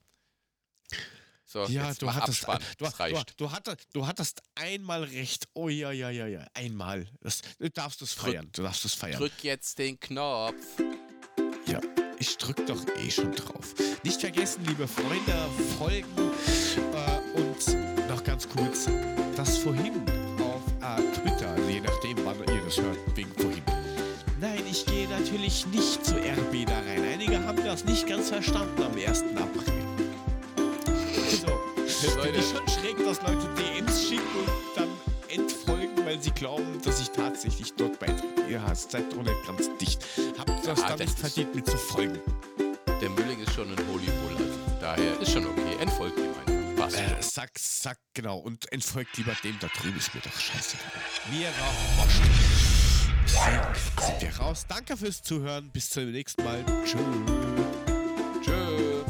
[1.52, 2.62] So, Ja, du hattest, Abspann.
[2.78, 3.40] du, das du, reicht.
[3.42, 5.50] du, hattest, du hattest einmal recht.
[5.54, 6.46] Oh ja, ja, ja, ja.
[6.54, 7.08] Einmal.
[7.20, 8.48] Das, du darfst es feiern.
[8.54, 9.20] Du darfst es feiern.
[9.20, 10.56] Drück jetzt den Knopf.
[11.66, 11.82] Ja,
[12.20, 13.74] ich drück doch eh schon drauf.
[14.04, 16.32] Nicht vergessen, liebe Freunde, folgen
[16.94, 18.88] äh, und noch ganz kurz,
[19.36, 20.06] das vorhin
[20.40, 23.64] auf äh, Twitter, also je nachdem, wann ihr das hört, wegen vorhin.
[24.40, 27.04] Nein, ich gehe natürlich nicht zu RB da rein.
[27.04, 29.22] Einige haben das nicht ganz verstanden am 1.
[29.36, 29.81] April.
[32.02, 34.90] Finde ich schon schräg, dass Leute DMs schicken und dann
[35.30, 38.42] entfolgen, weil sie glauben, dass ich tatsächlich dort beitrete.
[38.50, 40.04] Ihr seid doch nicht ganz dicht.
[40.38, 42.20] Habt das nicht ist- verdient, mit zu folgen.
[43.02, 44.36] Der Mülling ist schon ein Holy Bull.
[44.38, 45.76] Also daher ist schon okay.
[45.80, 46.78] Entfolgt ihm einfach.
[46.84, 46.98] Passt.
[46.98, 48.38] Äh, sack, sack, genau.
[48.40, 50.92] Und entfolgt lieber dem da drüben, ist mir doch scheißegal.
[51.32, 52.10] Mir raucht
[53.24, 54.66] Deswegen sind wir raus.
[54.68, 55.72] Danke fürs Zuhören.
[55.72, 56.64] Bis zum nächsten Mal.
[56.84, 56.98] Tschüss.
[58.44, 59.01] Tschö.